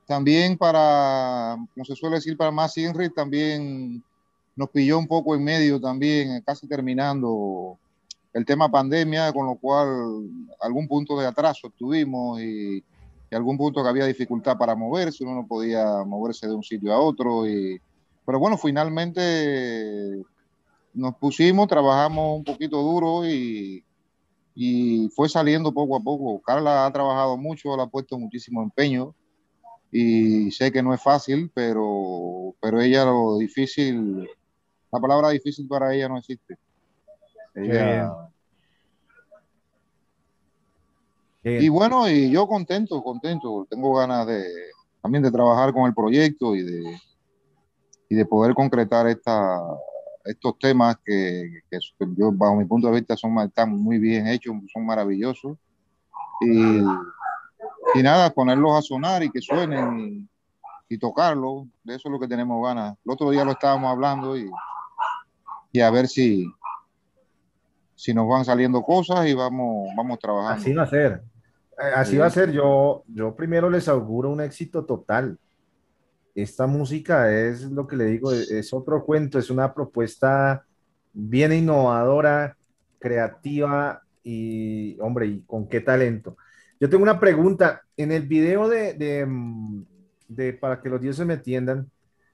[0.06, 4.04] también para, como se suele decir, para más Inri también
[4.56, 7.78] nos pilló un poco en medio también, eh, casi terminando
[8.34, 10.30] el tema pandemia, con lo cual
[10.62, 12.84] algún punto de atraso tuvimos y,
[13.32, 16.94] y algún punto que había dificultad para moverse, uno no podía moverse de un sitio
[16.94, 17.48] a otro.
[17.48, 17.82] Y,
[18.26, 20.22] pero bueno, finalmente
[20.94, 23.84] nos pusimos, trabajamos un poquito duro y,
[24.54, 26.42] y fue saliendo poco a poco.
[26.42, 29.16] Carla ha trabajado mucho, le ha puesto muchísimo empeño
[29.92, 34.28] y sé que no es fácil, pero, pero ella lo difícil,
[34.92, 36.58] la palabra difícil para ella no existe.
[37.54, 38.12] Ella,
[41.44, 44.44] y bueno, y yo contento, contento, tengo ganas de
[45.06, 47.00] también de trabajar con el proyecto y de,
[48.10, 49.62] y de poder concretar esta,
[50.24, 51.78] estos temas que, que
[52.18, 55.58] yo, bajo mi punto de vista, son, están muy bien hechos, son maravillosos.
[56.42, 56.82] Y,
[57.94, 62.20] y nada, ponerlos a sonar y que suenen y, y tocarlos, de eso es lo
[62.20, 62.98] que tenemos ganas.
[63.06, 64.50] El otro día lo estábamos hablando y,
[65.72, 66.46] y a ver si,
[67.96, 70.62] si nos van saliendo cosas y vamos, vamos trabajando.
[70.62, 71.22] Así va a ser.
[71.96, 72.18] Así Sí.
[72.18, 72.52] va a ser.
[72.52, 75.38] Yo, yo primero les auguro un éxito total.
[76.34, 80.66] Esta música es lo que le digo, es, es otro cuento, es una propuesta
[81.14, 82.58] bien innovadora,
[83.00, 86.36] creativa y, hombre, y con qué talento.
[86.80, 87.82] Yo tengo una pregunta.
[87.98, 89.86] En el video de, de, mm,
[90.28, 91.90] de- para que los dioses me entiendan,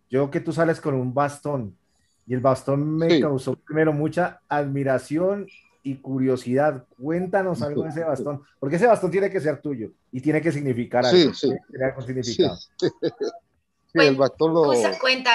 [0.09, 1.77] yo que tú sales con un bastón
[2.25, 3.21] y el bastón me Sí.
[3.21, 5.47] causó primero mucha admiración
[5.83, 6.85] y curiosidad.
[6.99, 10.51] Cuéntanos algo de ese bastón, porque ese bastón tiene que ser tuyo y tiene que
[10.51, 11.33] significar Sí, algo.
[11.33, 11.47] sí.
[11.47, 12.57] tiene que tener algún Sí, significado.
[12.57, 12.89] Sí,
[13.93, 14.63] el bastón lo...
[14.63, 15.31] Cusa, cuenta,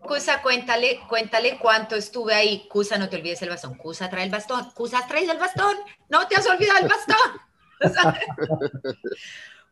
[0.00, 2.66] Cusa, cuéntale, cuéntale cuánto estuve ahí.
[2.70, 3.74] Cusa, no te olvides el bastón.
[3.76, 4.70] Cusa, trae el bastón.
[4.74, 5.74] Cusa, trae el bastón.
[6.08, 7.16] No te has olvidado el bastón.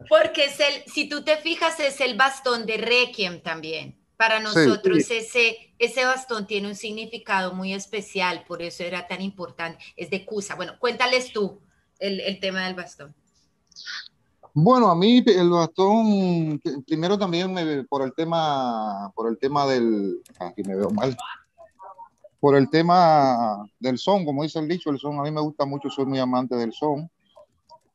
[0.08, 3.98] Porque es el, si tú te fijas, es el bastón de Requiem también.
[4.16, 9.82] Para nosotros ese, ese bastón tiene un significado muy especial, por eso era tan importante.
[9.96, 10.54] Es de Cusa.
[10.54, 11.60] Bueno, cuéntales tú
[11.98, 13.14] el, el tema del bastón.
[14.54, 20.22] Bueno, a mí el bastón, primero también me- por el tema, por el tema del,
[20.38, 21.14] aquí me veo mal,
[22.40, 25.66] por el tema del son, como dice el dicho, el son, a mí me gusta
[25.66, 27.10] mucho, soy muy amante del son,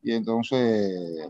[0.03, 1.29] y entonces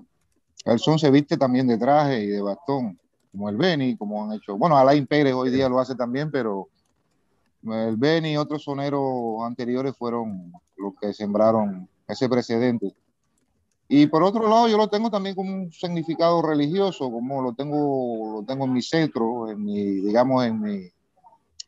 [0.77, 2.99] son se viste también de traje y de bastón,
[3.31, 6.67] como el Benny, como han hecho, bueno, Alain Pérez hoy día lo hace también, pero
[7.63, 12.93] el Benny y otros soneros anteriores fueron los que sembraron ese precedente.
[13.87, 18.39] Y por otro lado, yo lo tengo también como un significado religioso, como lo tengo,
[18.39, 20.89] lo tengo en mi centro, en mi, digamos, en mi,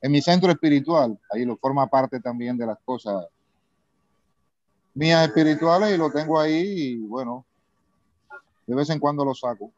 [0.01, 1.19] en mi centro espiritual.
[1.31, 3.25] Ahí lo forma parte también de las cosas
[4.93, 7.45] mías espirituales y lo tengo ahí y bueno,
[8.65, 9.71] de vez en cuando lo saco.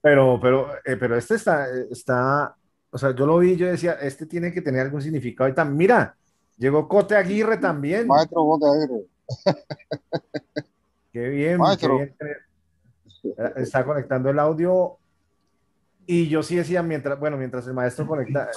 [0.00, 2.54] Pero, pero, eh, pero este está, está,
[2.90, 5.50] o sea, yo lo vi, yo decía, este tiene que tener algún significado.
[5.50, 6.16] Y también, mira,
[6.56, 8.06] llegó Cote Aguirre también.
[8.06, 9.06] Maestro Bote Aguirre.
[11.12, 11.98] Qué bien, Maestro.
[11.98, 12.36] qué bien
[13.56, 14.98] Está conectando el audio.
[16.06, 18.48] Y yo sí decía, mientras, bueno, mientras el maestro conecta.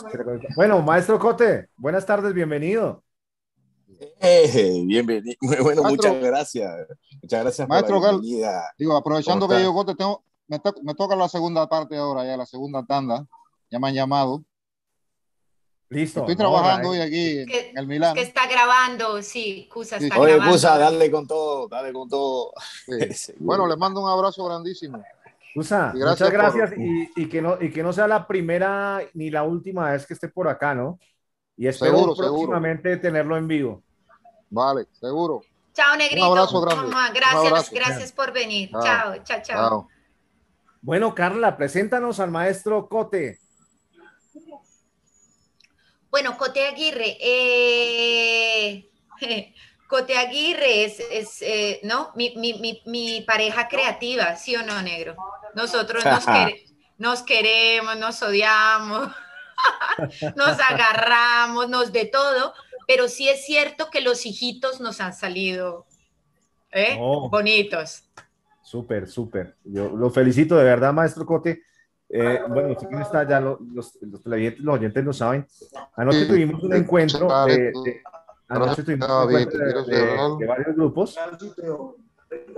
[0.55, 3.03] Bueno, maestro Cote, buenas tardes, bienvenido.
[4.19, 5.35] Eh, bienvenido.
[5.41, 5.89] Bueno, Maestro.
[5.89, 6.87] muchas gracias.
[7.21, 8.63] Muchas gracias Maestro por la Gal- bienvenida.
[8.77, 12.25] Digo, aprovechando ¿Cómo que llegó Bote, tengo, me, to- me toca la segunda parte ahora,
[12.25, 13.25] ya la segunda tanda.
[13.69, 14.43] Ya me han llamado.
[15.89, 16.21] Listo.
[16.21, 18.15] Estoy trabajando hoy aquí en, Que- en el Milán.
[18.15, 20.05] Que está grabando, sí, Cusa Sí.
[20.05, 20.53] está Oye, grabando.
[20.53, 22.53] Cusa, dale con todo, dale con todo.
[22.85, 22.91] Sí.
[23.13, 23.45] Seguro.
[23.45, 25.03] Bueno, les mando un abrazo grandísimo.
[25.53, 28.25] Susa, Y gracias muchas gracias por- y, y que no, y que no sea la
[28.25, 30.97] primera ni la última vez que esté por acá, ¿no?
[31.57, 32.31] Y espero Seguro, seguro.
[32.33, 33.83] próximamente tenerlo en vivo.
[34.51, 35.41] Vale, seguro.
[35.73, 36.25] Chao, Negrito.
[36.29, 36.83] Un abrazo grande.
[36.87, 37.71] Mamá, Un gracias, abrazo.
[37.73, 38.69] gracias por venir.
[38.71, 38.81] Chao.
[38.83, 39.69] Chao, chao, chao.
[39.69, 39.87] Chao.
[40.81, 43.39] Bueno, Carla, preséntanos al maestro Cote.
[46.09, 48.89] Bueno, Cote Aguirre, eh,
[49.87, 52.11] Cote Aguirre es, es, eh, ¿no?
[52.15, 55.15] Mi, mi, mi, mi pareja creativa, ¿sí o no, negro?
[55.55, 56.65] Nosotros nos, quere-
[56.97, 59.09] nos queremos, nos odiamos,
[60.35, 62.53] nos agarramos, nos de todo,
[62.87, 65.85] pero sí es cierto que los hijitos nos han salido
[66.71, 66.97] ¿eh?
[66.99, 67.29] Oh.
[67.29, 68.03] bonitos.
[68.63, 69.55] Súper, súper.
[69.63, 71.63] Yo lo felicito de verdad, maestro Cote.
[72.13, 75.47] Eh, bueno, usted que está ya, lo- los, los, televidentes, los oyentes lo saben.
[75.95, 78.01] Anoche tuvimos un sí, encuentro vale, de,
[78.49, 81.17] anoche tuvimos Ah, un encuentro de, varios grupos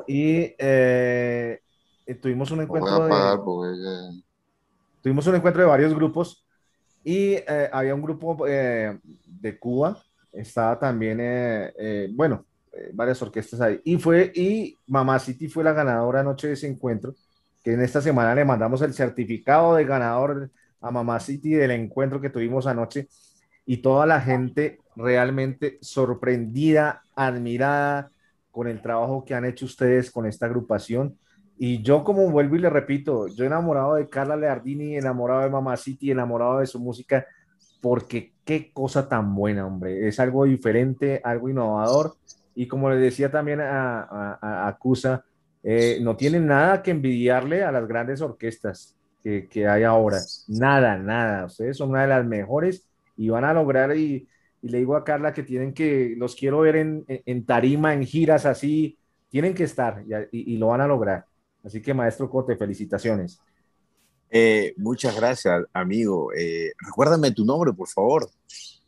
[0.07, 1.61] y eh,
[2.05, 4.23] eh, tuvimos un encuentro de, eh,
[5.01, 6.45] tuvimos un encuentro de varios grupos
[7.03, 10.01] y eh, había un grupo eh, de Cuba,
[10.33, 13.79] estaba también, eh, eh, bueno, eh, varias orquestas ahí.
[13.83, 17.13] Y fue, y Mamá City fue la ganadora anoche de ese encuentro,
[17.63, 20.49] que en esta semana le mandamos el certificado de ganador
[20.81, 23.07] a Mamá City del encuentro que tuvimos anoche.
[23.65, 28.11] Y toda la gente realmente sorprendida, admirada
[28.51, 31.17] con el trabajo que han hecho ustedes con esta agrupación.
[31.57, 35.77] Y yo, como vuelvo y le repito, yo enamorado de Carla Leardini, enamorado de Mamá
[35.77, 37.25] City, enamorado de su música,
[37.83, 40.07] porque qué cosa tan buena, hombre.
[40.07, 42.15] Es algo diferente, algo innovador.
[42.55, 45.25] Y como le decía también a, a, a- a Cusa,
[45.63, 50.19] eh, no tienen nada que envidiarle a las grandes orquestas que, hay ahora.
[50.47, 51.45] Nada, nada.
[51.45, 52.87] Ustedes son una de las mejores
[53.17, 54.29] y van a lograr, y,
[54.61, 58.45] y le digo a Carla que tienen que, los quiero ver en, tarima, en giras
[58.45, 58.97] así,
[59.29, 61.25] tienen que estar y lo van a lograr.
[61.63, 63.39] Así que, maestro Cote, felicitaciones.
[64.35, 66.33] Eh, muchas gracias, amigo.
[66.33, 68.27] Eh, recuérdame tu nombre, por favor.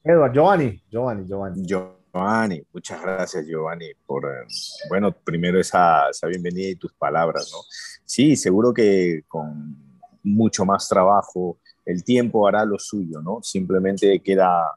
[0.04, 1.64] Edward, Giovanni, Giovanni, Giovanni.
[1.64, 4.48] Giovanni, muchas gracias, Giovanni, por, eh,
[4.90, 7.60] bueno, primero esa, esa bienvenida y tus palabras, ¿no?
[8.04, 9.78] Sí, seguro que con
[10.24, 13.44] mucho más trabajo, el tiempo hará lo suyo, ¿no?
[13.44, 14.72] Simplemente queda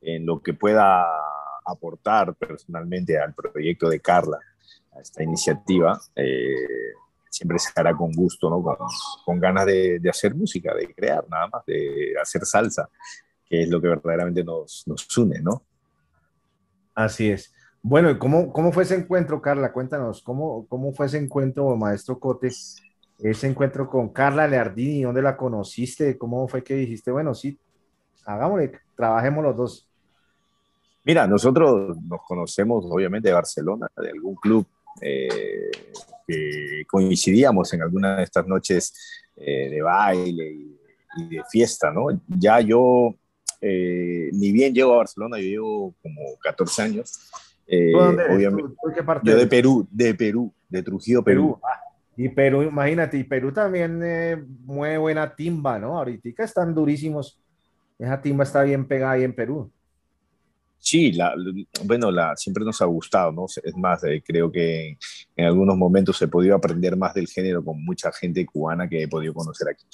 [0.00, 1.04] en lo que pueda
[1.64, 4.38] aportar personalmente al proyecto de Carla,
[4.92, 6.00] a esta iniciativa.
[6.14, 6.92] eh,
[7.32, 8.62] siempre se hará con gusto, ¿no?
[8.62, 8.76] Con,
[9.24, 12.88] con ganas de, de hacer música, de crear, nada más, de hacer salsa,
[13.46, 15.62] que es lo que verdaderamente nos, nos une, ¿no?
[16.94, 17.54] Así es.
[17.80, 19.72] Bueno, ¿y cómo, cómo fue ese encuentro, Carla?
[19.72, 22.50] Cuéntanos, ¿cómo, cómo fue ese encuentro, maestro Cote?
[23.18, 26.18] Ese encuentro con Carla Leardini, ¿dónde la conociste?
[26.18, 27.58] ¿Cómo fue que dijiste, bueno, sí,
[28.26, 29.88] hagámosle, trabajemos los dos?
[31.04, 34.66] Mira, nosotros nos conocemos obviamente de Barcelona, de algún club
[35.00, 35.70] eh,
[36.26, 38.94] que coincidíamos en alguna de estas noches
[39.36, 40.78] eh, de baile y,
[41.18, 42.06] y de fiesta, ¿no?
[42.28, 43.14] Ya yo,
[43.60, 47.30] eh, ni bien llego a Barcelona, yo llevo como 14 años.
[47.66, 48.36] eh, ¿Tú dónde eres?
[48.36, 49.46] obviamente, ¿Tú- tú qué parte yo de?
[49.46, 51.42] Perú, de Perú, de Trujillo, Perú.
[51.54, 51.60] Perú.
[51.64, 51.80] Ah,
[52.16, 55.96] y Perú, imagínate, y Perú también eh, mueve buena timba, ¿no?
[55.98, 57.38] Ahorita están durísimos.
[57.98, 59.70] Esa timba está bien pegada ahí en Perú.
[60.84, 61.32] Sí, la,
[61.84, 63.46] bueno, la, siempre nos ha gustado, ¿no?
[63.46, 64.98] Es más, eh, creo que
[65.36, 69.08] en algunos momentos he podido aprender más del género con mucha gente cubana que he
[69.08, 69.86] podido conocer aquí.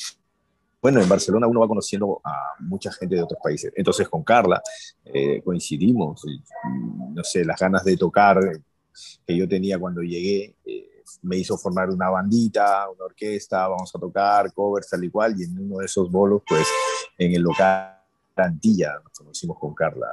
[0.81, 3.71] Bueno, en Barcelona uno va conociendo a mucha gente de otros países.
[3.77, 4.63] Entonces con Carla
[5.05, 6.43] eh, coincidimos, y,
[7.13, 8.39] no sé, las ganas de tocar
[9.27, 10.89] que yo tenía cuando llegué, eh,
[11.21, 15.45] me hizo formar una bandita, una orquesta, vamos a tocar covers tal y cual, y
[15.45, 16.67] en uno de esos bolos, pues
[17.19, 17.98] en el local
[18.45, 20.07] Antilla nos conocimos con Carla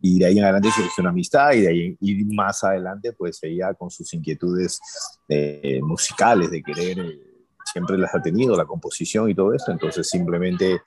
[0.00, 3.38] y de ahí en adelante surgió una amistad y de ahí y más adelante pues
[3.42, 4.80] ella con sus inquietudes
[5.28, 7.20] eh, musicales de querer eh,
[7.72, 10.82] siempre las ha tenido la composición y todo eso entonces simplemente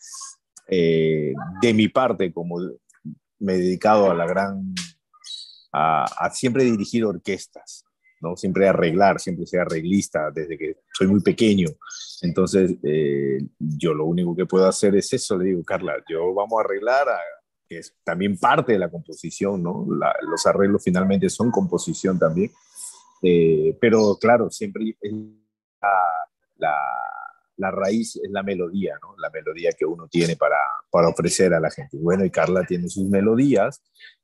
[0.68, 2.58] eh, de mi parte como
[3.40, 4.74] me he dedicado a la gran
[5.72, 7.85] a, a siempre dirigir orquestas
[8.26, 8.36] ¿no?
[8.36, 11.68] Siempre arreglar, siempre ser arreglista desde que soy muy pequeño.
[12.22, 16.60] Entonces, eh, yo lo único que puedo hacer es eso, le digo, Carla, yo vamos
[16.60, 17.20] a arreglar, a,
[17.70, 19.86] que es también parte de la composición, ¿no?
[20.00, 22.52] La, los arreglos finalmente son composición también,
[23.22, 25.14] eh, pero claro, siempre es
[25.82, 25.90] la,
[26.58, 26.76] la,
[27.58, 29.16] la, raíz es la melodía, ¿no?
[29.18, 30.58] La melodía que uno tiene para,
[30.92, 31.98] para ofrecer a la gente.
[31.98, 33.82] Bueno, y Carla tiene sus melodías,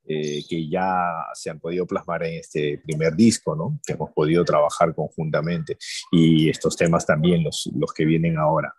[0.07, 3.79] eh, que ya se han podido plasmar en este primer disco, ¿no?
[3.85, 5.77] Que hemos podido trabajar conjuntamente
[6.11, 8.73] y estos temas también, los, los que vienen ahora.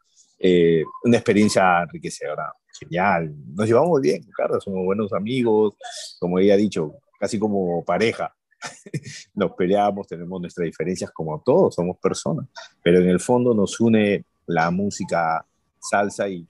[0.44, 3.32] Eh, una experiencia enriquecedora, genial.
[3.54, 5.74] Nos llevamos bien, Carla, somos buenos amigos,
[6.18, 8.34] como ella ha dicho, casi como pareja.
[9.34, 12.48] nos peleamos, tenemos nuestras diferencias como todos, somos personas,
[12.82, 15.44] pero en el fondo nos une la música
[15.82, 16.46] salsa y,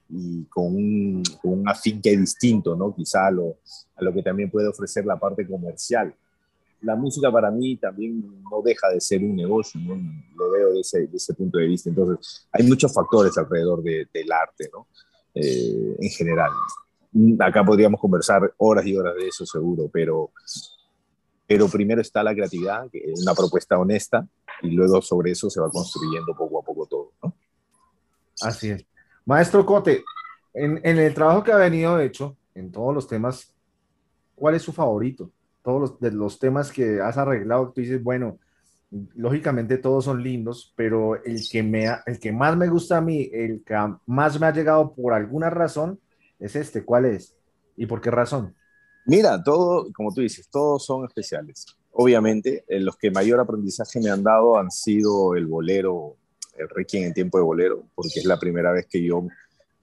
[0.49, 2.93] con, un, un, afinque distinto, ¿no?
[2.93, 3.57] Quizá a lo,
[4.13, 6.13] que también puede ofrecer la parte comercial.
[6.81, 9.79] La música para mí también no deja de ser un negocio.
[10.35, 11.89] Lo veo de ese, punto de vista.
[11.89, 14.87] Entonces, hay muchos factores alrededor de, del arte, ¿no?
[15.33, 16.51] Eh, en general.
[17.39, 20.31] Acá podríamos conversar horas y horas de eso, seguro, pero,
[21.47, 22.87] pero primero está la creatividad,
[23.21, 24.27] una propuesta honesta,
[24.61, 26.72] y luego sobre eso se va construyendo poco a poco.
[28.41, 28.85] Así es.
[29.25, 30.03] Maestro Cote,
[30.53, 33.53] en, en, el trabajo que ha venido hecho, en todos los temas,
[34.35, 35.31] ¿cuál es su favorito?
[35.63, 38.37] Todos los, de los temas que has arreglado, tú dices, bueno,
[39.15, 43.29] lógicamente todos son lindos, pero el que, me, el que más me gusta a mí,
[43.31, 45.99] el que más me ha llegado por alguna razón,
[46.39, 46.83] es este.
[46.83, 47.35] ¿Cuál es?
[47.75, 48.53] ¿Y por qué razón?
[49.05, 51.65] Mira, todo, como tú dices, todos son especiales.
[51.91, 56.15] Obviamente, eh, los que mayor aprendizaje me han dado han sido el bolero
[56.57, 59.27] el Requiem en tiempo de bolero, porque es la primera vez que yo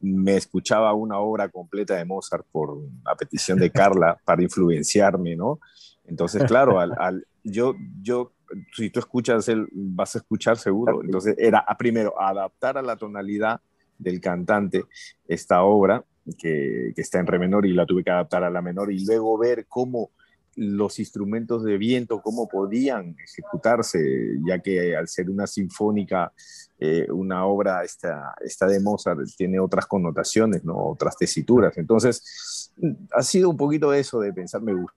[0.00, 5.60] me escuchaba una obra completa de Mozart por la petición de Carla para influenciarme, ¿no?
[6.06, 8.32] Entonces, claro, al, al, yo, yo,
[8.74, 11.02] si tú escuchas, el, vas a escuchar seguro.
[11.04, 13.60] Entonces, era primero adaptar a la tonalidad
[13.98, 14.84] del cantante
[15.28, 16.04] esta obra,
[16.38, 19.04] que, que está en re menor y la tuve que adaptar a la menor, y
[19.04, 20.10] luego ver cómo
[20.56, 26.32] los instrumentos de viento, cómo podían ejecutarse, ya que al ser una sinfónica,
[26.78, 30.76] eh, una obra esta, esta de Mozart tiene otras connotaciones, ¿no?
[30.76, 31.76] otras tesituras.
[31.78, 32.72] Entonces,
[33.12, 34.94] ha sido un poquito eso de pensar, me gustó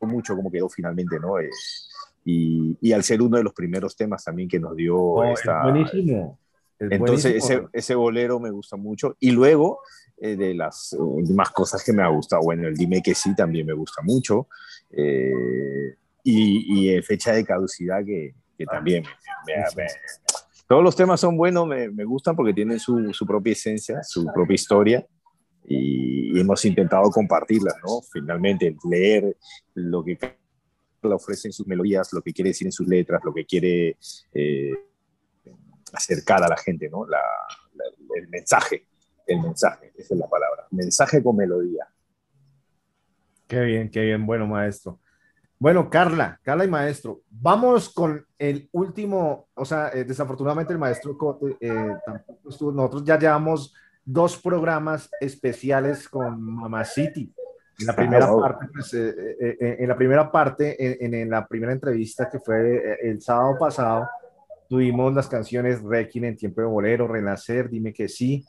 [0.00, 1.38] mucho cómo quedó finalmente, ¿no?
[1.38, 1.50] Eh,
[2.24, 5.58] y, y, al ser uno de los primeros temas también que nos dio oh, esta...
[5.58, 6.38] Es buenísimo.
[6.78, 7.68] Es entonces, buenísimo.
[7.72, 9.16] Ese, ese bolero me gusta mucho.
[9.18, 9.80] Y luego,
[10.24, 13.66] eh, de las últimas cosas que me ha gustado, bueno, el Dime que sí también
[13.66, 14.46] me gusta mucho.
[14.92, 19.02] Eh, y, y, fecha de caducidad que, que también
[19.44, 19.86] me, me,
[20.68, 24.54] Todos los temas son buenos, me, gustan porque tienen su, su, propia esencia, su propia
[24.54, 25.04] historia
[25.64, 28.00] y, hemos intentado compartirlas, ¿no?
[28.12, 29.36] Finalmente, leer
[29.74, 30.16] lo que
[31.02, 33.96] le ofrece en sus melodías, lo que quiere decir en sus letras, lo que quiere
[34.34, 34.72] eh,
[35.92, 37.06] acercar a la gente, ¿no?
[37.06, 37.18] La,
[37.74, 37.84] la,
[38.20, 38.86] el mensaje,
[39.26, 41.86] el mensaje, esa es la palabra, mensaje con melodía.
[43.46, 44.98] Qué bien, qué bien, bueno, maestro.
[45.58, 51.16] Bueno, Carla, Carla y maestro, vamos con el último, o sea, eh, desafortunadamente el maestro
[51.60, 53.72] eh, tampoco estuvo, nosotros ya llevamos
[54.04, 57.32] dos programas especiales con Mama City.
[57.78, 61.72] En la primera parte, pues, eh, eh, en la primera parte, en, en, la primera
[61.72, 64.08] entrevista que fue el sábado pasado,
[64.68, 68.44] tuvimos las canciones Requiem en Tiempo de Bolero, Renacer, Dime que sí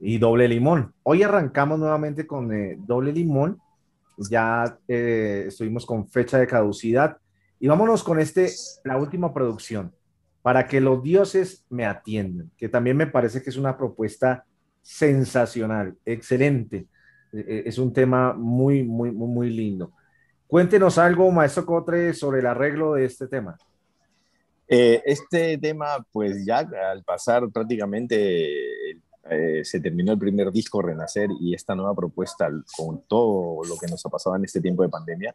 [0.00, 0.92] y Doble Limón.
[1.02, 3.60] Hoy arrancamos nuevamente con eh, Doble Limón
[4.16, 7.18] ya eh, estuvimos con fecha de caducidad.
[7.58, 8.50] Y vámonos con este,
[8.84, 9.92] la última producción,
[10.42, 14.44] para que los dioses me atiendan, que también me parece que es una propuesta
[14.82, 16.86] sensacional, excelente.
[17.32, 19.92] Eh, eh, es un tema muy, muy, muy, muy lindo.
[20.46, 23.56] Cuéntenos algo, maestro Cotre, sobre el arreglo de este tema.
[24.68, 30.80] Eh, este tema, pues ya al pasar prácticamente el eh, se terminó el primer disco
[30.80, 34.82] Renacer y esta nueva propuesta con todo lo que nos ha pasado en este tiempo
[34.82, 35.34] de pandemia,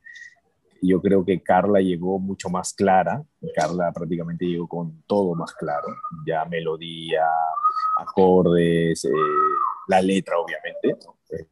[0.81, 3.23] yo creo que Carla llegó mucho más clara,
[3.55, 5.87] Carla prácticamente llegó con todo más claro,
[6.25, 7.23] ya melodía,
[7.97, 9.09] acordes, eh,
[9.87, 11.07] la letra obviamente.
[11.29, 11.47] Eh,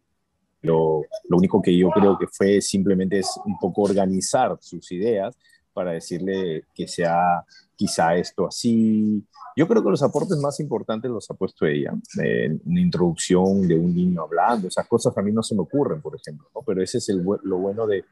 [0.61, 5.37] lo, lo único que yo creo que fue simplemente es un poco organizar sus ideas
[5.79, 9.25] para decirle que sea quizá esto así.
[9.55, 11.93] Yo creo que los aportes más importantes los ha puesto ella.
[12.21, 16.01] Eh, una introducción de un niño hablando, esas cosas a mí no se me ocurren,
[16.01, 16.61] por ejemplo, ¿no?
[16.63, 18.03] pero ese es el, lo bueno de,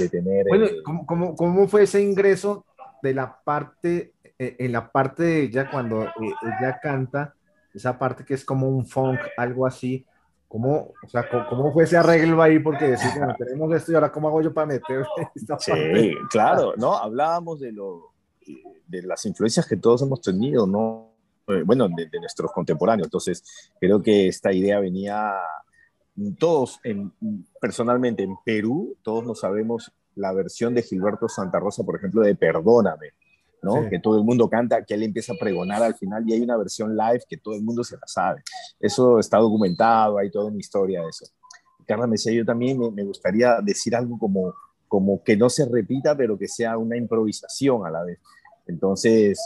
[0.00, 0.46] de tener...
[0.48, 2.66] Bueno, eh, ¿cómo, cómo, cómo fue ese ingreso
[3.00, 6.10] de la parte, eh, en la parte de ella cuando eh,
[6.42, 7.36] ella canta,
[7.72, 10.04] esa parte que es como un funk, algo así?
[10.52, 12.58] ¿Cómo, o sea, ¿cómo, fue ese arreglo ahí?
[12.58, 16.14] Porque decir, bueno, tenemos esto y ahora ¿cómo hago yo para meter esta Sí, parte?
[16.28, 16.94] claro, ¿no?
[16.94, 18.12] Hablábamos de, lo,
[18.86, 21.14] de las influencias que todos hemos tenido, ¿no?
[21.46, 23.06] Eh, Bueno, de, de nuestros contemporáneos.
[23.06, 25.32] Entonces, creo que esta idea venía,
[26.38, 27.14] todos, en,
[27.58, 32.34] personalmente en Perú, todos no sabemos la versión de Gilberto Santa Rosa, por ejemplo, de
[32.34, 33.12] Perdóname.
[33.62, 33.84] ¿No?
[33.84, 33.90] Sí.
[33.90, 36.56] Que todo el mundo canta, que él empieza a pregonar al final y hay una
[36.56, 38.42] versión live que todo el mundo se la sabe.
[38.80, 41.26] Eso está documentado, hay toda una historia de eso.
[41.86, 44.52] Carla me decía, yo también me, me gustaría decir algo como,
[44.88, 48.18] como que no se repita, pero que sea una improvisación a la vez.
[48.66, 49.38] Entonces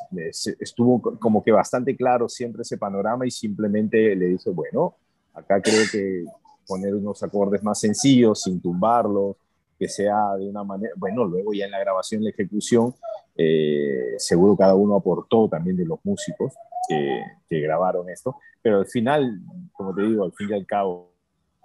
[0.60, 4.94] estuvo co- como que bastante claro siempre ese panorama y simplemente le dije, bueno,
[5.34, 6.24] acá creo que
[6.66, 9.36] poner unos acordes más sencillos, sin tumbarlos,
[9.78, 12.94] que sea de una manera, bueno, luego ya en la grabación, la ejecución,
[13.36, 16.54] eh, seguro cada uno aportó también de los músicos
[16.88, 19.40] que, grabaron esto, pero al final,
[19.72, 21.12] como te digo, al fin y al cabo,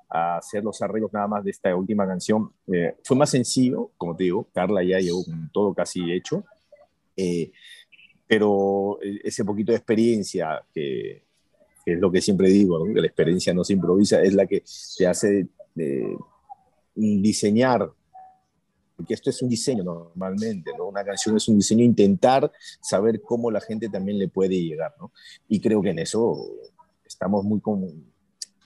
[0.10, 4.26] hacer los arreglos nada más de esta última canción, eh, fue más sencillo, como te
[4.26, 6.44] digo, Carla ya llegó con todo casi hecho,
[7.16, 7.52] eh,
[8.28, 11.24] pero ese poquito de experiencia que,
[11.86, 14.64] es lo que siempre digo, que la experiencia no se improvisa, es la que
[14.98, 16.16] te hace eh,
[16.96, 17.92] diseñar,
[19.02, 20.88] porque esto es un diseño normalmente, ¿no?
[20.88, 25.12] una canción es un diseño, intentar saber cómo la gente también le puede llegar, ¿no?
[25.48, 26.38] y creo que en eso
[27.04, 27.82] estamos muy, con,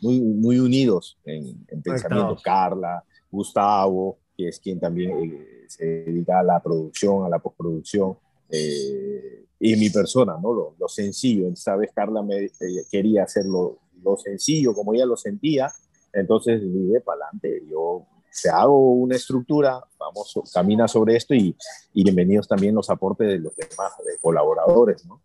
[0.01, 2.43] muy, muy unidos en, en pensamiento, Conectados.
[2.43, 8.17] Carla, Gustavo, que es quien también eh, se dedica a la producción, a la postproducción,
[8.49, 10.53] eh, y mi persona, ¿no?
[10.53, 11.47] Lo, lo sencillo.
[11.47, 12.51] Esta vez Carla me eh,
[12.91, 15.71] quería hacer lo, lo sencillo, como ella lo sentía,
[16.11, 18.05] entonces dije, para adelante, yo
[18.41, 21.55] te hago una estructura, vamos, camina sobre esto y,
[21.93, 25.21] y bienvenidos también los aportes de los demás, de colaboradores, ¿no?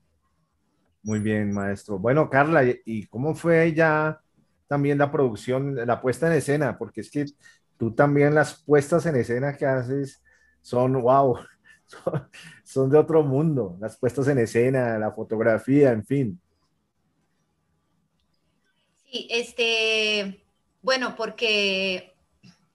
[1.03, 1.99] Muy bien, maestro.
[1.99, 4.20] Bueno, Carla, ¿y- ¿y cómo fue ya
[4.69, 6.77] también la producción, la puesta en escena?
[6.78, 7.24] Porque es que
[7.78, 10.23] tú también las puestas en escena que haces
[10.62, 11.37] son, wow,
[11.87, 12.31] son,
[12.65, 13.77] son de otro mundo.
[13.81, 16.41] Las puestas en escena, la fotografía, en fin.
[19.05, 20.45] Sí, este,
[20.82, 22.10] bueno, porque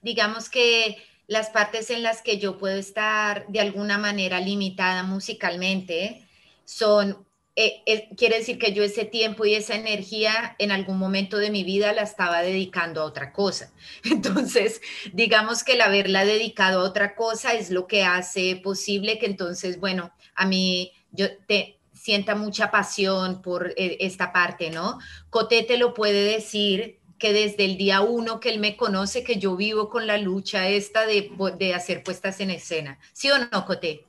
[0.05, 6.27] digamos que las partes en las que yo puedo estar de alguna manera limitada musicalmente
[6.63, 7.25] son,
[7.55, 11.49] eh, eh, quiere decir que yo ese tiempo y esa energía en algún momento de
[11.49, 13.73] mi vida la estaba dedicando a otra cosa.
[14.03, 14.79] Entonces,
[15.11, 19.79] digamos que el haberla dedicado a otra cosa es lo que hace posible que entonces,
[19.79, 24.99] bueno, a mí yo te sienta mucha pasión por eh, esta parte, ¿no?
[25.31, 29.37] Coté te lo puede decir que desde el día uno que él me conoce, que
[29.37, 32.99] yo vivo con la lucha esta de, de hacer puestas en escena.
[33.13, 34.05] ¿Sí o no, Coté?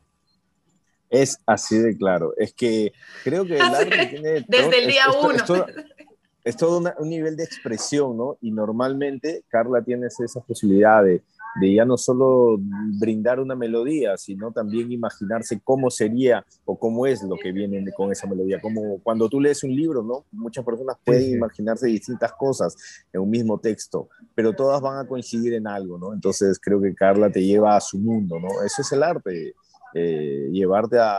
[1.08, 2.34] Es así de claro.
[2.36, 2.92] Es que
[3.22, 4.44] creo que el arte tiene...
[4.48, 5.34] Desde el día es- es- uno.
[5.36, 5.66] es todo-
[6.44, 8.38] es todo una- un nivel de expresión, ¿no?
[8.40, 11.22] Y normalmente Carla tiene esa posibilidad de,
[11.60, 12.58] de ya no solo
[13.00, 18.12] brindar una melodía, sino también imaginarse cómo sería o cómo es lo que viene con
[18.12, 18.60] esa melodía.
[18.60, 20.24] Como cuando tú lees un libro, ¿no?
[20.32, 22.76] Muchas personas pueden imaginarse distintas cosas
[23.12, 26.12] en un mismo texto, pero todas van a coincidir en algo, ¿no?
[26.12, 28.48] Entonces creo que Carla te lleva a su mundo, ¿no?
[28.64, 29.54] Eso es el arte,
[29.94, 31.16] eh, llevarte a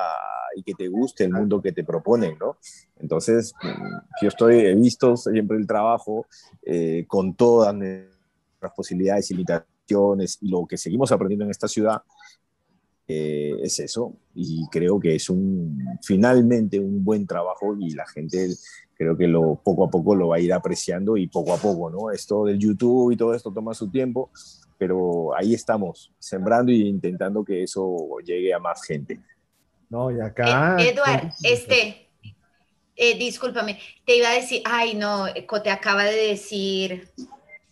[0.57, 2.57] y que te guste el mundo que te proponen, ¿no?
[2.99, 6.25] Entonces, mm, yo estoy, he visto siempre el trabajo
[6.65, 9.35] eh, con todas nuestras posibilidades y
[9.89, 12.01] y lo que seguimos aprendiendo en esta ciudad
[13.07, 18.49] eh, es eso y creo que es un finalmente un buen trabajo y la gente
[18.97, 21.89] creo que lo poco a poco lo va a ir apreciando y poco a poco,
[21.89, 22.11] ¿no?
[22.11, 24.31] Esto del YouTube y todo esto toma su tiempo,
[24.77, 27.95] pero ahí estamos, sembrando y intentando que eso
[28.25, 29.21] llegue a más gente.
[29.89, 30.75] No, y acá.
[30.77, 32.09] Eh, Eduard, este,
[32.95, 37.07] eh, discúlpame, te iba a decir, ay no, Cote acaba de decir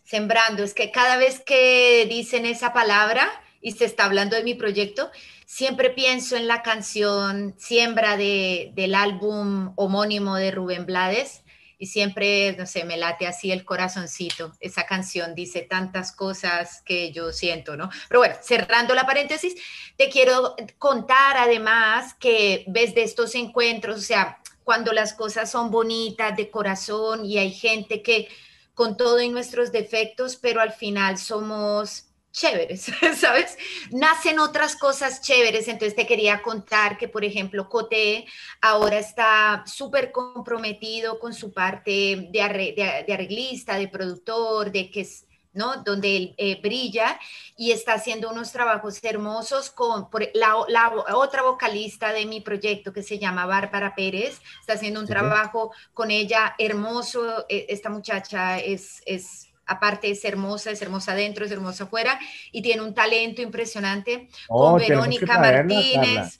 [0.06, 3.30] sembrando, es que cada vez que dicen esa palabra
[3.60, 5.12] y se está hablando de mi proyecto,
[5.46, 11.42] siempre pienso en la canción Siembra de, del álbum homónimo de Rubén Blades
[11.78, 14.54] y siempre, no sé, me late así el corazoncito.
[14.60, 17.90] Esa canción dice tantas cosas que yo siento, ¿no?
[18.08, 19.56] Pero bueno, cerrando la paréntesis,
[19.98, 25.70] te quiero contar además que ves de estos encuentros, o sea, cuando las cosas son
[25.70, 28.30] bonitas de corazón y hay gente que
[28.76, 33.58] con todo y nuestros defectos, pero al final somos chéveres, ¿sabes?
[33.92, 38.26] Nacen otras cosas chéveres, entonces te quería contar que, por ejemplo, Cote
[38.62, 45.78] ahora está súper comprometido con su parte de, arreglista, de productor, de que es, ¿no?
[45.84, 47.20] Donde él eh, brilla
[47.58, 52.94] y está haciendo unos trabajos hermosos con por la, la, otra vocalista de mi proyecto
[52.94, 55.14] que se llama Bárbara Pérez, está haciendo un sí.
[55.14, 59.02] trabajo con ella hermoso, esta muchacha es...
[59.06, 62.20] es aparte es hermosa, es hermosa adentro, es hermosa afuera
[62.52, 66.40] y tiene un talento impresionante Oh, con Verónica traerla, Martínez.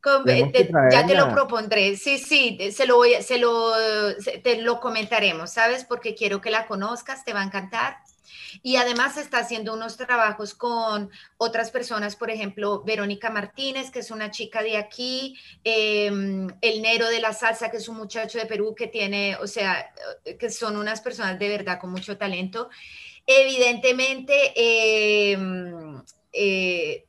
[0.00, 3.72] Con, te, ya te lo propondré, sí, sí, se lo, voy, se lo,
[4.18, 5.84] se, te lo comentaremos, ¿sabes?
[5.84, 7.98] Porque quiero que la conozcas, te va a encantar.
[8.62, 14.10] Y además está haciendo unos trabajos con otras personas, por ejemplo, Verónica Martínez, que es
[14.10, 16.06] una chica de aquí, eh,
[16.60, 19.92] el Nero de la Salsa, que es un muchacho de Perú que tiene, o sea,
[20.38, 22.68] que son unas personas de verdad con mucho talento.
[23.26, 25.38] Evidentemente, eh,
[26.32, 27.04] eh,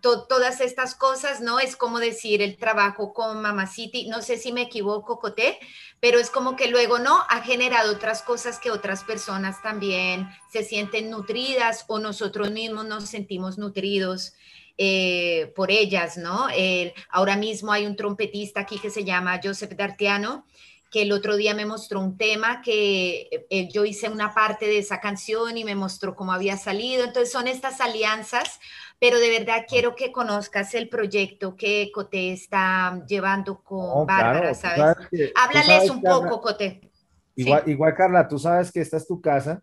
[0.00, 1.58] to, todas estas cosas, ¿no?
[1.58, 5.58] Es como decir el trabajo con Mama City, no sé si me equivoco, Coté,
[6.00, 7.22] pero es como que luego, ¿no?
[7.28, 13.04] Ha generado otras cosas que otras personas también se sienten nutridas o nosotros mismos nos
[13.04, 14.34] sentimos nutridos.
[14.76, 16.48] Eh, por ellas, ¿no?
[16.52, 20.46] Eh, ahora mismo hay un trompetista aquí que se llama Joseph D'Artiano,
[20.94, 24.78] que el otro día me mostró un tema que eh, yo hice una parte de
[24.78, 27.02] esa canción y me mostró cómo había salido.
[27.02, 28.60] Entonces son estas alianzas,
[29.00, 34.40] pero de verdad quiero que conozcas el proyecto que Coté está llevando con Oh, Bárbara,
[34.40, 34.78] claro, ¿sabes?
[34.82, 36.92] sabes que- tú Háblales sabes, un Carla, poco, Coté.
[37.34, 39.60] Igual, igual, Carla, tú sabes que esta es tu casa.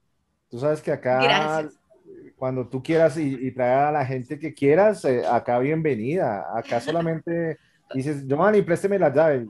[0.49, 1.79] Tú sabes que acá, Gracias.
[2.35, 6.45] cuando tú quieras y, y traer a la gente que quieras, eh, acá bienvenida.
[6.53, 7.57] Acá solamente
[7.95, 9.47] dices, Giovanni, présteme la llave.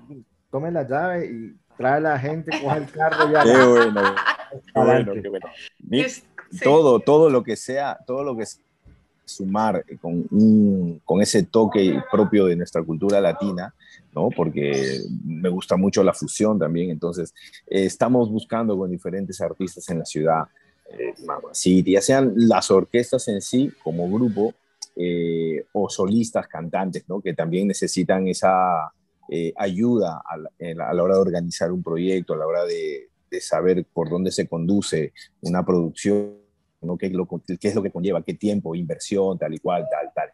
[0.51, 3.43] Tome la llave y trae a la gente, coge el carro y ya.
[3.43, 4.01] Qué bueno,
[4.51, 5.47] qué bueno, qué bueno.
[5.79, 6.23] Mi- sí.
[6.63, 8.59] todo, todo lo que sea, todo lo que es
[9.25, 13.73] sumar con, un- con ese toque propio de nuestra cultura latina,
[14.13, 14.29] ¿no?
[14.29, 17.33] Porque me gusta mucho la fusión también, entonces
[17.67, 20.43] eh, estamos buscando con diferentes artistas en la ciudad,
[20.91, 21.13] eh,
[21.53, 24.53] City, ya sean las orquestas en sí como grupo
[24.97, 27.21] eh, o solistas cantantes, ¿no?
[27.21, 28.91] Que también necesitan esa
[29.33, 33.09] eh, ayuda a la, a la hora de organizar un proyecto, a la hora de,
[33.31, 36.35] de saber por dónde se conduce una producción,
[36.81, 36.97] ¿no?
[36.97, 40.29] ¿Qué, lo, qué es lo que conlleva, qué tiempo, inversión, tal y cual, tal, tal.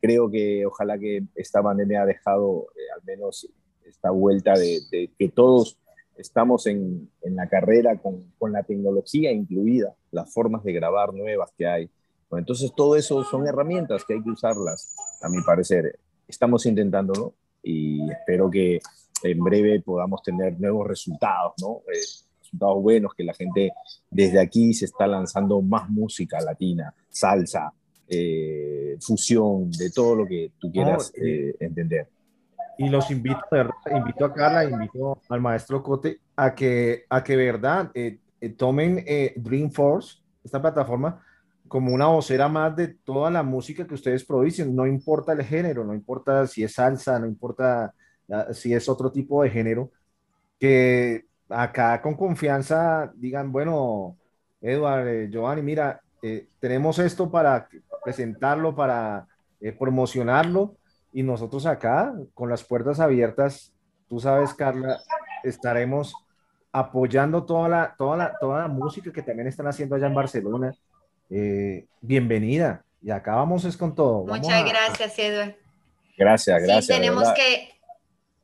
[0.00, 3.48] Creo que ojalá que esta pandemia ha dejado eh, al menos
[3.84, 5.76] esta vuelta de, de que todos
[6.16, 11.50] estamos en, en la carrera con, con la tecnología incluida, las formas de grabar nuevas
[11.58, 11.90] que hay.
[12.30, 15.98] Entonces, todo eso son herramientas que hay que usarlas, a mi parecer.
[16.28, 17.34] Estamos intentándolo
[17.68, 18.80] y espero que
[19.22, 21.82] en breve podamos tener nuevos resultados, ¿no?
[21.92, 21.98] Eh,
[22.40, 23.72] resultados buenos, que la gente
[24.10, 27.72] desde aquí se está lanzando más música latina, salsa,
[28.08, 32.08] eh, fusión, de todo lo que tú quieras No, eh, entender.
[32.78, 33.40] Y los invito,
[33.90, 39.02] invito a Carla, invito al maestro Cote a que, a que verdad, eh, eh, tomen
[39.04, 41.20] eh, Dreamforce, esta plataforma,
[41.68, 45.84] como una vocera más de toda la música que ustedes producen, no importa el género,
[45.84, 47.94] no importa si es salsa, no importa
[48.30, 49.90] ah, si es otro tipo de género,
[50.58, 54.16] que acá con confianza digan, bueno,
[54.60, 57.68] Eduard, eh, Giovanni, mira, eh, tenemos esto para
[58.02, 59.26] presentarlo, para
[59.60, 60.76] eh, promocionarlo,
[61.12, 63.72] y nosotros acá, con las puertas abiertas,
[64.08, 64.98] tú sabes, Carla,
[65.42, 66.14] estaremos
[66.72, 70.74] apoyando toda la, toda la, toda la música que también están haciendo allá en Barcelona.
[71.28, 72.84] Bienvenida.
[73.00, 74.24] Y acá vamos es con todo.
[74.24, 75.54] Muchas gracias, Eduard.
[76.16, 76.86] Gracias, gracias.
[76.86, 77.70] Sí, tenemos que,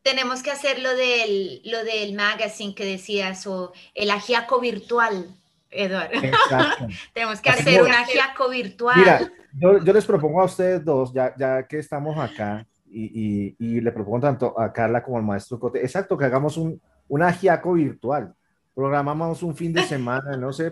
[0.02, 5.34] tenemos que hacer lo del, lo del magazine que decías o el agiaco virtual,
[5.70, 6.20] Eduardo.
[7.14, 8.96] tenemos que hacer un agiaco virtual.
[8.96, 13.56] Mira, yo, yo, les propongo a ustedes dos, ya, ya que estamos acá, y, y,
[13.58, 17.22] y, le propongo tanto a Carla como al maestro Cote, exacto, que hagamos un, un
[17.22, 18.32] agiaco virtual.
[18.72, 20.70] Programamos un fin de semana, no sé,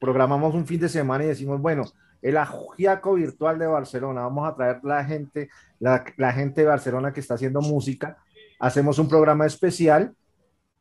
[0.00, 1.84] programamos un fin de semana y decimos, bueno,
[2.22, 5.48] el agiaco virtual de Barcelona, vamos a traer la gente,
[5.78, 8.18] la, la gente de Barcelona que está haciendo música
[8.60, 10.14] hacemos un programa especial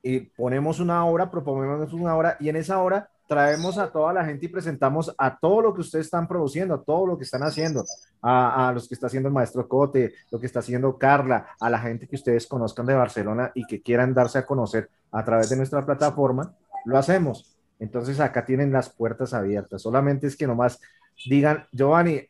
[0.04, 4.26] y ponemos una hora, proponemos una hora y en esa hora traemos a toda la
[4.26, 7.44] gente y presentamos a todo lo que ustedes están produciendo, a todo lo que están
[7.44, 7.86] haciendo,
[8.22, 11.80] a, los que está haciendo el maestro Cote, lo que está haciendo Carla, a la
[11.80, 15.58] gente que ustedes conozcan de Barcelona y que quieran darse a conocer a través de
[15.58, 16.56] nuestra plataforma,
[16.86, 17.59] lo hacemos.
[17.80, 19.82] Entonces acá tienen las puertas abiertas.
[19.82, 20.80] Solamente es que nomás
[21.26, 22.28] digan, Giovanni,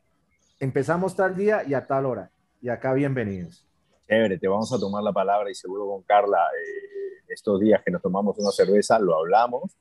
[0.59, 2.31] empezamos tal día y a tal hora.
[2.61, 3.65] Y acá bienvenidos
[4.09, 7.91] chévere, te vamos a tomar la palabra y seguro con Carla, eh, estos días que
[7.91, 9.71] nos tomamos una cerveza, lo hablamos,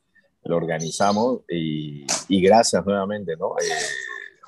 [0.44, 2.04] lo organizamos y,
[2.42, 3.32] gracias nuevamente.
[3.32, 3.36] Eh,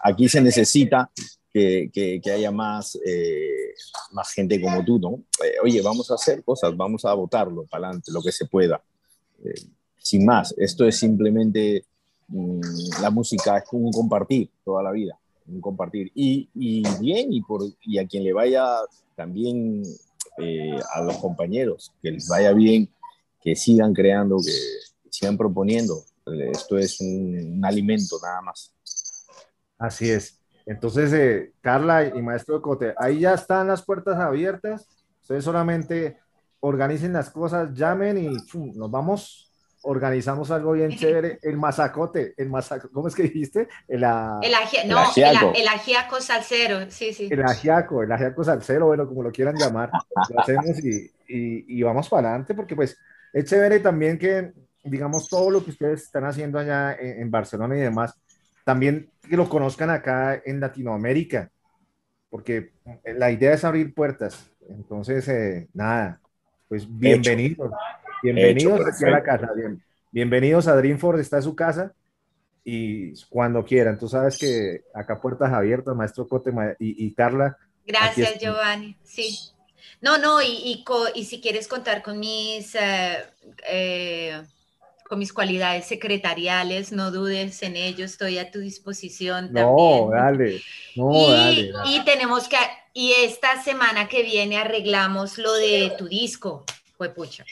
[0.02, 1.10] aquí se necesita
[1.50, 3.72] que, que, haya más, eh,
[4.12, 5.24] más gente como tú, ¿no?
[5.62, 8.82] oye, vamos a hacer cosas, vamos a votarlo para adelante, lo que se pueda.
[10.00, 11.84] Sin más, esto es simplemente,
[12.28, 12.60] mm,
[13.02, 15.20] la música es un compartir toda la vida
[15.50, 16.10] un compartir.
[16.14, 18.64] Y, y, bien, y, por, y a quien le vaya
[19.16, 19.82] también
[20.38, 22.88] eh, a los compañeros, que les vaya bien,
[23.40, 24.52] que sigan creando, que
[25.10, 26.04] sigan proponiendo.
[26.52, 28.72] Esto es un, alimento nada más.
[29.78, 30.38] Así es.
[30.66, 34.86] Entonces, eh, Carla y Maestro Cote, ahí ya están las puertas abiertas.
[35.22, 36.18] Ustedes solamente
[36.60, 38.36] organicen las cosas, llamen y
[38.74, 39.49] nos vamos
[39.82, 43.68] organizamos algo bien chévere, el masacote, el masacote, ¿cómo es que dijiste?
[43.88, 47.28] El, el, no, el, ajiaco salsero, sí, sí.
[47.30, 49.90] El ajiaco, el ajiaco salsero, bueno, como lo quieran llamar,
[50.28, 52.98] lo hacemos y, y, vamos para adelante, porque pues
[53.32, 54.52] es chévere también que,
[54.84, 58.14] digamos, todo lo que ustedes están haciendo allá en, Barcelona y demás,
[58.64, 61.50] también que lo conozcan acá en Latinoamérica,
[62.28, 62.72] porque
[63.04, 66.20] la idea es abrir puertas, entonces, eh, nada,
[66.68, 67.70] pues bienvenidos.
[68.22, 69.48] Bienvenidos aquí a la casa.
[70.10, 71.94] bienvenidos a Dreamford, está en su casa
[72.64, 73.98] y cuando quieran.
[73.98, 77.56] Tú sabes que acá puertas abiertas, maestro Cote y, Carla.
[77.86, 78.96] Gracias, Giovanni.
[79.02, 79.38] Sí.
[80.00, 80.84] No, no, y,
[81.14, 83.18] y, si quieres contar con mis, eh,
[83.68, 84.42] eh,
[85.08, 89.52] con mis cualidades secretariales, no dudes en ello, estoy a tu disposición.
[89.52, 90.62] No, dale,
[90.96, 92.56] no, y, dale, Y tenemos que,
[92.94, 96.64] y esta semana que viene arreglamos lo de tu disco,
[97.00, 97.46] fue pucha.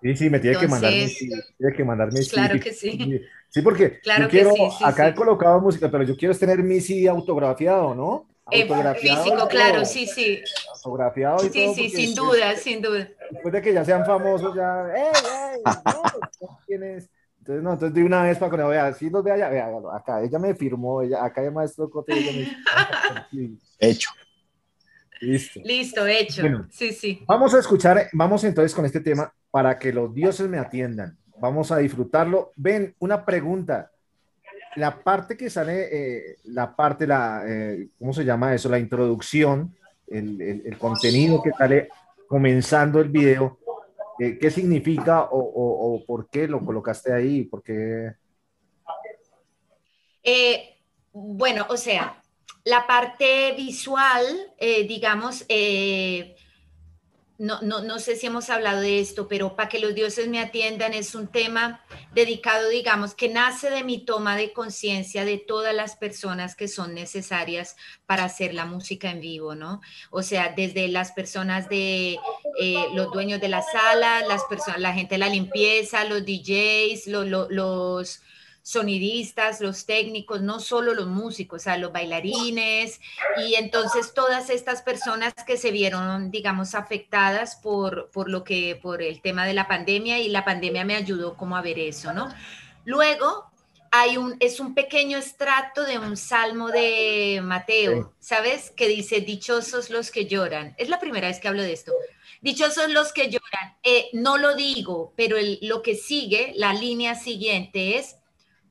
[0.00, 3.20] Sí, sí, me tiene que mandar tiene que mandarme Claro que sí.
[3.48, 4.52] Sí, porque yo quiero,
[4.84, 8.28] acá he colocado música, pero yo quiero tener mi CD autografiado, ¿no?
[8.52, 10.40] Eh, autografiado físico, claro, sí, sí.
[10.72, 11.74] Autografiado y sí, todo.
[11.74, 13.08] Sí, sí, sin duda, sin duda.
[13.32, 15.62] Después de que ya sean famosos, ya, ¡eh, eh!
[15.64, 17.10] No, ¿Quién es?
[17.40, 19.68] Entonces, no, entonces de una vez para que no vea, si los vea, ya, vea,
[19.92, 22.46] acá, ella me firmó, ella, acá el maestro Cote, ella
[23.32, 23.58] me...
[23.80, 24.10] Hecho.
[25.20, 25.60] Listo.
[25.64, 26.42] Listo, hecho.
[26.70, 27.22] sí, sí.
[27.26, 31.16] Vamos a escuchar, vamos entonces con este tema para que los dioses me atiendan.
[31.40, 32.52] Vamos a disfrutarlo.
[32.56, 33.90] Ven, una pregunta.
[34.76, 38.68] La parte que sale, eh, la parte, la, eh, ¿cómo se llama eso?
[38.68, 39.74] La introducción,
[40.06, 41.88] el, el, contenido que sale
[42.28, 43.58] comenzando el video,
[44.18, 47.44] eh, ¿qué significa o, o, o, por qué lo colocaste ahí?
[47.44, 48.12] ¿Por qué?
[51.12, 52.22] bueno, o sea,
[52.68, 54.24] la parte visual,
[54.58, 56.36] eh, digamos, eh,
[57.38, 60.40] no, no, no, sé si hemos hablado de esto, pero para que los dioses me
[60.40, 61.80] atiendan es un tema
[62.12, 66.94] dedicado, digamos, que nace de mi toma de conciencia de todas las personas que son
[66.94, 69.80] necesarias para hacer la música en vivo, ¿no?
[70.10, 72.18] O sea, desde las personas de
[72.60, 77.06] eh, los dueños de la sala, las personas, la gente de la limpieza, los DJs,
[77.06, 78.20] los
[78.68, 83.00] sonidistas, los técnicos, no solo los músicos, o sea, los bailarines,
[83.46, 89.00] y entonces todas estas personas que se vieron, digamos, afectadas por, por lo que, por
[89.00, 92.28] el tema de la pandemia, y la pandemia me ayudó como a ver eso, ¿no?
[92.84, 93.50] Luego,
[93.90, 98.70] hay un, es un pequeño estrato de un salmo de Mateo, ¿sabes?
[98.76, 100.74] Que dice, dichosos los que lloran.
[100.76, 101.94] Es la primera vez que hablo de esto.
[102.42, 103.76] Dichosos los que lloran.
[103.82, 108.17] Eh, no lo digo, pero el- lo que sigue, la línea siguiente es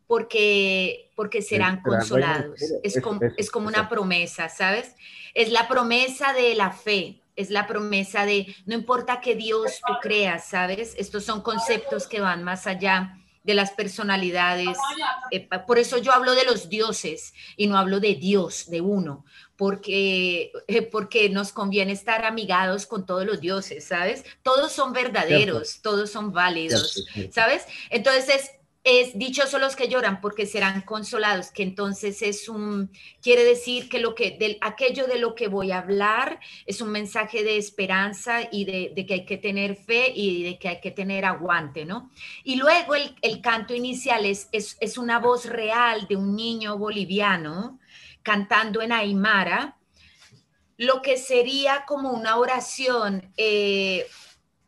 [0.07, 2.59] porque, porque serán consolados.
[2.81, 4.95] Es como, es como una promesa, ¿sabes?
[5.33, 9.93] Es la promesa de la fe, es la promesa de, no importa que Dios tú
[10.01, 10.95] creas, ¿sabes?
[10.97, 14.77] Estos son conceptos que van más allá de las personalidades.
[15.31, 19.25] Eh, por eso yo hablo de los dioses y no hablo de Dios, de uno,
[19.55, 24.25] porque, eh, porque nos conviene estar amigados con todos los dioses, ¿sabes?
[24.41, 27.05] Todos son verdaderos, todos son válidos.
[27.31, 27.65] ¿sabes?
[27.89, 28.51] Entonces
[28.89, 32.89] es, dichosos los que lloran porque serán consolados, que entonces es un,
[33.21, 36.91] quiere decir que lo que, del, aquello de lo que voy a hablar es un
[36.91, 40.79] mensaje de esperanza y de, de que hay que tener fe y de que hay
[40.79, 42.09] que tener aguante, ¿no?
[42.45, 46.77] Y luego el, el canto inicial es, es, es una voz real de un niño
[46.77, 47.79] boliviano
[48.23, 49.75] cantando en Aymara,
[50.77, 54.07] lo que sería como una oración eh,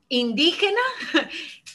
[0.09, 0.81] indígena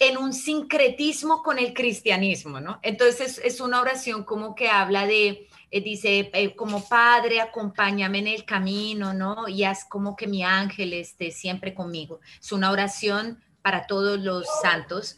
[0.00, 2.80] en un sincretismo con el cristianismo, ¿no?
[2.82, 8.26] Entonces es una oración como que habla de, eh, dice, eh, como padre, acompáñame en
[8.28, 9.48] el camino, ¿no?
[9.48, 12.20] Y haz como que mi ángel esté siempre conmigo.
[12.40, 15.16] Es una oración para todos los santos,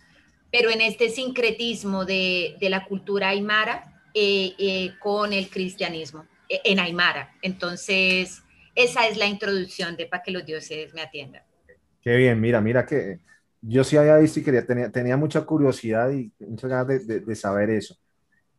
[0.50, 6.62] pero en este sincretismo de, de la cultura aymara eh, eh, con el cristianismo, eh,
[6.64, 7.34] en aymara.
[7.42, 8.42] Entonces,
[8.74, 11.42] esa es la introducción de para que los dioses me atiendan.
[12.00, 13.18] Qué bien, mira, mira que
[13.68, 17.34] yo sí había visto y quería, tenía, tenía mucha curiosidad y muchas ganas de, de-
[17.36, 17.96] saber eso.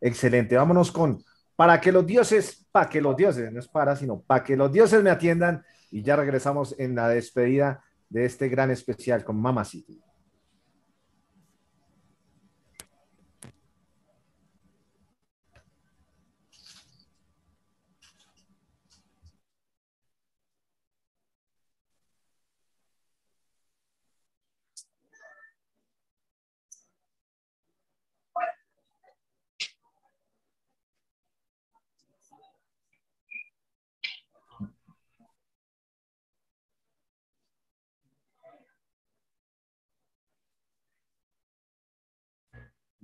[0.02, 1.24] Excelente, vámonos con
[1.56, 4.72] para que los dioses, para que los dioses, no es para, sino para que los
[4.72, 9.66] dioses me atiendan y ya regresamos en la despedida de este gran especial con Mama
[9.66, 10.00] City.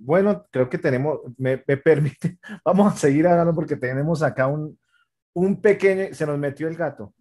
[0.04, 4.78] Bueno, creo que tenemos, me, permite, vamos a seguir hablando porque tenemos acá un,
[5.32, 7.14] un pequeño, se nos metió el gato.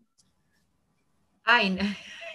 [1.45, 1.83] Ay, no.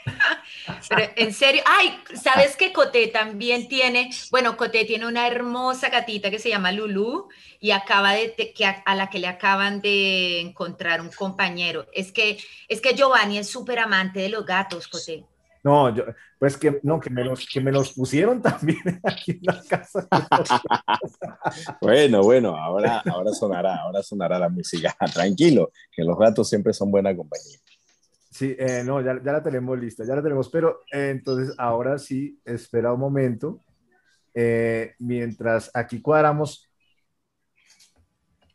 [0.88, 4.08] Pero en serio, ay, ¿sabes que Coté también tiene?
[4.30, 7.28] Bueno, Coté tiene una hermosa gatita que se llama Lulu
[7.60, 11.86] y acaba de que a, a la que le acaban de encontrar un compañero.
[11.92, 12.38] Es que
[12.68, 15.26] es que Giovanni es súper amante de los gatos, Coté.
[15.64, 16.04] No, yo,
[16.38, 20.06] pues que no, que me los, que me los pusieron también aquí en la casa.
[21.80, 24.94] Bueno, bueno, ahora, ahora sonará, ahora sonará la música.
[25.12, 27.58] Tranquilo, que los gatos siempre son buena compañía.
[28.30, 31.98] Sí, eh, no, ya, ya la tenemos lista, ya la tenemos, pero eh, entonces ahora
[31.98, 33.64] sí, espera un momento,
[34.34, 36.68] eh, mientras aquí cuadramos,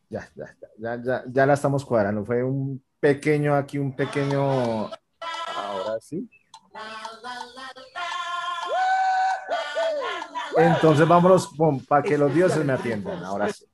[0.10, 4.90] ya, ya, ya, ya, ya la estamos cuadrando, fue un pequeño aquí, un pequeño,
[5.20, 6.30] ahora sí.
[10.58, 11.50] Entonces vámonos
[11.88, 13.66] para que los dioses me atiendan, ahora sí.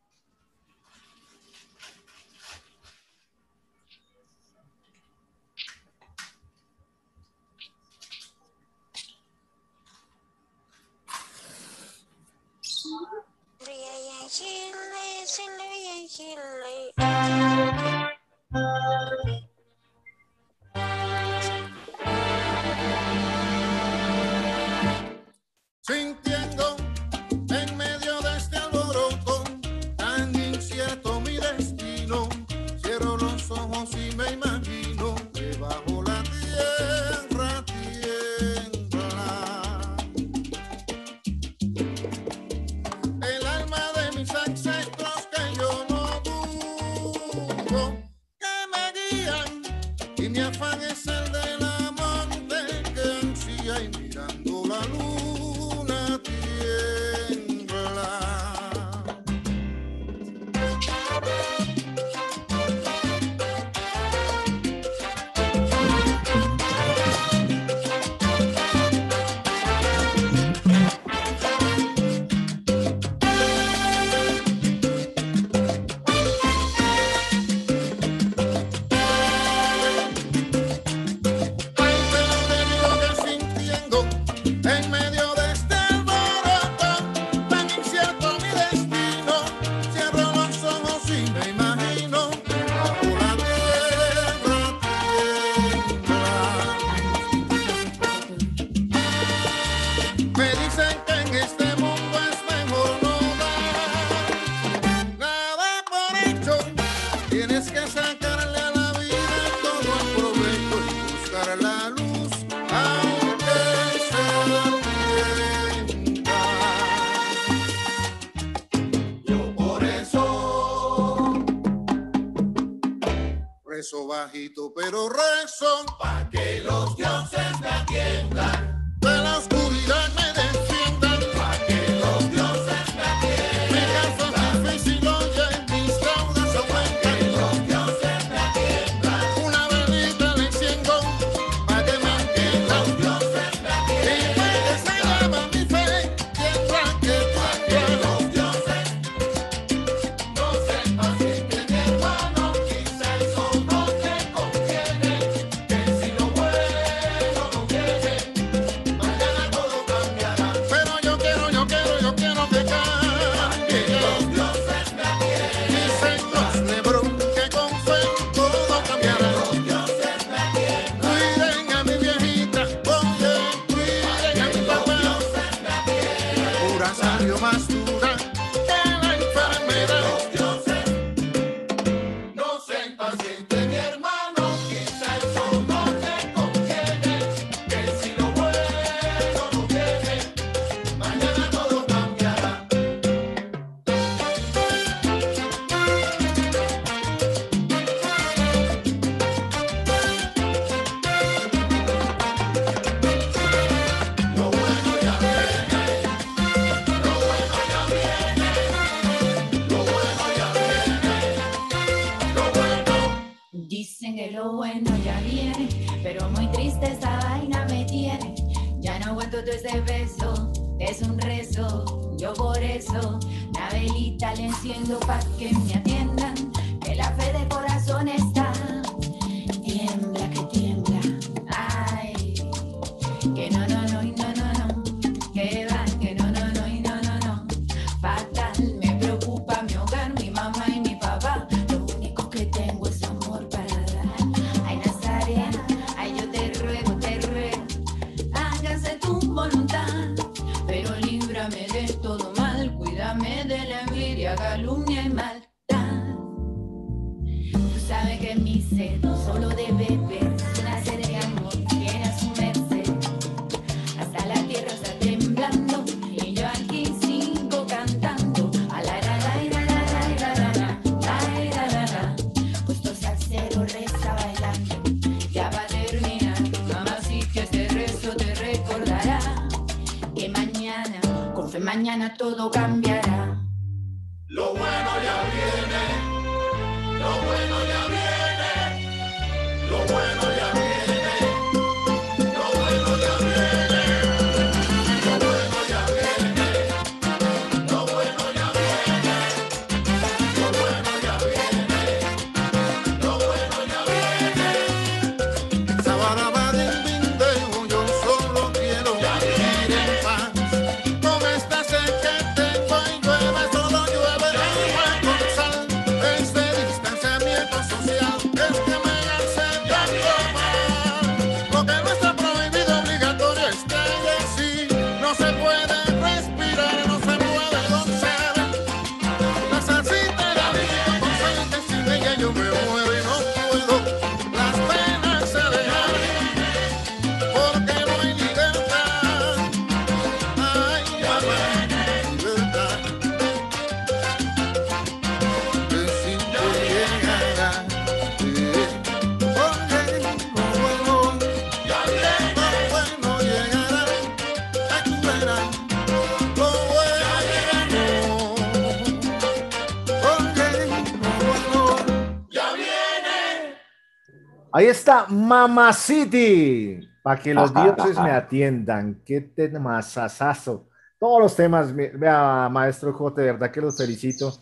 [364.90, 366.80] esta Mama City.
[367.03, 369.02] Para que los dioses me atiendan.
[369.06, 370.68] Qué temazazazo.
[370.99, 374.34] Todos los temas, vea, maestro Jote, de verdad que los felicito,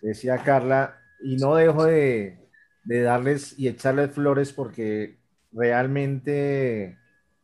[0.00, 2.38] decía Carla, y no dejo de,
[2.84, 5.18] de darles y echarles flores porque
[5.52, 6.98] realmente,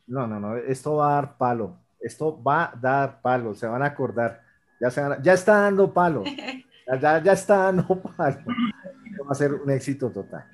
[0.07, 3.83] no, no, no, esto va a dar palo, esto va a dar palo, se van
[3.83, 4.41] a acordar,
[4.81, 6.25] ya, se van a, ya está dando palo,
[7.01, 8.39] ya, ya, está dando palo,
[9.27, 10.47] va a ser un éxito total.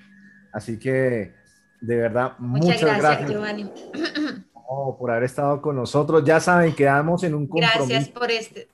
[0.52, 1.34] Así que
[1.80, 3.70] de verdad, muchas, muchas gracias, gracias, Giovanni.
[4.70, 6.22] Oh, por haber estado con nosotros.
[6.26, 7.86] Ya saben, quedamos en un compromiso.
[7.86, 8.68] Gracias por este.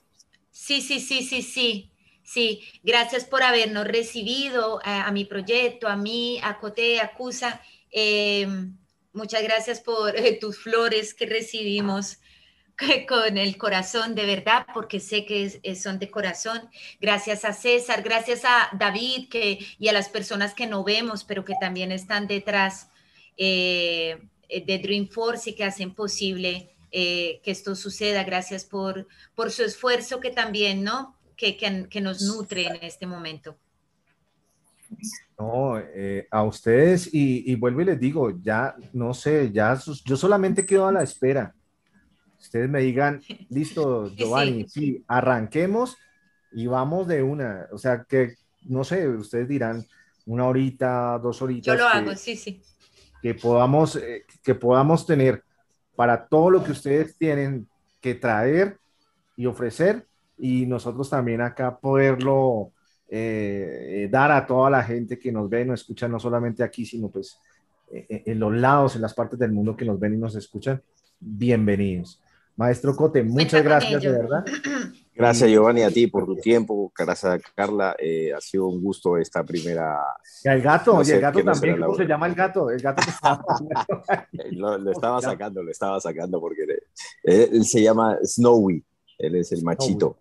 [0.51, 1.93] Sí, sí, sí, sí, sí.
[2.25, 7.61] Sí, gracias por habernos recibido eh, a, mi proyecto, a mí, a Cote, a Cusa.
[7.93, 8.77] Em,
[9.13, 12.19] muchas gracias por eh, tus flores que recibimos
[13.09, 16.71] con el corazón, de verdad, porque sé que son de corazón.
[17.01, 21.45] Gracias a César, gracias a David que, y a las personas que no vemos, pero
[21.45, 22.89] que también están detrás
[23.37, 28.25] eh, de Dreamforce y que hacen posible eh, que esto suceda.
[28.25, 31.17] Gracias por, por su esfuerzo que también, ¿no?
[31.37, 33.57] Que, que, que nos nutre en este momento.
[35.39, 40.17] No, eh, a ustedes y, y vuelvo y les digo, ya no sé, ya yo
[40.17, 41.53] solamente quedo a la espera.
[42.39, 43.21] Ustedes me digan,
[43.51, 45.97] listo, Sí, Giovanni, sí, arranquemos
[46.53, 47.67] y vamos de una.
[47.73, 49.85] O sea que, no sé, ustedes dirán
[50.27, 51.77] una horita, dos horitas.
[51.77, 52.63] Yo lo que- hago, sí, sí.
[53.25, 55.43] Que podamos, eh, que podamos tener
[55.97, 57.67] para todo lo que ustedes tienen
[58.03, 58.77] que traer
[59.35, 60.07] y ofrecer
[60.37, 62.73] y nosotros también acá poderlo
[63.09, 66.63] eh, eh, dar a toda la gente que nos ve y nos escucha, no solamente
[66.63, 67.39] aquí, sino pues
[67.91, 70.37] eh, eh, en los lados, en las partes del mundo que nos ven y nos
[70.37, 70.83] escuchan.
[71.19, 72.21] Bienvenidos.
[72.57, 74.45] Maestro Cote, muchas Cuenta gracias de verdad.
[75.15, 79.17] Gracias Giovanni a ti por tu tiempo, gracias a Carla, eh, ha sido un gusto
[79.17, 79.97] esta primera,
[80.45, 82.69] Y al gato, No y el gato no también, ¿cómo se llama el gato?
[82.71, 83.41] El gato que está...
[84.53, 86.63] lo, lo estaba sacando, lo estaba sacando porque
[87.23, 88.85] él, él se llama Snowy,
[89.19, 90.19] él es el machito,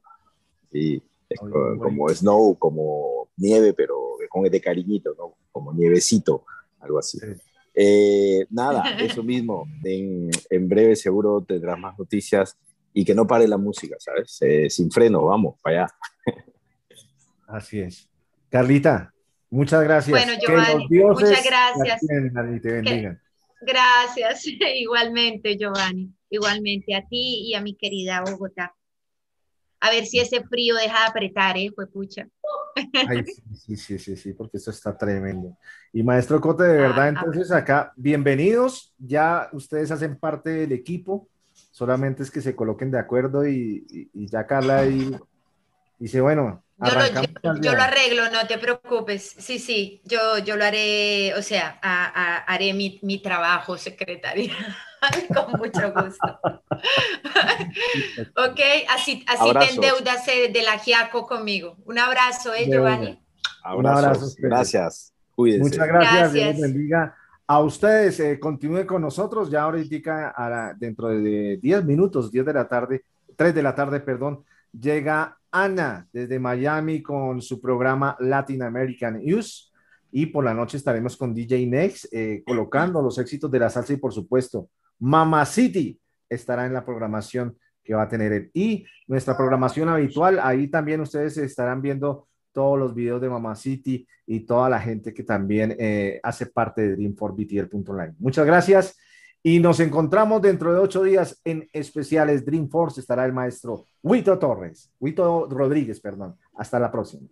[0.71, 1.81] y es Muy co- bueno.
[1.83, 3.95] como Snow, como nieve, pero
[4.29, 5.35] con de cariñito, ¿no?
[5.51, 6.45] Como nievecito,
[6.79, 7.19] algo así.
[7.19, 7.27] Sí.
[7.75, 9.65] Eh, nada, eso mismo.
[9.83, 12.57] En, en breve seguro tendrás más noticias
[12.93, 14.37] y que no pare la música, ¿sabes?
[14.41, 15.95] Eh, sin freno, vamos, para allá.
[17.47, 18.09] Así es.
[18.49, 19.13] Carlita,
[19.49, 20.11] muchas gracias.
[20.11, 21.99] Bueno, Que Giovanni, muchas gracias.
[21.99, 23.21] te atiendan y te bendigan.
[23.61, 24.45] Gracias,
[24.75, 26.13] igualmente, Giovanni.
[26.29, 28.75] Igualmente a ti y a mi querida Bogotá.
[29.79, 31.69] A ver si ese frío deja de apretar, ¿eh?
[31.75, 32.27] Fue pucha.
[33.07, 35.57] Ay, sí, sí, sí, sí, sí, porque esto está tremendo.
[35.91, 38.95] Y maestro Cote, de verdad, Ah, entonces acá, bienvenidos.
[38.97, 41.27] Ya ustedes hacen parte del equipo.
[41.73, 45.09] Solamente es que se coloquen de acuerdo y, y- y ya Carla ahí
[45.97, 49.35] dice, bueno, Yo lo, yo- yo arreglo, no te preocupes.
[49.39, 54.53] Sí, sí, yo, yo lo haré, o sea, a- a- haré mi, mi trabajo secretaria
[55.33, 56.39] con mucho gusto.
[58.35, 58.59] ok,
[58.89, 61.75] así, así te endeudas eh, del ajiaco conmigo.
[61.85, 63.19] Un abrazo, ¿eh, De Giovanni?
[63.63, 65.13] Abrazos, abrazo gracias.
[65.35, 65.63] Cuídense.
[65.71, 66.59] Muchas gracias, Dios Gracias.
[66.59, 67.17] les bendiga.
[67.45, 72.53] A ustedes, eh, continúen con nosotros ya ahorita, a dentro de 10 minutos, 10 de
[72.53, 73.03] la tarde,
[73.35, 79.73] 3 de la tarde, perdón, llega Ana desde Miami con su programa Latin American News
[80.11, 83.93] y por la noche estaremos con DJ Next eh, colocando los éxitos de la salsa
[83.93, 85.99] y por supuesto, Mama City
[86.29, 88.51] estará en la programación que va a tener él.
[88.53, 94.07] Y nuestra programación habitual, ahí también ustedes estarán viendo todos los videos de Mama City
[94.25, 98.13] y toda la gente que también eh, hace parte de Dream4BTL.online.
[98.19, 98.97] Muchas gracias
[99.41, 103.01] y nos encontramos dentro de ocho días en especiales Dreamforce.
[103.01, 106.37] Estará el maestro Huito Torres, Huito Rodríguez, perdón.
[106.55, 107.27] Hasta la próxima.